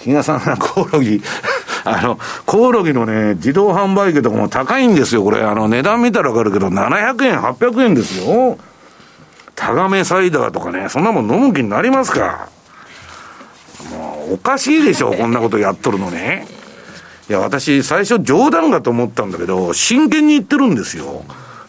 [0.00, 1.22] 比嘉さんコオロギ、
[1.84, 5.42] あの、コオロギのね、自動販売機とかも高いんですよ、これ。
[5.42, 8.58] あの、値段見たらわかるけど、700円、800円ですよ。
[9.54, 12.48] タガメサイダーとかね、そんなもん飲む気になりますか
[13.90, 16.46] もう、おかしいでしょ、こんなことやっとるのね。
[17.28, 21.24] いや、私、最初冗談かと思ったんだけど、真剣に言ってるんですよ。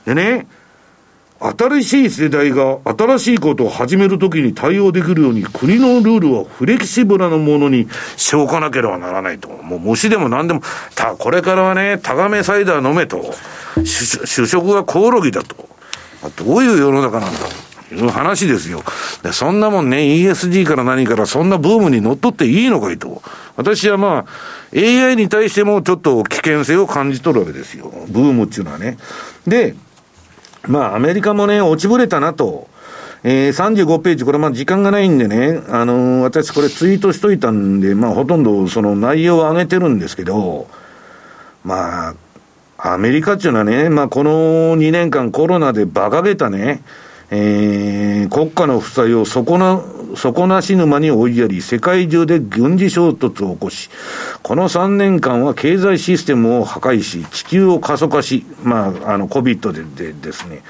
[0.06, 0.48] でね、
[1.40, 9.50] 新しい世代が新しいことを始めるときに対応できるように国のルールはフレキシブルなものにしておかなければならないと。
[9.50, 10.62] もう虫でも何でも、
[10.96, 13.34] た、これからはね、タガメサイダー飲めと。
[13.84, 15.56] 主食はコオロギだと。
[16.36, 17.40] どういう世の中なんだ
[17.90, 18.84] という話ですよ。
[19.24, 23.22] でそんなもんね、ESG から何からそんなブームに乗っ取っていいのかいと。
[23.56, 24.26] 私はまあ、
[24.76, 27.92] AI に対してもちょっと危険性を感じ取るわけですよ。
[28.08, 28.98] ブームっていうのはね。
[29.46, 29.76] で、
[30.68, 32.68] まあ、アメリカもね、落ちぶれたなと。
[33.23, 40.68] えー、35ページ、これまあ時間がないんでね、あのー、私これツイートしといたんで、まあほとんどその内容を上げてるんですけど、
[41.64, 42.15] まあ、
[42.77, 46.81] アメリカっていうのはね、まあこの2年間コロナで馬鹿げたね、
[47.30, 49.82] えー、国家の負債を底な、
[50.16, 53.90] 底なし沼に追いやり、世界中で軍事衝突を起こし、
[54.44, 60.62] この3年間は経済システムを破壊し、地球を過疎化し、まあ、あの、COVID ででですね、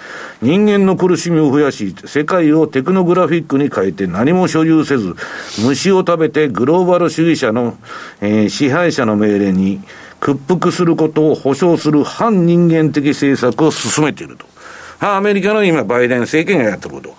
[0.41, 5.15] 人間の苦しみを増やし、世界をテクノグラフィックに変えて何も所有せず、
[5.63, 7.77] 虫を食べてグローバル主義者の、
[8.19, 9.81] えー、支配者の命令に
[10.19, 14.56] 屈服することを保障する反人間的政策を進めていると。
[14.99, 17.15] アメリカの今、バイデン政権がやったこと。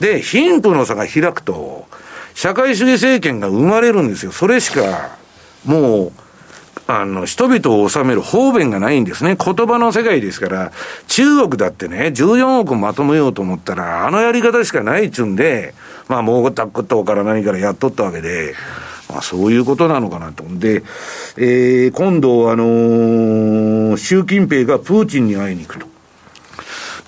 [0.00, 1.86] で、貧富の差が開くと、
[2.34, 4.32] 社会主義政権が生まれるんですよ。
[4.32, 5.16] それしか、
[5.64, 6.12] もう、
[6.86, 9.36] あの、人々を治める方便がないんですね。
[9.36, 10.72] 言葉の世界ですから、
[11.06, 15.74] 中国だってね、14億まとめようと思ったら、あのやり方しかないっちゅんで、
[16.08, 18.54] まあ、もうタックトから何からやっとったわけで、
[19.08, 20.44] まあ、そういうことなのかなと。
[20.44, 20.82] で、
[21.36, 25.91] えー、今度、あのー、習近平がプーチンに会いに行くと。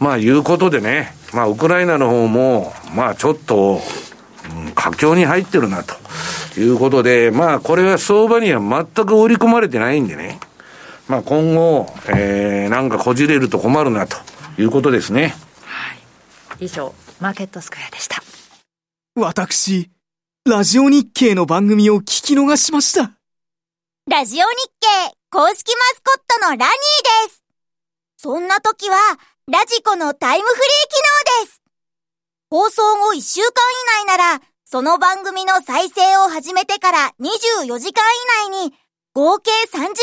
[0.00, 3.80] まあ、いうことでね、まあ、ウクライナの方も、まあ、ちょっと、
[4.56, 10.38] うん、佳境に入ってるな、ということで、まあ、これは相場には全く織り込まれてないんでね、
[11.08, 14.16] まあ、今後、えー、なんかこじれると困るな、と
[14.58, 15.34] いうことですね。
[15.64, 15.94] は
[16.60, 16.64] い。
[16.64, 18.22] 以上、マーケットスクエアでした。
[19.16, 19.90] 私、
[20.46, 23.12] ラジオ日経の番組を聞き逃しました。
[24.10, 24.44] ラジオ日
[24.80, 26.66] 経公式マスコットのラニー
[27.28, 27.42] です。
[28.18, 28.96] そんな時は、
[29.46, 31.62] ラジコのタイムフリー機能です。
[32.48, 33.46] 放送後1週間
[34.00, 38.02] 以内なら、その番組の再生を始めてから24時間
[38.48, 38.74] 以内に、
[39.12, 39.94] 合計3時間分ま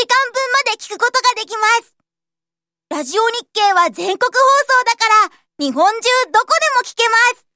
[0.70, 1.96] で聞くことができます。
[2.88, 4.38] ラジオ日経は全国放
[4.78, 7.46] 送だから、日本中どこでも聞けます。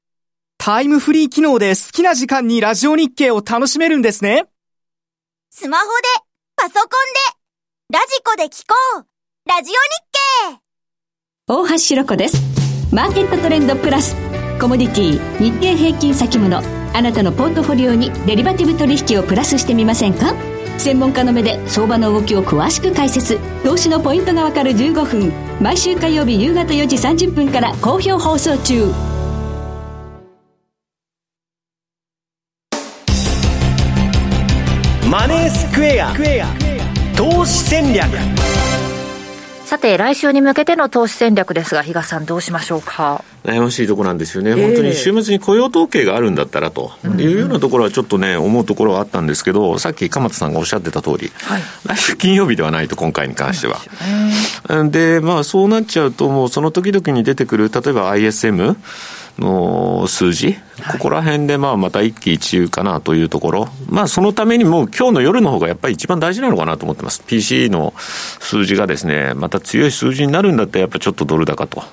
[0.57, 4.43] タイムフリー機能で好きな時間にラジオ日経を楽しめるんですね。
[5.51, 5.91] スマホで、
[6.57, 6.89] パソコン
[7.89, 9.05] で、ラジコで聞こう。
[9.49, 9.73] ラジオ
[10.51, 10.66] 日経
[11.49, 12.35] 大橋ひろ子です。
[12.93, 14.17] マーケットトレンドプラス。
[14.59, 16.57] コモディティ日経平均先物。
[16.57, 20.35] あなたのポートフォリオにデリバティブ取引をプラスしてみませんか？
[20.77, 23.39] 専門家の目で相場の動きを詳しく解説。
[23.63, 25.31] 投資のポイントがわかる15分。
[25.61, 28.91] 毎週火曜日夕方4時30分から好評放送中。
[35.09, 36.13] マネースクエア。
[37.15, 38.36] 投資戦略。
[39.67, 43.21] さて、来週に向けての投資戦略ですが、比嘉さん、どうしましょうか？
[43.43, 53.81] 悩ましいところなんですよね、えー、本当に週末に雇用統計があるんだったらというようなところはちょっとね、思うところはあったんですけど、さっき鎌田さんがおっしゃってた通り、はい、来週金曜日ではないと、今回に関しては。
[54.89, 58.77] で、まあ、そうなっちゃうと、もうその時々に出てくる、例えば ISM、
[59.39, 60.55] の数字、
[60.91, 67.23] ここら辺でまあまた一喜一憂かなというところ、まあそのためにも今日の夜の方がやっぱり一番大事なのかなと思ってます。
[67.23, 71.83] PC の数字がですね、また強い数字になるんだったらやっぱちょっとドル高と。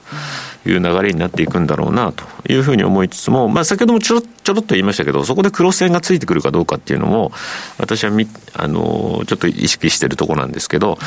[0.66, 7.32] いう流れになっていくんだろうなというふうに思いつつも、まあ、先ほどもちょろちょろっと言いましたけど、そこでクロス線がついてくるかどうかっていうのも、
[7.78, 10.98] 私はみあのちょっと意識してるところなんですけど、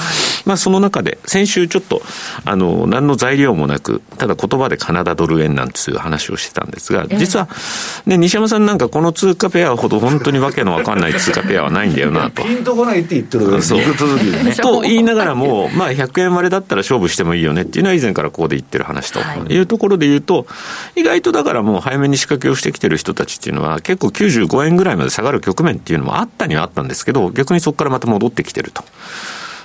[0.45, 2.01] まあ、その中で、先週ちょっと
[2.45, 7.47] あの何の材料もなく、ただ言葉でカナダドル円なんていう話をしてたんですが、実は、
[8.05, 12.43] ね、西山さんなんかこの通貨ペアほど本当にわけのわかんない通貨ペアはないんだよなと。
[12.43, 13.81] ピンとこないって言ってるそう
[14.61, 19.19] と言いながらも、まあ、100円割れだったら勝負してもいいよねっていうのは以前からここで言ってる話と
[19.51, 20.47] いうところで言うと、
[20.95, 28.83] 意外とだからもう早めに仕掛けをしてきてる人たちっていうのは、結構95円ぐらいまで下がる局面っていうのもあったにはあったんですけど、逆にそこからまた戻ってきてると。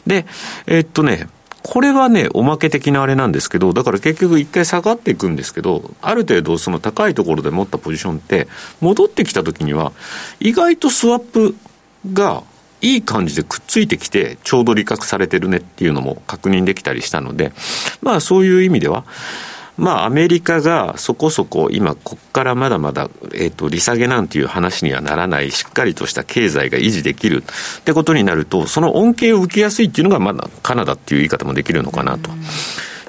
[0.06, 0.26] で、
[0.66, 1.28] えー、っとね、
[1.62, 8.48] これはね、おまけ的なあれなんですけど、だから結局一回下がっていくんですけど、ある程度その高いところで持ったポジションって、
[8.80, 9.93] 戻ってきた時には、
[10.40, 11.55] 意外とスワップ
[12.12, 12.43] が
[12.80, 17.52] いい感じでくっついてきて、ちょうど利確されてるねっていうのも確認できたりしたので、
[18.02, 19.05] まあそういう意味では、
[19.78, 27.43] まあ、アメリカがそこそこ今、ここからまだまだ、えっ、ー、と、利下げなんていう話にはならない、しっかりとした経済が維持できる。
[27.78, 32.31] ってことになると、その恩恵を受けやすいっていうのが、まだカナダっていう言い方もできるのかなと。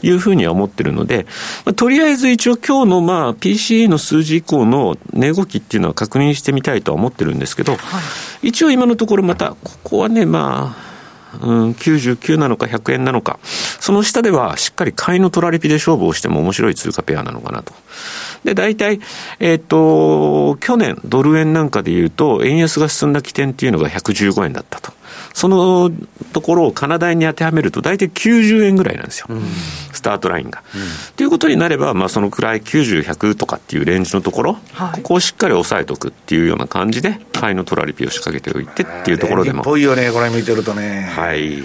[0.05, 1.25] いうふうには思ってるので、
[1.65, 7.77] まあ、とりあえず一応今日のまあ PCE の数字以降の値動きっていうのは確認してみたいとは思ってるんですけど、は
[8.43, 10.92] い、一応今のところまた、ここはね、まあ、
[11.41, 17.73] うん、99なのか100円なのか、その下ではしっかり買いのトラリピで勝負をしても面白い通貨ペアなのかなと。
[18.43, 18.99] で、大体、
[19.39, 24.91] えっ、ー、と、去年ドル円なんかで言うと、円安が進んだ起点っていうのが115円だったと。
[25.33, 25.91] その
[26.31, 29.41] ところをカナダ円に当てはめると、大体90円ぐらいなんですよ、うん、
[29.91, 30.61] スタートラインが。
[30.61, 39.61] と、うん、いうことになれば、まあ、そのくらい90、100とかっていうレンジのところ、はい、ここをしっかり押さえておくっていうような感じで、買いのトラリピを仕掛けておいてっていうところでも。
[39.61, 41.11] っぽいよね、これ見てるとね。
[41.15, 41.63] はい。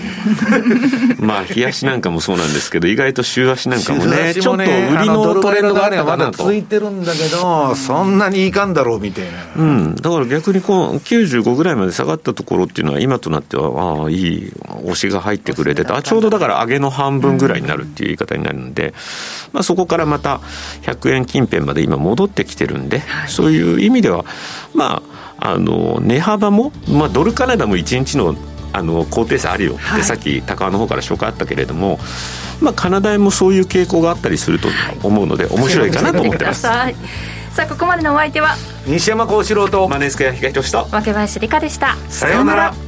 [1.21, 4.67] まあ、日足なんかもそうなんですけど、意外と週足なんかもね、ちょっと売
[5.03, 9.31] りのトレンドがあまだ続いてるんだけど、そんなにいかんだろうみたいな。
[9.57, 14.53] うん、だから逆にこう、95ぐらいまで下がったところっていうのは、今となっては、ああ、いい
[14.83, 18.95] 押しが入ってくれてた、ちょうどだから上げの半分ぐらいになるっていう言い方になるんで、
[19.53, 20.41] まあ、そこからまた
[20.83, 24.25] 100円近辺まで今戻ってきてるんで、そういう意味では、
[24.75, 25.03] ま
[25.39, 28.37] あ、あの値幅も、まあ、ドルカナダも1日の
[28.71, 29.73] あの高低差あるよ。
[29.73, 31.99] って、はい、さっき高尾の方から紹介あったけれども、
[32.61, 34.69] まあ、カナダ円もそういう傾向があったりすると
[35.03, 36.63] 思うので、面白いかなと思ってます。
[36.63, 38.55] さあここまでのお相手は
[38.87, 40.87] 西山幸四郎とマネースクエア東と。
[40.93, 41.97] 若林理香でした。
[42.09, 42.88] さようなら